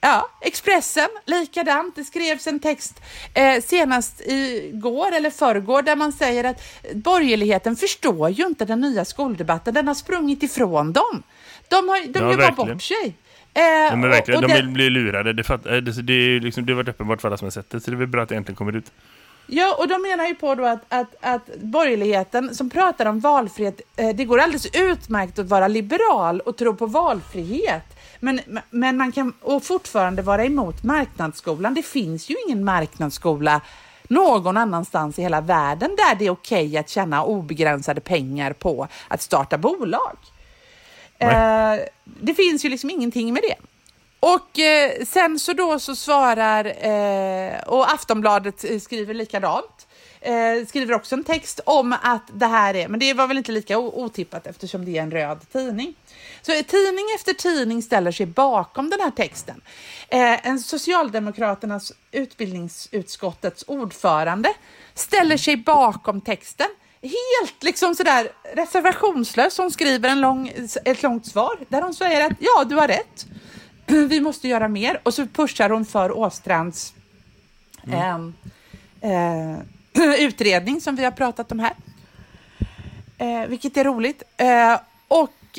ja, 0.00 0.28
Expressen, 0.40 1.08
likadant. 1.26 1.96
Det 1.96 2.04
skrevs 2.04 2.46
en 2.46 2.60
text 2.60 3.00
eh, 3.34 3.62
senast 3.62 4.20
igår 4.24 5.12
eller 5.12 5.30
förrgår 5.30 5.82
där 5.82 5.96
man 5.96 6.12
säger 6.12 6.44
att 6.44 6.62
borgerligheten 6.94 7.76
förstår 7.76 8.30
ju 8.30 8.46
inte 8.46 8.64
den 8.64 8.80
nya 8.80 9.04
skoldebatten. 9.04 9.74
Den 9.74 9.88
har 9.88 9.94
sprungit 9.94 10.42
ifrån 10.42 10.92
dem. 10.92 11.22
De, 11.68 11.88
har, 11.88 12.06
de 12.06 12.18
ja, 12.18 12.32
jobbar 12.32 12.50
bort 12.50 12.82
sig. 12.82 13.14
Eh, 13.54 13.96
men 13.96 14.10
verkligen, 14.10 14.38
och, 14.38 14.44
och 14.44 14.50
de 14.50 14.62
det... 14.62 14.68
blir 14.68 14.90
lurade. 14.90 15.32
Det, 15.32 15.44
fatt, 15.44 15.64
det, 15.64 15.80
det, 15.80 16.12
är 16.12 16.40
liksom, 16.40 16.66
det 16.66 16.72
har 16.72 16.76
varit 16.76 16.88
uppenbart 16.88 17.20
för 17.20 17.28
alla 17.28 17.36
som 17.36 17.46
har 17.46 17.50
sett 17.50 17.70
det, 17.70 17.80
så 17.80 17.90
det 17.90 17.96
är 17.96 17.98
väl 17.98 18.06
bra 18.06 18.22
att 18.22 18.28
det 18.28 18.36
äntligen 18.36 18.56
kommer 18.56 18.76
ut. 18.76 18.92
Ja, 19.46 19.76
och 19.78 19.88
de 19.88 20.02
menar 20.02 20.26
ju 20.26 20.34
på 20.34 20.54
då 20.54 20.64
att, 20.64 20.84
att, 20.88 21.14
att 21.20 21.56
borgerligheten 21.60 22.54
som 22.54 22.70
pratar 22.70 23.06
om 23.06 23.20
valfrihet, 23.20 23.80
eh, 23.96 24.08
det 24.16 24.24
går 24.24 24.38
alldeles 24.38 24.66
utmärkt 24.76 25.38
att 25.38 25.48
vara 25.48 25.68
liberal 25.68 26.40
och 26.40 26.56
tro 26.56 26.74
på 26.74 26.86
valfrihet. 26.86 27.84
Men, 28.20 28.40
men 28.70 28.96
man 28.96 29.12
kan 29.12 29.32
och 29.40 29.64
fortfarande 29.64 30.22
vara 30.22 30.44
emot 30.44 30.82
marknadsskolan. 30.82 31.74
Det 31.74 31.82
finns 31.82 32.30
ju 32.30 32.34
ingen 32.46 32.64
marknadsskola 32.64 33.60
någon 34.08 34.56
annanstans 34.56 35.18
i 35.18 35.22
hela 35.22 35.40
världen 35.40 35.96
där 35.96 36.14
det 36.14 36.26
är 36.26 36.30
okej 36.30 36.66
okay 36.66 36.76
att 36.76 36.88
tjäna 36.88 37.24
obegränsade 37.24 38.00
pengar 38.00 38.52
på 38.52 38.88
att 39.08 39.22
starta 39.22 39.58
bolag. 39.58 40.16
Eh, 41.18 41.74
det 42.04 42.34
finns 42.34 42.64
ju 42.64 42.68
liksom 42.68 42.90
ingenting 42.90 43.32
med 43.32 43.42
det. 43.42 43.56
Och 44.20 44.58
eh, 44.58 45.04
sen 45.04 45.38
så 45.38 45.52
då 45.52 45.78
så 45.78 45.96
svarar, 45.96 46.64
eh, 46.64 47.60
och 47.60 47.92
Aftonbladet 47.92 48.64
eh, 48.64 48.78
skriver 48.78 49.14
likadant, 49.14 49.86
eh, 50.20 50.66
skriver 50.68 50.94
också 50.94 51.14
en 51.14 51.24
text 51.24 51.60
om 51.66 51.94
att 52.02 52.22
det 52.32 52.46
här 52.46 52.74
är, 52.74 52.88
men 52.88 53.00
det 53.00 53.14
var 53.14 53.26
väl 53.26 53.38
inte 53.38 53.52
lika 53.52 53.78
otippat 53.78 54.46
eftersom 54.46 54.84
det 54.84 54.98
är 54.98 55.02
en 55.02 55.10
röd 55.10 55.40
tidning. 55.52 55.94
Så 56.42 56.52
tidning 56.52 57.04
efter 57.14 57.32
tidning 57.32 57.82
ställer 57.82 58.12
sig 58.12 58.26
bakom 58.26 58.90
den 58.90 59.00
här 59.00 59.10
texten. 59.10 59.60
Eh, 60.08 60.46
en 60.46 60.58
Socialdemokraternas 60.58 61.92
utbildningsutskottets 62.12 63.64
ordförande 63.66 64.54
ställer 64.94 65.36
sig 65.36 65.56
bakom 65.56 66.20
texten 66.20 66.68
helt 67.02 67.62
liksom 67.62 67.94
sådär 67.94 68.28
reservationslöst. 68.54 69.58
Hon 69.58 69.70
skriver 69.70 70.08
en 70.08 70.20
lång, 70.20 70.52
ett 70.84 71.02
långt 71.02 71.26
svar 71.26 71.58
där 71.68 71.82
hon 71.82 71.94
säger 71.94 72.26
att 72.26 72.32
ja, 72.38 72.64
du 72.64 72.74
har 72.74 72.88
rätt. 72.88 73.26
Vi 73.86 74.20
måste 74.20 74.48
göra 74.48 74.68
mer. 74.68 75.00
Och 75.02 75.14
så 75.14 75.26
pushar 75.26 75.70
hon 75.70 75.84
för 75.84 76.18
Åstrands 76.18 76.94
mm. 77.86 78.34
eh, 79.00 79.52
eh, 79.52 79.58
utredning 80.18 80.80
som 80.80 80.96
vi 80.96 81.04
har 81.04 81.10
pratat 81.10 81.52
om 81.52 81.58
här. 81.58 81.74
Eh, 83.18 83.48
vilket 83.48 83.76
är 83.76 83.84
roligt. 83.84 84.22
Eh, 84.36 84.80
och 85.08 85.58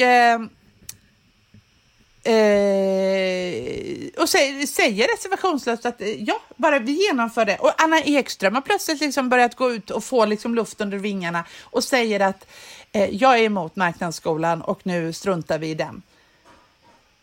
eh, 2.24 4.22
och 4.22 4.30
säger, 4.30 4.66
säger 4.66 5.08
reservationslöst 5.08 5.86
att 5.86 6.02
eh, 6.02 6.24
ja, 6.24 6.42
bara 6.56 6.80
vi 6.80 6.92
genomför 6.92 7.46
det. 7.46 7.58
Och 7.58 7.82
Anna 7.82 8.02
Ekström 8.02 8.56
har 8.56 8.62
plötsligt 8.62 9.02
liksom 9.02 9.30
börjat 9.30 9.56
gå 9.56 9.72
ut 9.72 9.92
och 9.92 10.04
få 10.04 10.26
liksom 10.26 10.56
luft 10.56 10.82
under 10.82 10.98
vingarna 10.98 11.44
och 11.62 11.84
säger 11.84 12.20
att 12.20 12.48
eh, 12.92 13.10
jag 13.10 13.40
är 13.40 13.44
emot 13.44 13.76
marknadsskolan 13.76 14.62
och 14.62 14.80
nu 14.84 15.14
struntar 15.14 15.60
vi 15.60 15.70
i 15.70 15.76
den. 15.76 16.02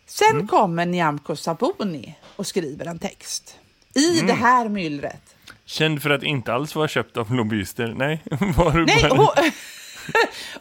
Sen 0.06 0.30
mm. 0.30 0.48
kommer 0.48 0.86
Nyamko 0.86 1.36
Sabuni 1.36 2.14
och 2.36 2.46
skriver 2.46 2.86
en 2.86 2.98
text 2.98 3.58
i 3.94 4.20
mm. 4.20 4.26
det 4.26 4.32
här 4.32 4.68
myllret. 4.68 5.36
Känd 5.64 6.02
för 6.02 6.10
att 6.10 6.22
inte 6.22 6.54
alls 6.54 6.74
vara 6.74 6.88
köpt 6.88 7.16
av 7.16 7.34
lobbyister. 7.34 7.94
Nej, 7.96 8.22
var 8.56 8.72
du 8.72 8.84
Nej, 8.84 9.10
och, 9.10 9.34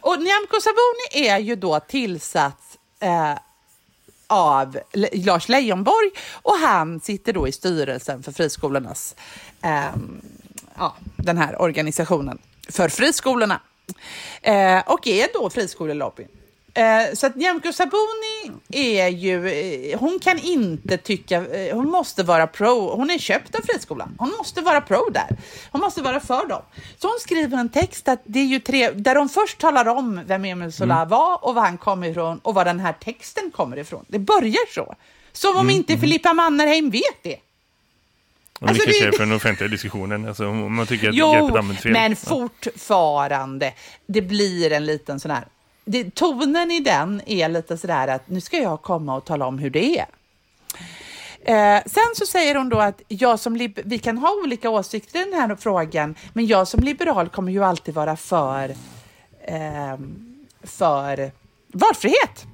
och 0.00 0.22
Nyamko 0.22 0.60
Sabuni 0.60 1.28
är 1.28 1.38
ju 1.38 1.56
då 1.56 1.80
tillsatt 1.80 2.78
eh, 3.00 3.34
av 4.26 4.78
Lars 5.12 5.48
Leijonborg 5.48 6.10
och 6.32 6.54
han 6.58 7.00
sitter 7.00 7.32
då 7.32 7.48
i 7.48 7.52
styrelsen 7.52 8.22
för 8.22 8.32
friskolornas, 8.32 9.16
eh, 9.62 9.94
ja, 10.76 10.94
den 11.16 11.38
här 11.38 11.62
organisationen 11.62 12.38
för 12.68 12.88
friskolorna 12.88 13.60
eh, 14.42 14.82
och 14.86 15.06
är 15.06 15.28
då 15.34 15.50
friskolelobbyn. 15.50 16.28
Eh, 16.76 17.14
så 17.14 17.26
att 17.26 17.36
Nyamko 17.36 17.72
Sabuni 17.72 18.52
är 18.70 19.08
ju, 19.08 19.48
eh, 19.48 19.98
hon 19.98 20.18
kan 20.18 20.38
inte 20.38 20.96
tycka, 20.96 21.46
eh, 21.46 21.76
hon 21.76 21.90
måste 21.90 22.22
vara 22.22 22.46
pro, 22.46 22.96
hon 22.96 23.10
är 23.10 23.18
köpt 23.18 23.54
av 23.54 23.60
friskolan, 23.60 24.14
hon 24.18 24.30
måste 24.38 24.60
vara 24.60 24.80
pro 24.80 25.10
där, 25.10 25.36
hon 25.70 25.80
måste 25.80 26.02
vara 26.02 26.20
för 26.20 26.48
dem. 26.48 26.62
Så 26.98 27.08
hon 27.08 27.18
skriver 27.20 27.58
en 27.58 27.68
text 27.68 28.08
att 28.08 28.20
det 28.24 28.38
är 28.38 28.44
ju 28.44 28.60
tre, 28.60 28.90
där 28.90 29.16
hon 29.16 29.28
först 29.28 29.58
talar 29.58 29.86
om 29.86 30.20
vem 30.26 30.44
Emil 30.44 30.72
Sola 30.72 30.96
mm. 30.96 31.08
var 31.08 31.44
och 31.44 31.54
var 31.54 31.62
han 31.62 31.78
kommer 31.78 32.08
ifrån 32.08 32.38
och 32.38 32.54
var 32.54 32.64
den 32.64 32.80
här 32.80 32.92
texten 32.92 33.50
kommer 33.50 33.76
ifrån. 33.76 34.04
Det 34.08 34.18
börjar 34.18 34.74
så. 34.74 34.94
Som 35.32 35.50
om 35.50 35.60
mm. 35.60 35.76
inte 35.76 35.92
mm. 35.92 36.00
Filippa 36.00 36.34
Mannerheim 36.34 36.90
vet 36.90 37.22
det. 37.22 37.36
Och 38.60 38.68
alltså, 38.68 38.86
det 38.86 38.92
kanske 38.92 39.08
är 39.08 39.12
för 39.12 39.26
den 39.26 39.32
offentliga 39.32 39.68
diskussionen, 39.68 40.28
alltså, 40.28 40.48
om 40.48 40.74
man 40.74 40.86
tycker 40.86 41.08
att 41.08 41.14
jo, 41.14 41.32
greppet 41.32 41.56
används 41.56 41.82
fel. 41.82 41.92
men 41.92 42.16
fortfarande, 42.16 43.72
det 44.06 44.22
blir 44.22 44.72
en 44.72 44.86
liten 44.86 45.20
sån 45.20 45.30
här 45.30 45.44
det, 45.86 46.14
tonen 46.14 46.70
i 46.70 46.80
den 46.80 47.22
är 47.26 47.48
lite 47.48 47.78
sådär 47.78 48.08
att 48.08 48.28
nu 48.28 48.40
ska 48.40 48.56
jag 48.56 48.82
komma 48.82 49.16
och 49.16 49.24
tala 49.24 49.46
om 49.46 49.58
hur 49.58 49.70
det 49.70 49.98
är. 49.98 50.06
Eh, 51.44 51.82
sen 51.86 52.14
så 52.14 52.26
säger 52.26 52.54
hon 52.54 52.68
då 52.68 52.78
att 52.78 53.02
jag 53.08 53.40
som 53.40 53.72
vi 53.84 53.98
kan 53.98 54.18
ha 54.18 54.32
olika 54.42 54.70
åsikter 54.70 55.20
i 55.20 55.30
den 55.30 55.40
här 55.40 55.56
frågan, 55.56 56.14
men 56.32 56.46
jag 56.46 56.68
som 56.68 56.80
liberal 56.80 57.28
kommer 57.28 57.52
ju 57.52 57.64
alltid 57.64 57.94
vara 57.94 58.16
för, 58.16 58.68
eh, 59.40 59.96
för 60.62 61.30
valfrihet. 61.72 62.46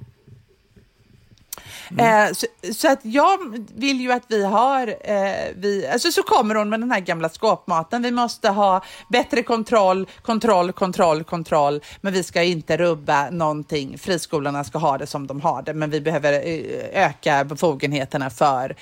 Mm. 1.99 2.27
Eh, 2.27 2.33
så, 2.33 2.45
så, 2.73 2.91
att 2.91 2.99
jag 3.01 3.65
vill 3.75 4.01
ju 4.01 4.11
att 4.11 4.23
vi 4.27 4.45
har, 4.45 4.87
eh, 4.87 5.53
vi, 5.55 5.87
alltså 5.87 6.11
så 6.11 6.23
kommer 6.23 6.55
hon 6.55 6.69
med 6.69 6.79
den 6.79 6.91
här 6.91 6.99
gamla 6.99 7.29
skåpmaten. 7.29 8.01
Vi 8.01 8.11
måste 8.11 8.49
ha 8.49 8.83
bättre 9.09 9.43
kontroll, 9.43 10.07
kontroll, 10.21 10.71
kontroll, 10.71 11.23
kontroll, 11.23 11.81
men 12.01 12.13
vi 12.13 12.23
ska 12.23 12.43
inte 12.43 12.77
rubba 12.77 13.29
någonting. 13.29 13.97
Friskolorna 13.97 14.63
ska 14.63 14.77
ha 14.77 14.97
det 14.97 15.07
som 15.07 15.27
de 15.27 15.41
har 15.41 15.61
det, 15.61 15.73
men 15.73 15.89
vi 15.89 16.01
behöver 16.01 16.33
eh, 16.33 17.05
öka 17.05 17.43
befogenheterna 17.43 18.29
för 18.29 18.75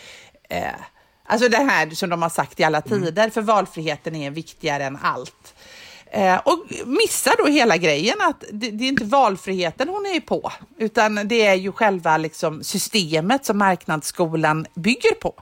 eh, 0.49 0.65
Alltså 1.25 1.49
det 1.49 1.57
här 1.57 1.89
som 1.89 2.09
de 2.09 2.21
har 2.21 2.29
sagt 2.29 2.59
i 2.59 2.63
alla 2.63 2.81
mm. 2.81 3.01
tider, 3.01 3.21
mm. 3.23 3.31
för 3.31 3.41
valfriheten 3.41 4.15
är 4.15 4.31
viktigare 4.31 4.83
än 4.83 4.97
allt. 5.01 5.53
Eh, 6.13 6.37
och 6.37 6.65
missar 6.85 7.33
då 7.37 7.45
hela 7.45 7.77
grejen 7.77 8.21
att 8.21 8.43
det, 8.51 8.71
det, 8.71 8.83
är 8.83 8.87
inte 8.87 9.03
valfriheten 9.03 9.89
hon 9.89 10.05
är 10.05 10.19
på, 10.19 10.51
utan 10.77 11.27
det 11.27 11.45
är 11.45 11.55
ju 11.55 11.71
själva 11.71 12.17
liksom 12.17 12.63
systemet 12.63 13.45
som 13.45 13.57
marknadsskolan 13.57 14.65
bygger 14.75 15.13
på. 15.15 15.33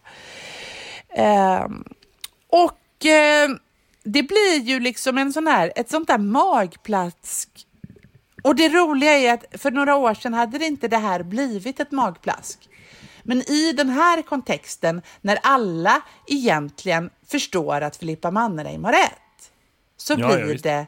Eh, 1.10 1.66
och 2.50 3.06
eh, 3.06 3.50
det 4.04 4.24
blir 4.24 4.62
ju 4.62 4.80
liksom 4.80 5.18
en 5.18 5.34
sån 5.34 5.48
här, 5.48 5.72
ett 5.76 5.90
sånt 5.90 6.08
där 6.08 6.18
magplask. 6.18 7.50
Och 8.44 8.56
det 8.56 8.70
roliga 8.70 9.18
är 9.18 9.34
att 9.34 9.62
för 9.62 9.72
några 9.72 9.96
år 9.96 10.14
sedan 10.14 10.34
hade 10.34 10.58
det 10.58 10.66
inte 10.66 10.88
det 10.88 10.98
här 10.98 11.24
blivit 11.24 11.80
ett 11.80 11.92
magplask. 11.92 12.70
Men 13.24 13.52
i 13.52 13.74
den 13.74 13.90
här 13.90 14.22
kontexten, 14.22 15.02
när 15.22 15.40
alla 15.44 16.02
egentligen 16.28 17.10
förstår 17.28 17.82
att 17.82 17.96
Filippa 17.96 18.32
Mannerheim 18.32 18.84
har 18.84 18.92
rätt, 18.92 19.20
så 20.02 20.16
ja, 20.18 20.28
blir 20.28 20.48
ja, 20.48 20.58
det, 20.64 20.88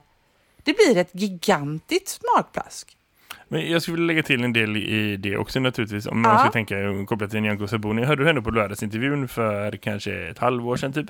det 0.63 0.74
blir 0.74 0.97
ett 0.97 1.12
gigantiskt 1.13 2.24
magplask. 2.36 2.97
Men 3.47 3.71
jag 3.71 3.82
skulle 3.82 3.95
vilja 3.95 4.08
lägga 4.08 4.24
till 4.24 4.43
en 4.43 4.54
del 4.54 4.78
i 4.78 5.17
det 5.17 5.38
också 5.38 5.60
naturligtvis. 5.60 6.08
Om 6.08 6.21
man 6.21 6.39
ska 6.39 6.52
tänka 6.52 6.76
kopplat 7.08 7.32
till 7.32 7.41
Nyamko 7.41 7.67
Sabuni. 7.67 8.04
Hörde 8.04 8.24
du 8.24 8.28
henne 8.28 8.41
på 8.41 8.52
lördagsintervjun 8.52 9.28
för 9.28 9.71
kanske 9.71 10.13
ett 10.13 10.38
halvår 10.38 10.76
sedan 10.76 10.93
typ? 10.93 11.10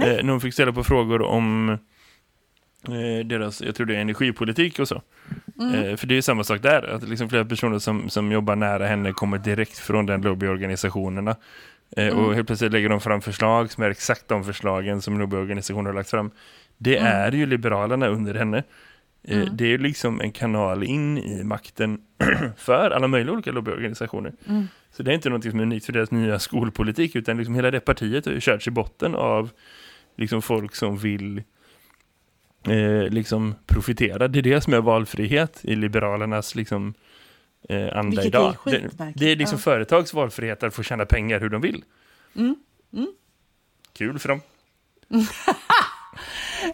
Eh, 0.00 0.24
när 0.24 0.30
hon 0.30 0.40
fick 0.40 0.54
ställa 0.54 0.72
på 0.72 0.84
frågor 0.84 1.22
om 1.22 1.68
eh, 2.88 3.26
deras, 3.26 3.62
jag 3.62 3.74
tror 3.74 3.86
det 3.86 3.96
är 3.96 4.00
energipolitik 4.00 4.78
och 4.78 4.88
så. 4.88 5.02
Mm. 5.60 5.74
Eh, 5.74 5.96
för 5.96 6.06
det 6.06 6.16
är 6.16 6.22
samma 6.22 6.44
sak 6.44 6.62
där. 6.62 6.82
Att 6.82 7.08
liksom 7.08 7.28
flera 7.28 7.44
personer 7.44 7.78
som, 7.78 8.10
som 8.10 8.32
jobbar 8.32 8.56
nära 8.56 8.86
henne 8.86 9.12
kommer 9.12 9.38
direkt 9.38 9.78
från 9.78 10.06
den 10.06 10.22
lobbyorganisationerna. 10.22 11.36
Eh, 11.96 12.06
mm. 12.06 12.18
Och 12.18 12.34
helt 12.34 12.46
plötsligt 12.46 12.72
lägger 12.72 12.88
de 12.88 13.00
fram 13.00 13.20
förslag 13.20 13.70
som 13.70 13.84
är 13.84 13.90
exakt 13.90 14.28
de 14.28 14.44
förslagen 14.44 15.02
som 15.02 15.18
lobbyorganisationer 15.18 15.90
har 15.90 15.94
lagt 15.94 16.10
fram. 16.10 16.30
Det 16.78 16.96
mm. 16.96 17.12
är 17.12 17.32
ju 17.32 17.46
Liberalerna 17.46 18.08
under 18.08 18.34
henne. 18.34 18.62
Eh, 19.24 19.42
mm. 19.42 19.56
Det 19.56 19.74
är 19.74 19.78
liksom 19.78 20.20
en 20.20 20.32
kanal 20.32 20.84
in 20.84 21.18
i 21.18 21.44
makten 21.44 22.00
för 22.56 22.90
alla 22.90 23.08
möjliga 23.08 23.32
olika 23.32 23.52
lobbyorganisationer. 23.52 24.32
Mm. 24.48 24.68
Så 24.90 25.02
det 25.02 25.10
är 25.10 25.14
inte 25.14 25.30
något 25.30 25.44
som 25.44 25.58
är 25.58 25.62
unikt 25.62 25.86
för 25.86 25.92
deras 25.92 26.10
nya 26.10 26.38
skolpolitik 26.38 27.16
utan 27.16 27.36
liksom 27.36 27.54
hela 27.54 27.70
det 27.70 27.80
partiet 27.80 28.26
har 28.26 28.32
ju 28.32 28.40
körts 28.40 28.68
i 28.68 28.70
botten 28.70 29.14
av 29.14 29.50
liksom 30.16 30.42
folk 30.42 30.74
som 30.74 30.98
vill 30.98 31.42
eh, 32.68 33.08
liksom 33.10 33.54
profitera. 33.66 34.28
Det 34.28 34.38
är 34.38 34.42
det 34.42 34.60
som 34.60 34.74
är 34.74 34.80
valfrihet 34.80 35.60
i 35.62 35.74
Liberalernas 35.74 36.54
liksom, 36.54 36.94
eh, 37.68 37.96
anda 37.96 38.02
Vilket 38.02 38.26
idag. 38.26 38.56
Är 38.66 38.70
det, 38.70 39.12
det, 39.16 39.32
är 39.32 39.36
liksom 39.36 39.56
ja. 39.56 39.62
företags 39.62 40.14
valfrihet 40.14 40.62
att 40.62 40.74
få 40.74 40.82
tjäna 40.82 41.06
pengar 41.06 41.40
hur 41.40 41.48
de 41.48 41.60
vill. 41.60 41.84
Mm. 42.36 42.56
Mm. 42.92 43.12
Kul 43.92 44.18
för 44.18 44.28
dem. 44.28 44.40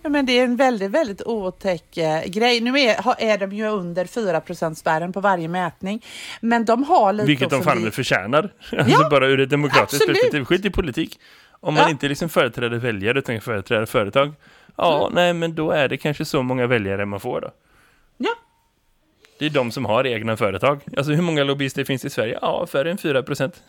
Men 0.02 0.26
det 0.26 0.38
är 0.38 0.44
en 0.44 0.56
väldigt, 0.56 0.90
väldigt 0.90 1.22
otäck 1.22 1.96
eh, 1.96 2.24
grej. 2.26 2.60
Nu 2.60 2.80
är, 2.80 2.96
är 3.18 3.38
de 3.38 3.52
ju 3.52 3.66
under 3.66 4.04
4% 4.04 4.74
spärren 4.74 5.12
på 5.12 5.20
varje 5.20 5.48
mätning. 5.48 6.04
Men 6.40 6.64
de 6.64 6.84
har 6.84 7.12
lite... 7.12 7.26
Vilket 7.26 7.50
de 7.50 7.62
fan 7.62 7.84
vi... 7.84 7.90
förtjänar. 7.90 8.52
Ja, 8.70 8.78
alltså 8.78 9.08
bara 9.10 9.26
ur 9.26 9.40
ett 9.40 9.50
demokratiskt 9.50 10.06
perspektiv. 10.06 10.44
Skit 10.44 10.64
i 10.64 10.70
politik. 10.70 11.20
Om 11.60 11.74
man 11.74 11.82
ja. 11.82 11.90
inte 11.90 12.08
liksom 12.08 12.28
företräder 12.28 12.78
väljare 12.78 13.18
utan 13.18 13.40
företräder 13.40 13.86
företag. 13.86 14.32
Ja, 14.76 15.02
mm. 15.02 15.14
nej 15.14 15.32
men 15.32 15.54
då 15.54 15.70
är 15.70 15.88
det 15.88 15.96
kanske 15.96 16.24
så 16.24 16.42
många 16.42 16.66
väljare 16.66 17.06
man 17.06 17.20
får 17.20 17.40
då. 17.40 17.50
Det 19.38 19.46
är 19.46 19.50
de 19.50 19.70
som 19.70 19.84
har 19.84 20.06
egna 20.06 20.36
företag. 20.36 20.80
Alltså 20.96 21.12
hur 21.12 21.22
många 21.22 21.44
lobbyister 21.44 21.84
finns 21.84 22.04
i 22.04 22.10
Sverige? 22.10 22.38
Ja, 22.42 22.66
färre 22.66 22.90
än 22.90 22.98
4 22.98 23.22
procent. 23.22 23.62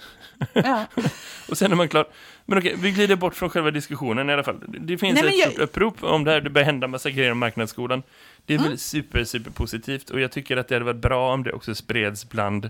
Ja. 0.53 0.85
och 1.49 1.57
sen 1.57 1.71
är 1.71 1.75
man 1.75 1.87
klar. 1.87 2.05
Men 2.45 2.57
okej, 2.57 2.75
vi 2.77 2.91
glider 2.91 3.15
bort 3.15 3.35
från 3.35 3.49
själva 3.49 3.71
diskussionen 3.71 4.29
i 4.29 4.33
alla 4.33 4.43
fall. 4.43 4.63
Det 4.67 4.97
finns 4.97 5.21
Nej, 5.21 5.29
ett 5.29 5.39
jag... 5.39 5.51
stort 5.51 5.63
upprop 5.63 6.03
om 6.03 6.23
det 6.23 6.31
här. 6.31 6.41
Det 6.41 6.49
börjar 6.49 6.65
hända 6.65 6.87
massa 6.87 7.09
grejer 7.09 7.31
om 7.31 7.39
marknadsskolan. 7.39 8.03
Det 8.45 8.53
är 8.53 8.57
mm. 8.57 8.69
väl 8.69 8.77
super, 8.77 9.23
super 9.23 9.51
positivt. 9.51 10.09
Och 10.09 10.19
jag 10.19 10.31
tycker 10.31 10.57
att 10.57 10.67
det 10.67 10.75
hade 10.75 10.85
varit 10.85 11.01
bra 11.01 11.33
om 11.33 11.43
det 11.43 11.51
också 11.51 11.75
spreds 11.75 12.29
bland 12.29 12.69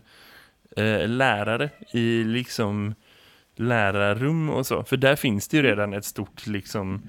eh, 0.77 1.07
lärare 1.07 1.69
i 1.91 2.23
liksom 2.23 2.95
lärarrum 3.55 4.49
och 4.49 4.67
så. 4.67 4.83
För 4.83 4.97
där 4.97 5.15
finns 5.15 5.47
det 5.47 5.57
ju 5.57 5.63
redan 5.63 5.93
ett 5.93 6.05
stort 6.05 6.47
liksom 6.47 7.01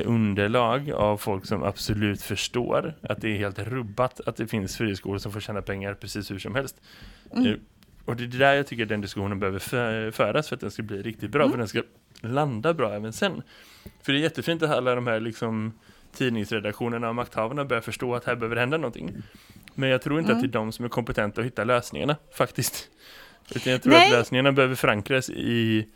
underlag 0.00 0.90
av 0.90 1.16
folk 1.16 1.46
som 1.46 1.62
absolut 1.62 2.22
förstår 2.22 2.94
att 3.02 3.20
det 3.20 3.28
är 3.28 3.38
helt 3.38 3.58
rubbat 3.58 4.20
att 4.20 4.36
det 4.36 4.46
finns 4.46 4.76
friskolor 4.76 5.18
som 5.18 5.32
får 5.32 5.40
tjäna 5.40 5.62
pengar 5.62 5.94
precis 5.94 6.30
hur 6.30 6.38
som 6.38 6.54
helst. 6.54 6.80
Mm. 7.32 7.46
Eh, 7.46 7.54
och 8.04 8.16
det 8.16 8.24
är 8.24 8.28
där 8.28 8.54
jag 8.54 8.66
tycker 8.66 8.82
att 8.82 8.88
den 8.88 9.00
diskussionen 9.00 9.40
behöver 9.40 10.10
föras 10.10 10.48
för 10.48 10.56
att 10.56 10.60
den 10.60 10.70
ska 10.70 10.82
bli 10.82 11.02
riktigt 11.02 11.30
bra, 11.30 11.42
mm. 11.42 11.50
för 11.50 11.58
den 11.58 11.68
ska 11.68 11.82
landa 12.20 12.74
bra 12.74 12.92
även 12.94 13.12
sen. 13.12 13.42
För 14.02 14.12
det 14.12 14.18
är 14.18 14.22
jättefint 14.22 14.62
att 14.62 14.70
alla 14.70 14.94
de 14.94 15.06
här 15.06 15.20
liksom 15.20 15.72
tidningsredaktionerna 16.12 17.08
och 17.08 17.14
makthavarna 17.14 17.64
börjar 17.64 17.80
förstå 17.80 18.14
att 18.14 18.24
här 18.24 18.36
behöver 18.36 18.56
hända 18.56 18.76
någonting. 18.76 19.12
Men 19.74 19.88
jag 19.88 20.02
tror 20.02 20.18
inte 20.18 20.32
mm. 20.32 20.38
att 20.38 20.52
det 20.52 20.58
är 20.58 20.60
de 20.60 20.72
som 20.72 20.84
är 20.84 20.88
kompetenta 20.88 21.40
att 21.40 21.46
hitta 21.46 21.64
lösningarna, 21.64 22.16
faktiskt. 22.34 22.88
Utan 23.54 23.72
jag 23.72 23.82
tror 23.82 23.92
Nej. 23.92 24.06
att 24.06 24.12
lösningarna 24.12 24.52
behöver 24.52 24.74
förankras 24.74 25.30
i 25.30 25.88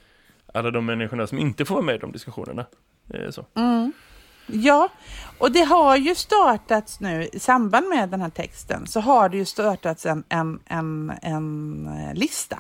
alla 0.54 0.70
de 0.70 0.86
människorna 0.86 1.26
som 1.26 1.38
inte 1.38 1.64
får 1.64 1.74
vara 1.74 1.84
med 1.84 1.94
i 1.94 1.98
de 1.98 2.12
diskussionerna. 2.12 2.66
Eh, 3.14 3.30
så. 3.30 3.46
Mm. 3.56 3.92
Ja, 4.46 4.88
och 5.38 5.52
det 5.52 5.62
har 5.62 5.96
ju 5.96 6.14
startats 6.14 7.00
nu 7.00 7.28
i 7.32 7.38
samband 7.38 7.88
med 7.88 8.08
den 8.08 8.20
här 8.20 8.30
texten 8.30 8.86
så 8.86 9.00
har 9.00 9.28
det 9.28 9.36
ju 9.36 9.44
startats 9.44 10.06
en, 10.06 10.24
en, 10.28 10.60
en, 10.66 11.12
en 11.22 11.86
eh, 11.86 12.14
lista 12.14 12.58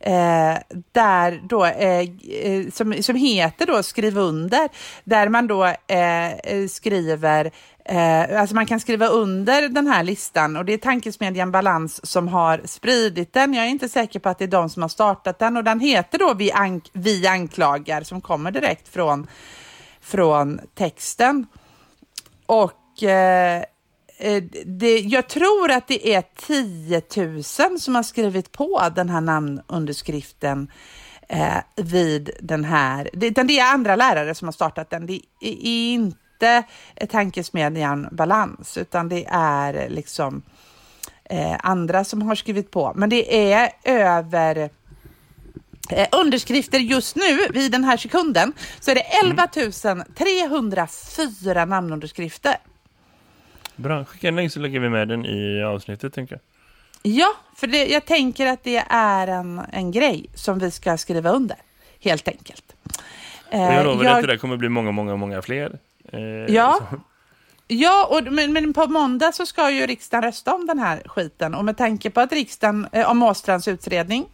eh, 0.00 0.56
där 0.92 1.40
då, 1.48 1.64
eh, 1.64 2.00
eh, 2.42 2.70
som, 2.72 3.02
som 3.02 3.16
heter 3.16 3.66
då 3.66 3.82
Skriv 3.82 4.18
under, 4.18 4.68
där 5.04 5.28
man 5.28 5.46
då 5.46 5.64
eh, 5.64 6.32
eh, 6.32 6.68
skriver 6.68 7.52
Eh, 7.90 8.40
alltså 8.40 8.54
man 8.54 8.66
kan 8.66 8.80
skriva 8.80 9.06
under 9.06 9.68
den 9.68 9.86
här 9.86 10.02
listan 10.02 10.56
och 10.56 10.64
det 10.64 10.72
är 10.72 10.78
Tankesmedjan 10.78 11.50
Balans 11.50 12.06
som 12.06 12.28
har 12.28 12.60
spridit 12.64 13.32
den. 13.32 13.54
Jag 13.54 13.64
är 13.64 13.68
inte 13.68 13.88
säker 13.88 14.20
på 14.20 14.28
att 14.28 14.38
det 14.38 14.44
är 14.44 14.48
de 14.48 14.70
som 14.70 14.82
har 14.82 14.88
startat 14.88 15.38
den 15.38 15.56
och 15.56 15.64
den 15.64 15.80
heter 15.80 16.18
då 16.18 16.34
Vi, 16.34 16.52
ank 16.52 16.90
Vi 16.92 17.26
anklagar 17.26 18.02
som 18.02 18.20
kommer 18.20 18.50
direkt 18.50 18.88
från, 18.88 19.26
från 20.08 20.60
texten. 20.74 21.46
Och 22.46 23.02
eh, 23.02 23.62
eh, 24.18 24.42
det, 24.66 24.98
jag 25.00 25.28
tror 25.28 25.70
att 25.70 25.88
det 25.88 26.14
är 26.14 26.24
10 26.36 27.02
000 27.68 27.80
som 27.80 27.94
har 27.94 28.02
skrivit 28.02 28.52
på 28.52 28.88
den 28.96 29.08
här 29.08 29.20
namnunderskriften 29.20 30.70
eh, 31.28 31.56
vid 31.76 32.30
den 32.40 32.64
här, 32.64 33.10
det, 33.12 33.30
det 33.30 33.58
är 33.58 33.74
andra 33.74 33.96
lärare 33.96 34.34
som 34.34 34.48
har 34.48 34.52
startat 34.52 34.90
den. 34.90 35.06
Det 35.06 35.20
är 35.40 35.56
inte 35.64 36.18
inte 36.38 36.64
tankesmedjan 37.08 38.08
Balans, 38.12 38.76
utan 38.76 39.08
det 39.08 39.26
är 39.30 39.88
liksom 39.88 40.42
eh, 41.24 41.56
andra 41.62 42.04
som 42.04 42.22
har 42.22 42.34
skrivit 42.34 42.70
på. 42.70 42.92
Men 42.96 43.10
det 43.10 43.52
är 43.52 43.70
över 43.84 44.70
eh, 45.90 46.06
underskrifter 46.12 46.78
just 46.78 47.16
nu, 47.16 47.46
vid 47.50 47.72
den 47.72 47.84
här 47.84 47.96
sekunden, 47.96 48.52
så 48.80 48.90
är 48.90 48.94
det 48.94 49.00
11 49.00 49.46
304 50.16 51.64
namnunderskrifter. 51.64 52.56
Bra, 53.76 54.04
skicka 54.04 54.28
en 54.28 54.36
länk 54.36 54.52
så 54.52 54.60
lägger 54.60 54.80
vi 54.80 54.88
med 54.88 55.08
den 55.08 55.26
i 55.26 55.62
avsnittet, 55.62 56.14
tänker 56.14 56.34
jag. 56.34 56.40
Ja, 57.02 57.34
för 57.56 57.66
det, 57.66 57.86
jag 57.86 58.04
tänker 58.04 58.46
att 58.46 58.64
det 58.64 58.84
är 58.88 59.26
en, 59.26 59.60
en 59.72 59.90
grej 59.90 60.30
som 60.34 60.58
vi 60.58 60.70
ska 60.70 60.96
skriva 60.96 61.30
under, 61.30 61.56
helt 62.00 62.28
enkelt. 62.28 62.64
jag 63.50 63.84
lovar 63.84 64.04
jag... 64.04 64.16
att 64.16 64.22
det 64.22 64.26
där 64.26 64.36
kommer 64.36 64.56
bli 64.56 64.68
många, 64.68 64.92
många, 64.92 65.16
många 65.16 65.42
fler. 65.42 65.78
Eh, 66.12 66.20
ja. 66.54 66.80
Ja, 67.70 68.08
och, 68.10 68.32
men, 68.32 68.52
men, 68.52 68.72
på 68.72 68.86
måndag 68.86 69.32
så 69.32 69.46
ska 69.46 69.70
ju 69.70 69.86
riksdagen 69.86 70.22
rösta 70.22 70.54
om 70.54 70.66
den 70.66 70.78
här 70.78 71.02
skiten 71.06 71.54
och 71.54 71.64
med 71.64 71.76
tanke 71.76 72.10
på 72.10 72.20
att 72.20 72.32
riksdagen, 72.32 72.88
eh, 72.92 73.10
om 73.10 73.22
Åstrands 73.22 73.68
utredning, 73.68 74.26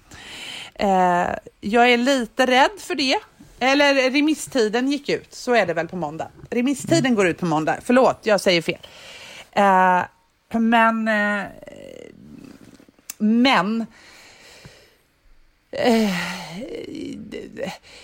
eh, 0.74 1.26
jag 1.60 1.92
är 1.92 1.96
lite 1.96 2.46
rädd 2.46 2.70
för 2.78 2.94
det. 2.94 3.18
Eller 3.60 4.10
remisstiden 4.10 4.88
gick 4.90 5.08
ut, 5.08 5.34
så 5.34 5.54
är 5.54 5.66
det 5.66 5.74
väl 5.74 5.88
på 5.88 5.96
måndag. 5.96 6.28
Remisstiden 6.50 7.06
mm. 7.06 7.14
går 7.14 7.26
ut 7.26 7.38
på 7.38 7.46
måndag, 7.46 7.76
förlåt, 7.84 8.18
jag 8.22 8.40
säger 8.40 8.62
fel. 8.62 8.78
Eh, 9.52 10.02
men, 10.50 11.08
eh, 11.08 11.44
men 13.18 13.86
Eh, 15.76 16.10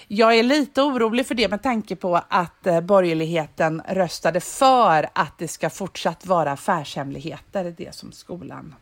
jag 0.08 0.38
är 0.38 0.42
lite 0.42 0.82
orolig 0.82 1.26
för 1.26 1.34
det 1.34 1.48
med 1.48 1.62
tanke 1.62 1.96
på 1.96 2.20
att 2.28 2.66
eh, 2.66 2.80
borgerligheten 2.80 3.82
röstade 3.88 4.40
för 4.40 5.08
att 5.12 5.38
det 5.38 5.48
ska 5.48 5.70
fortsatt 5.70 6.26
vara 6.26 6.52
affärshemligheter, 6.52 7.74
det 7.76 7.94
som 7.94 8.12
skolan, 8.12 8.74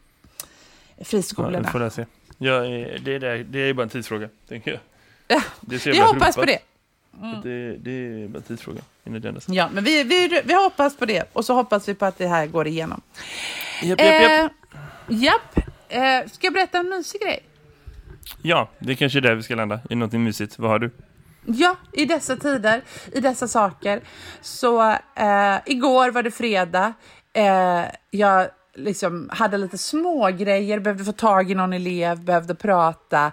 friskolorna. 0.99 1.71
Ja. 1.97 2.05
Ja, 2.39 2.61
det, 2.61 3.15
är, 3.15 3.45
det 3.45 3.59
är 3.59 3.73
bara 3.73 3.83
en 3.83 3.89
tidsfråga, 3.89 4.29
tänker 4.49 4.71
jag. 4.71 4.81
Ja, 5.29 5.43
jag 5.85 6.07
hoppas 6.07 6.37
på 6.37 6.45
det. 6.45 6.59
Mm. 7.23 7.41
det. 7.41 7.77
Det 7.77 7.91
är 7.91 8.29
bara 8.29 8.39
en 8.39 8.43
tidsfråga. 8.43 8.81
Ja, 9.47 9.69
men 9.73 9.85
vi, 9.85 10.03
vi, 10.03 10.43
vi 10.45 10.55
hoppas 10.55 10.97
på 10.97 11.07
det 11.07 11.25
och 11.33 11.45
så 11.45 11.55
hoppas 11.55 11.89
vi 11.89 11.95
på 11.95 12.07
att 12.07 12.19
det 12.19 12.27
här 12.27 12.47
går 12.47 12.67
igenom. 12.67 13.01
Japp, 13.83 14.01
japp, 14.01 14.23
japp. 14.23 14.53
Eh, 15.09 15.17
japp. 15.23 15.59
Eh, 15.89 16.31
ska 16.31 16.47
jag 16.47 16.53
berätta 16.53 16.79
en 16.79 16.89
mysig 16.89 17.21
grej? 17.21 17.41
Ja, 18.43 18.69
det 18.79 18.93
är 18.93 18.97
kanske 18.97 19.19
är 19.19 19.21
där 19.21 19.35
vi 19.35 19.43
ska 19.43 19.55
landa. 19.55 19.81
I 19.91 19.95
någonting 19.95 20.25
mysigt. 20.25 20.59
Vad 20.59 20.71
har 20.71 20.79
du? 20.79 20.91
Ja, 21.47 21.77
i 21.93 22.05
dessa 22.05 22.37
tider, 22.37 22.83
i 23.13 23.21
dessa 23.21 23.49
saker. 23.49 24.01
Så 24.41 24.91
eh, 24.91 25.57
igår 25.67 26.11
var 26.11 26.23
det 26.23 26.31
fredag. 26.31 26.93
Eh, 27.33 27.85
jag 28.11 28.49
liksom 28.79 29.31
hade 29.33 29.59
lite 29.59 29.79
små 29.79 30.31
grejer, 30.31 30.81
behövde 30.81 31.05
få 31.05 31.13
tag 31.13 31.51
i 31.51 31.55
någon 31.55 31.73
elev, 31.73 32.25
behövde 32.25 32.55
prata. 32.55 33.33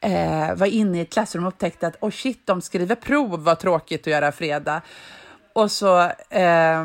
Eh, 0.00 0.54
var 0.54 0.66
inne 0.66 0.98
i 0.98 1.00
ett 1.00 1.12
klassrum 1.12 1.44
och 1.44 1.48
upptäckte 1.48 1.86
att 1.86 1.96
oh 2.00 2.10
shit, 2.10 2.46
de 2.46 2.60
skriver 2.60 2.94
prov, 2.94 3.44
vad 3.44 3.58
tråkigt 3.58 4.00
att 4.00 4.06
göra 4.06 4.32
fredag. 4.32 4.82
Och 5.56 5.72
så, 5.72 6.00
eh, 6.30 6.84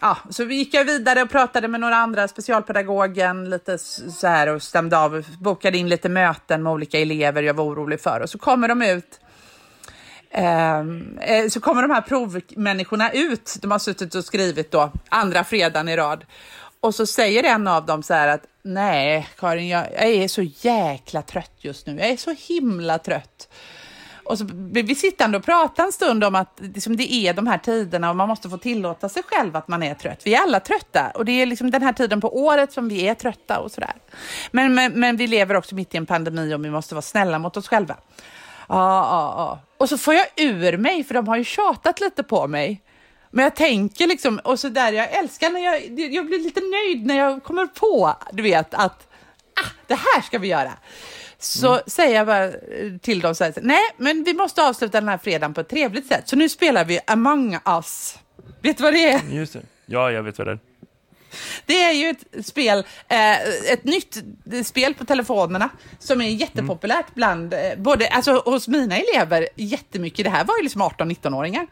ja, 0.00 0.18
så 0.30 0.44
gick 0.44 0.74
jag 0.74 0.84
vidare 0.84 1.22
och 1.22 1.30
pratade 1.30 1.68
med 1.68 1.80
några 1.80 1.96
andra, 1.96 2.28
specialpedagogen, 2.28 3.50
lite 3.50 3.78
så 3.78 4.26
här 4.26 4.54
och 4.54 4.62
stämde 4.62 4.98
av, 4.98 5.26
bokade 5.40 5.78
in 5.78 5.88
lite 5.88 6.08
möten 6.08 6.62
med 6.62 6.72
olika 6.72 6.98
elever 6.98 7.42
jag 7.42 7.54
var 7.54 7.64
orolig 7.64 8.00
för. 8.00 8.20
Och 8.20 8.30
så 8.30 8.38
kommer 8.38 8.68
de 8.68 8.82
ut, 8.82 9.20
ehm, 10.30 11.18
eh, 11.18 11.48
så 11.48 11.60
kommer 11.60 11.82
de 11.82 11.90
här 11.90 12.00
provmänniskorna 12.00 13.10
ut, 13.10 13.56
de 13.62 13.70
har 13.70 13.78
suttit 13.78 14.14
och 14.14 14.24
skrivit 14.24 14.70
då, 14.70 14.92
andra 15.08 15.44
fredagen 15.44 15.88
i 15.88 15.96
rad. 15.96 16.24
Och 16.84 16.94
så 16.94 17.06
säger 17.06 17.44
en 17.44 17.68
av 17.68 17.86
dem 17.86 18.02
så 18.02 18.14
här 18.14 18.28
att 18.28 18.42
nej, 18.62 19.28
Karin, 19.38 19.68
jag, 19.68 19.86
jag 19.92 20.04
är 20.04 20.28
så 20.28 20.42
jäkla 20.42 21.22
trött 21.22 21.52
just 21.58 21.86
nu. 21.86 21.98
Jag 21.98 22.08
är 22.08 22.16
så 22.16 22.34
himla 22.38 22.98
trött. 22.98 23.48
Och 24.24 24.38
så 24.38 24.44
blev 24.44 24.86
vi 24.86 24.94
sittande 24.94 25.38
och 25.38 25.44
pratade 25.44 25.86
en 25.86 25.92
stund 25.92 26.24
om 26.24 26.34
att 26.34 26.58
liksom, 26.60 26.96
det 26.96 27.12
är 27.12 27.34
de 27.34 27.46
här 27.46 27.58
tiderna 27.58 28.10
och 28.10 28.16
man 28.16 28.28
måste 28.28 28.50
få 28.50 28.58
tillåta 28.58 29.08
sig 29.08 29.22
själv 29.26 29.56
att 29.56 29.68
man 29.68 29.82
är 29.82 29.94
trött. 29.94 30.20
Vi 30.24 30.34
är 30.34 30.42
alla 30.42 30.60
trötta 30.60 31.10
och 31.14 31.24
det 31.24 31.32
är 31.32 31.46
liksom 31.46 31.70
den 31.70 31.82
här 31.82 31.92
tiden 31.92 32.20
på 32.20 32.38
året 32.38 32.72
som 32.72 32.88
vi 32.88 33.08
är 33.08 33.14
trötta 33.14 33.58
och 33.58 33.70
sådär. 33.70 33.94
Men, 34.50 34.74
men, 34.74 34.92
men 34.92 35.16
vi 35.16 35.26
lever 35.26 35.54
också 35.56 35.74
mitt 35.74 35.94
i 35.94 35.96
en 35.96 36.06
pandemi 36.06 36.54
och 36.54 36.64
vi 36.64 36.70
måste 36.70 36.94
vara 36.94 37.02
snälla 37.02 37.38
mot 37.38 37.56
oss 37.56 37.68
själva. 37.68 37.96
Ja, 38.68 39.06
ja, 39.08 39.34
ja. 39.36 39.60
Och 39.78 39.88
så 39.88 39.98
får 39.98 40.14
jag 40.14 40.26
ur 40.36 40.76
mig, 40.76 41.04
för 41.04 41.14
de 41.14 41.28
har 41.28 41.36
ju 41.36 41.44
tjatat 41.44 42.00
lite 42.00 42.22
på 42.22 42.46
mig. 42.46 42.82
Men 43.34 43.42
jag 43.42 43.56
tänker 43.56 44.06
liksom, 44.06 44.38
och 44.38 44.60
så 44.60 44.68
där, 44.68 44.92
jag 44.92 45.12
älskar 45.12 45.50
när 45.50 45.60
jag, 45.60 46.00
jag 46.12 46.26
blir 46.26 46.38
lite 46.38 46.60
nöjd 46.60 47.06
när 47.06 47.18
jag 47.18 47.42
kommer 47.42 47.66
på, 47.66 48.16
du 48.32 48.42
vet, 48.42 48.74
att 48.74 49.06
ah, 49.54 49.70
det 49.86 49.94
här 49.94 50.22
ska 50.22 50.38
vi 50.38 50.48
göra 50.48 50.72
så 51.38 51.72
mm. 51.72 51.82
säger 51.86 52.16
jag 52.16 52.26
bara 52.26 52.52
till 53.00 53.20
dem 53.20 53.34
så 53.34 53.44
här, 53.44 53.54
nej, 53.62 53.82
men 53.96 54.24
vi 54.24 54.34
måste 54.34 54.62
avsluta 54.62 55.00
den 55.00 55.08
här 55.08 55.18
fredagen 55.18 55.54
på 55.54 55.60
ett 55.60 55.68
trevligt 55.68 56.06
sätt. 56.06 56.28
Så 56.28 56.36
nu 56.36 56.48
spelar 56.48 56.84
vi 56.84 57.00
Among 57.06 57.58
Us. 57.66 58.18
Vet 58.62 58.76
du 58.76 58.82
vad 58.82 58.92
det 58.92 59.10
är? 59.10 59.20
Just 59.30 59.52
det. 59.52 59.62
Ja, 59.86 60.10
jag 60.10 60.22
vet 60.22 60.38
vad 60.38 60.46
det 60.46 60.52
är. 60.52 60.58
Det 61.66 61.82
är 61.82 61.92
ju 61.92 62.10
ett 62.10 62.46
spel, 62.46 62.78
eh, 63.08 63.72
ett 63.72 63.84
nytt 63.84 64.24
spel 64.64 64.94
på 64.94 65.04
telefonerna 65.04 65.68
som 65.98 66.20
är 66.20 66.28
jättepopulärt 66.28 67.06
mm. 67.06 67.14
bland, 67.14 67.54
eh, 67.54 67.60
både, 67.76 68.08
alltså 68.08 68.42
hos 68.44 68.68
mina 68.68 68.96
elever 68.96 69.48
jättemycket. 69.56 70.24
Det 70.24 70.30
här 70.30 70.44
var 70.44 70.56
ju 70.56 70.62
liksom 70.62 70.82
18-19-åringar. 70.82 71.66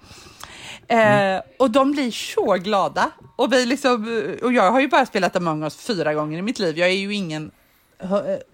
Mm. 0.88 1.36
Eh, 1.36 1.42
och 1.58 1.70
de 1.70 1.92
blir 1.92 2.10
så 2.10 2.54
glada. 2.54 3.10
Och, 3.36 3.52
vi 3.52 3.66
liksom, 3.66 4.26
och 4.42 4.52
jag 4.52 4.72
har 4.72 4.80
ju 4.80 4.88
bara 4.88 5.06
spelat 5.06 5.36
Among 5.36 5.62
us 5.62 5.76
fyra 5.76 6.14
gånger 6.14 6.38
i 6.38 6.42
mitt 6.42 6.58
liv. 6.58 6.78
Jag 6.78 6.88
är 6.88 6.92
ju 6.94 7.14
ingen... 7.14 7.50
Eh, 7.98 8.12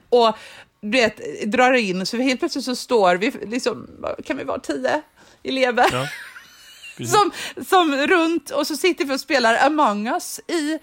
och 0.09 0.37
du 0.81 0.91
vet, 0.91 1.43
drar 1.53 1.73
in, 1.73 2.07
så 2.07 2.17
helt 2.17 2.41
plötsligt 2.41 2.65
så 2.65 2.77
står 2.77 3.17
vi, 3.17 3.31
liksom, 3.31 3.89
kan 4.25 4.37
vi 4.37 4.45
vara 4.45 4.59
tio 4.59 5.03
elever? 5.43 5.87
Ja, 5.93 6.09
som, 7.07 7.31
som 7.67 7.97
runt 7.97 8.51
och 8.51 8.67
så 8.67 8.77
sitter 8.77 9.05
vi 9.05 9.15
och 9.15 9.21
spelar 9.21 9.67
Among 9.67 10.07
us 10.07 10.41
i 10.47 10.79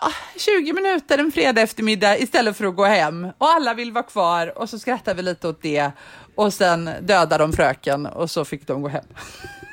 ja, 0.00 0.12
20 0.36 0.72
minuter 0.72 1.18
en 1.18 1.32
fredag 1.32 1.62
eftermiddag 1.62 2.18
istället 2.18 2.56
för 2.56 2.64
att 2.64 2.76
gå 2.76 2.84
hem. 2.84 3.24
Och 3.38 3.48
alla 3.48 3.74
vill 3.74 3.92
vara 3.92 4.04
kvar 4.04 4.58
och 4.58 4.70
så 4.70 4.78
skrattar 4.78 5.14
vi 5.14 5.22
lite 5.22 5.48
åt 5.48 5.62
det 5.62 5.90
och 6.34 6.54
sen 6.54 6.90
dödar 7.00 7.38
de 7.38 7.52
fröken 7.52 8.06
och 8.06 8.30
så 8.30 8.44
fick 8.44 8.66
de 8.66 8.82
gå 8.82 8.88
hem. 8.88 9.04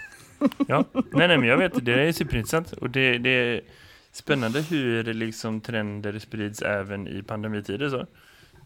Ja, 0.67 0.85
nej, 0.93 1.27
nej 1.27 1.37
men 1.37 1.49
jag 1.49 1.57
vet, 1.57 1.85
det 1.85 1.93
är 1.93 2.11
superintressant 2.11 2.71
och 2.71 2.89
det, 2.89 3.17
det 3.17 3.29
är 3.29 3.61
spännande 4.11 4.61
hur 4.61 5.03
liksom 5.03 5.61
trender 5.61 6.19
sprids 6.19 6.61
även 6.61 7.07
i 7.07 7.23
pandemitider 7.23 7.89
så. 7.89 8.05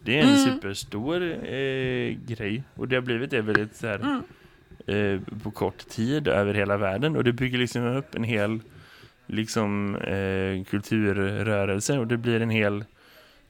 Det 0.04 0.18
är 0.18 0.22
en 0.22 0.28
mm. 0.28 0.44
superstor 0.44 1.22
eh, 1.22 2.16
grej. 2.26 2.62
Och 2.74 2.88
det 2.88 2.96
har 2.96 3.02
blivit 3.02 3.30
det 3.30 3.42
väldigt 3.42 3.76
så 3.76 3.86
här, 3.86 3.98
mm. 3.98 4.22
eh, 4.86 5.38
på 5.42 5.50
kort 5.50 5.88
tid 5.88 6.28
över 6.28 6.54
hela 6.54 6.76
världen. 6.76 7.16
Och 7.16 7.24
det 7.24 7.32
bygger 7.32 7.58
liksom 7.58 7.96
upp 7.96 8.14
en 8.14 8.24
hel 8.24 8.60
liksom 9.26 9.96
eh, 9.96 10.64
kulturrörelse. 10.64 11.98
Och 11.98 12.06
det 12.06 12.16
blir 12.16 12.40
en 12.40 12.50
hel 12.50 12.84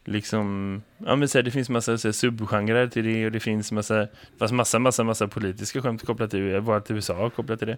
liksom, 0.07 0.83
ja 0.99 1.17
men 1.17 1.29
så 1.29 1.39
här, 1.39 1.43
det 1.43 1.51
finns 1.51 1.69
massa 1.69 1.99
så 1.99 2.09
här, 2.09 2.13
subgenrer 2.13 2.87
till 2.87 3.05
det 3.05 3.27
och 3.27 3.33
det 3.33 3.41
finns 3.41 3.73
massa, 3.73 4.09
fast 4.39 4.55
massa, 4.55 4.79
massa, 4.79 5.05
massa 5.05 5.29
politiska 5.29 5.83
skämt 5.83 6.07
kopplat 6.07 6.31
till, 6.31 6.41
jag 6.41 6.61
var 6.61 6.81
till 6.81 6.95
USA 6.95 7.31
kopplat 7.31 7.59
till 7.59 7.69
det. 7.69 7.77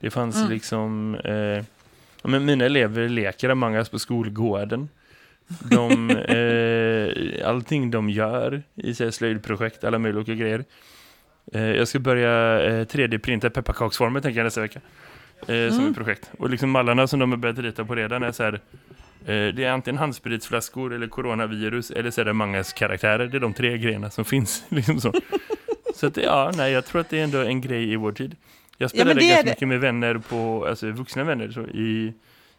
Det 0.00 0.10
fanns 0.10 0.36
mm. 0.36 0.50
liksom, 0.50 1.14
eh, 1.24 1.64
ja, 2.22 2.28
men 2.28 2.44
mina 2.44 2.64
elever 2.64 3.08
leker 3.08 3.48
Among 3.48 3.74
us 3.74 3.88
på 3.88 3.98
skolgården. 3.98 4.88
De, 5.48 6.10
eh, 6.28 7.48
allting 7.48 7.90
de 7.90 8.10
gör 8.10 8.62
i 8.74 8.94
så 8.94 9.12
slöjdprojekt, 9.12 9.84
alla 9.84 9.98
möjliga 9.98 10.34
grejer. 10.34 10.64
Eh, 11.52 11.62
jag 11.62 11.88
ska 11.88 11.98
börja 11.98 12.62
eh, 12.62 12.84
3D-printa 12.86 13.50
pepparkaksformer 13.50 14.20
tänker 14.20 14.38
jag 14.38 14.44
nästa 14.44 14.60
vecka. 14.60 14.80
eh, 15.48 15.72
som 15.72 15.86
ett 15.86 15.96
projekt. 15.96 16.30
Och 16.38 16.50
liksom 16.50 16.70
mallarna 16.70 17.06
som 17.06 17.20
de 17.20 17.30
har 17.30 17.36
börjat 17.38 17.58
rita 17.58 17.84
på 17.84 17.94
redan 17.94 18.22
är 18.22 18.32
så 18.32 18.42
här, 18.42 18.60
det 19.32 19.64
är 19.64 19.70
antingen 19.70 19.98
handspritsflaskor 19.98 20.94
eller 20.94 21.06
coronavirus 21.06 21.90
eller 21.90 22.10
så 22.10 22.20
är 22.20 22.24
det 22.24 22.32
Mangas 22.32 22.72
karaktärer. 22.72 23.26
Det 23.26 23.36
är 23.36 23.40
de 23.40 23.52
tre 23.52 23.78
grejerna 23.78 24.10
som 24.10 24.24
finns. 24.24 24.64
Liksom 24.68 25.00
så 25.00 25.12
så 25.94 26.06
att, 26.06 26.16
ja, 26.16 26.52
nej, 26.56 26.72
jag 26.72 26.86
tror 26.86 27.00
att 27.00 27.10
det 27.10 27.20
är 27.20 27.24
ändå 27.24 27.38
en 27.38 27.60
grej 27.60 27.92
i 27.92 27.96
vår 27.96 28.12
tid. 28.12 28.36
Jag 28.78 28.90
spelade 28.90 29.24
är 29.24 29.28
ganska 29.28 29.50
mycket 29.50 29.68
med 29.68 29.80
vänner 29.80 30.18
på, 30.18 30.66
alltså 30.66 30.90
vuxna 30.90 31.24
vänner 31.24 31.50
så, 31.50 31.60
i, 31.60 32.12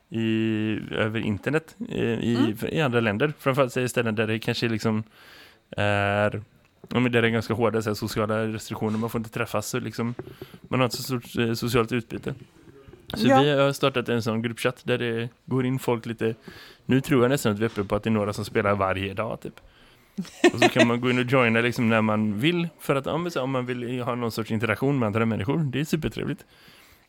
i, 0.09 0.80
över 0.91 1.20
internet 1.20 1.76
eh, 1.89 1.99
i, 1.99 2.36
Mm. 2.36 2.74
i 2.76 2.82
andra 2.82 2.99
länder. 2.99 3.34
Framförallt 3.39 3.74
så 3.74 3.80
det 3.80 3.89
ställen 3.89 4.16
där 4.16 4.28
det 4.28 4.39
kanske 4.39 4.68
liksom 4.68 5.03
är 5.78 6.41
Ja, 6.89 6.99
men 6.99 7.11
det 7.11 7.20
är 7.20 7.28
ganska 7.28 7.53
hårda 7.53 7.82
så 7.82 7.89
här, 7.89 7.95
sociala 7.95 8.47
restriktioner. 8.47 8.97
Man 8.97 9.09
får 9.09 9.20
inte 9.20 9.30
träffas 9.30 9.74
och 9.74 9.82
liksom, 9.82 10.13
man 10.61 10.80
har 10.80 10.86
inte 10.86 10.97
så 10.97 11.03
stort 11.03 11.38
eh, 11.38 11.53
socialt 11.53 11.91
utbyte. 11.91 12.34
Så 13.14 13.28
Ja. 13.28 13.41
vi 13.41 13.49
har 13.49 13.72
startat 13.74 14.10
en 14.10 14.22
sån 14.22 14.41
gruppchatt 14.41 14.82
där 14.84 14.97
det 14.97 15.30
går 15.45 15.66
in 15.66 15.80
folk 15.80 16.06
lite... 16.06 16.36
Nu 16.86 17.01
tror 17.01 17.22
jag 17.24 17.30
nästan 17.30 17.51
att 17.51 17.60
vi 17.60 17.66
är 17.66 17.70
uppe 17.70 17.84
på 17.84 17.95
att 17.95 18.03
det 18.03 18.10
är 18.10 18.12
några 18.12 18.34
som 18.34 18.45
spelar 18.45 18.76
varje 18.76 19.14
dag 19.14 19.39
typ. 19.41 19.60
Och 20.53 20.60
så 20.60 20.70
kan 20.70 20.88
man 20.88 21.01
gå 21.01 21.10
in 21.10 21.20
och 21.20 21.26
joina 21.26 21.62
liksom 21.62 21.89
när 21.89 22.01
man 22.01 22.39
vill. 22.39 22.68
För 22.80 22.95
att 22.95 23.06
ja, 23.06 23.30
så, 23.30 23.41
om 23.41 23.51
man 23.51 23.66
vill 23.66 24.01
ha 24.01 24.16
någon 24.16 24.32
sorts 24.32 24.51
interaktion 24.51 24.99
med 24.99 25.08
andra 25.08 25.26
människor. 25.26 25.60
Det 25.60 25.80
är 25.80 25.86
supertrevligt. 25.86 26.45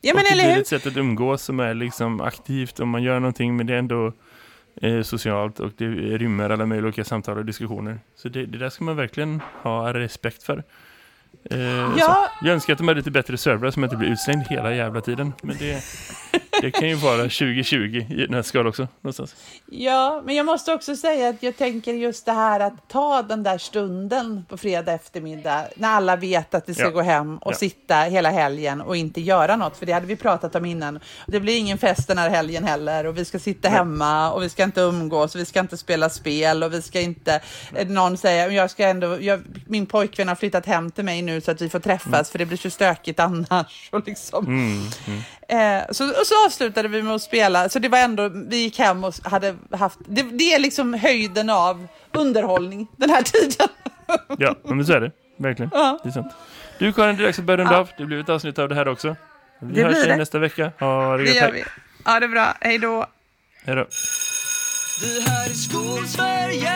Ja, 0.01 0.13
men 0.13 0.23
och 0.23 0.37
det 0.37 0.43
blir 0.43 0.61
ett 0.61 0.67
sätt 0.67 0.87
att 0.87 0.97
umgås 0.97 1.41
som 1.43 1.59
är 1.59 1.73
liksom 1.73 2.21
aktivt. 2.21 2.79
Om 2.79 2.89
man 2.89 3.03
gör 3.03 3.19
någonting 3.19 3.55
men 3.57 3.67
det 3.67 3.73
är 3.73 3.77
ändå 3.77 4.13
eh, 4.81 5.01
socialt. 5.01 5.59
Och 5.59 5.71
det 5.77 5.85
rymmer 6.17 6.49
alla 6.49 6.65
möjliga 6.65 6.85
olika 6.87 7.03
samtal 7.03 7.37
och 7.37 7.45
diskussioner. 7.45 7.99
Så 8.15 8.29
det, 8.29 8.45
det 8.45 8.57
där 8.57 8.69
ska 8.69 8.83
man 8.83 8.95
verkligen 8.95 9.41
ha 9.63 9.93
respekt 9.93 10.43
för. 10.43 10.63
Eh, 11.51 11.59
Ja. 11.97 12.29
Jag 12.41 12.53
önskar 12.53 12.73
att 12.73 12.77
de 12.77 12.87
hade 12.87 12.99
lite 12.99 13.11
bättre 13.11 13.37
servrar 13.37 13.71
som 13.71 13.83
inte 13.83 13.95
blir 13.95 14.09
utslängd 14.09 14.43
hela 14.49 14.73
jävla 14.73 15.01
tiden. 15.01 15.33
Men 15.43 15.57
det, 15.57 15.83
det 16.61 16.71
kan 16.71 16.89
ju 16.89 16.95
vara 16.95 17.17
2020 17.17 18.05
i 18.09 18.15
den 18.25 18.33
här 18.33 18.41
skalan 18.41 18.67
också. 18.67 18.87
Någonstans. 19.01 19.35
Ja, 19.65 20.21
men 20.25 20.35
jag 20.35 20.45
måste 20.45 20.73
också 20.73 20.95
säga 20.95 21.29
att 21.29 21.43
jag 21.43 21.57
tänker 21.57 21.93
just 21.93 22.25
det 22.25 22.31
här 22.31 22.59
att 22.59 22.89
ta 22.89 23.21
den 23.21 23.43
där 23.43 23.57
stunden 23.57 24.45
på 24.49 24.57
fredag 24.57 24.93
eftermiddag 24.93 25.65
när 25.75 25.89
alla 25.89 26.15
vet 26.15 26.53
att 26.55 26.69
vi 26.69 26.73
ska 26.73 26.83
Ja. 26.83 26.89
gå 26.89 27.01
hem 27.01 27.37
och 27.37 27.51
Ja. 27.51 27.55
sitta 27.57 27.95
hela 27.95 28.29
helgen 28.29 28.81
och 28.81 28.97
inte 28.97 29.21
göra 29.21 29.55
något, 29.55 29.77
för 29.77 29.85
det 29.85 29.91
hade 29.93 30.05
vi 30.05 30.15
pratat 30.15 30.55
om 30.55 30.65
innan. 30.65 30.99
Det 31.27 31.39
blir 31.39 31.57
ingen 31.57 31.77
fest 31.77 32.07
den 32.07 32.17
här 32.17 32.29
helgen 32.29 32.63
heller 32.63 33.05
och 33.05 33.17
vi 33.17 33.25
ska 33.25 33.39
sitta 33.39 33.69
Nej. 33.69 33.77
hemma 33.77 34.31
och 34.31 34.43
vi 34.43 34.49
ska 34.49 34.63
inte 34.63 34.81
umgås 34.81 35.35
och 35.35 35.41
vi 35.41 35.45
ska 35.45 35.59
inte 35.59 35.77
spela 35.77 36.09
spel 36.09 36.63
och 36.63 36.73
vi 36.73 36.81
ska 36.81 36.99
inte, 37.01 37.41
eh, 37.75 37.87
någon 37.87 38.17
säger, 38.17 38.49
jag 38.49 38.71
ska 38.71 38.87
ändå, 38.87 39.21
jag, 39.21 39.41
min 39.65 39.85
pojkvän 39.85 40.27
har 40.27 40.35
flyttat 40.35 40.65
hem 40.65 40.91
till 40.91 41.05
mig 41.05 41.21
nu 41.21 41.41
så 41.41 41.51
att 41.51 41.61
vi 41.61 41.69
får 41.69 41.79
träffas 41.79 42.29
för 42.31 42.39
det 42.39 42.45
blir 42.45 42.57
så 42.57 42.69
stökigt 42.69 43.19
annars. 43.19 43.89
Och 43.91 44.07
liksom. 44.07 44.45
Mm, 44.45 44.83
mm. 45.07 45.21
Eh, 45.49 45.83
så, 45.91 46.09
och 46.09 46.27
så 46.27 46.33
avslutade 46.47 46.87
vi 46.87 47.01
med 47.01 47.15
att 47.15 47.21
spela, 47.21 47.69
så 47.69 47.79
det 47.79 47.89
var 47.89 47.97
ändå, 47.99 48.29
vi 48.29 48.57
gick 48.57 48.79
hem 48.79 49.03
och 49.03 49.13
hade 49.23 49.55
haft, 49.71 49.99
det, 50.07 50.21
det 50.23 50.53
är 50.53 50.59
liksom 50.59 50.93
höjden 50.93 51.49
av 51.49 51.87
underhållning 52.11 52.87
den 52.97 53.09
här 53.09 53.21
tiden. 53.21 53.67
Ja, 54.37 54.55
men 54.63 54.85
så 54.85 54.93
är 54.93 55.01
det. 55.01 55.11
Verkligen. 55.37 55.71
Ja. 55.73 55.99
Det 56.03 56.09
är 56.09 56.13
sant. 56.13 56.33
Du 56.79 56.93
Karin, 56.93 57.15
det 57.17 57.23
är 57.23 57.25
dags 57.25 57.39
att 57.39 57.45
börja 57.45 57.57
runda 57.57 57.73
Ja. 57.73 57.79
av. 57.79 57.89
Det 57.97 58.05
blir 58.05 58.19
ett 58.19 58.29
avsnitt 58.29 58.59
av 58.59 58.69
det 58.69 58.75
här 58.75 58.87
också. 58.87 59.15
Vi 59.61 59.73
Det 59.73 59.83
hörs 59.87 60.05
igen 60.05 60.17
nästa 60.19 60.39
vecka. 60.39 60.71
Ha 60.79 61.17
det 61.17 61.23
Det 61.23 61.31
gör 61.33 61.41
Hej. 61.41 61.51
vi. 61.53 61.63
Ja, 62.05 62.19
det 62.19 62.25
är 62.25 62.29
bra. 62.29 62.57
Hej 62.61 62.77
då. 62.77 63.05
Hej 63.65 63.75
då. 63.75 63.85
Det 65.01 65.29
här 65.29 65.45
är 65.49 65.53
Skolsverige 65.53 66.73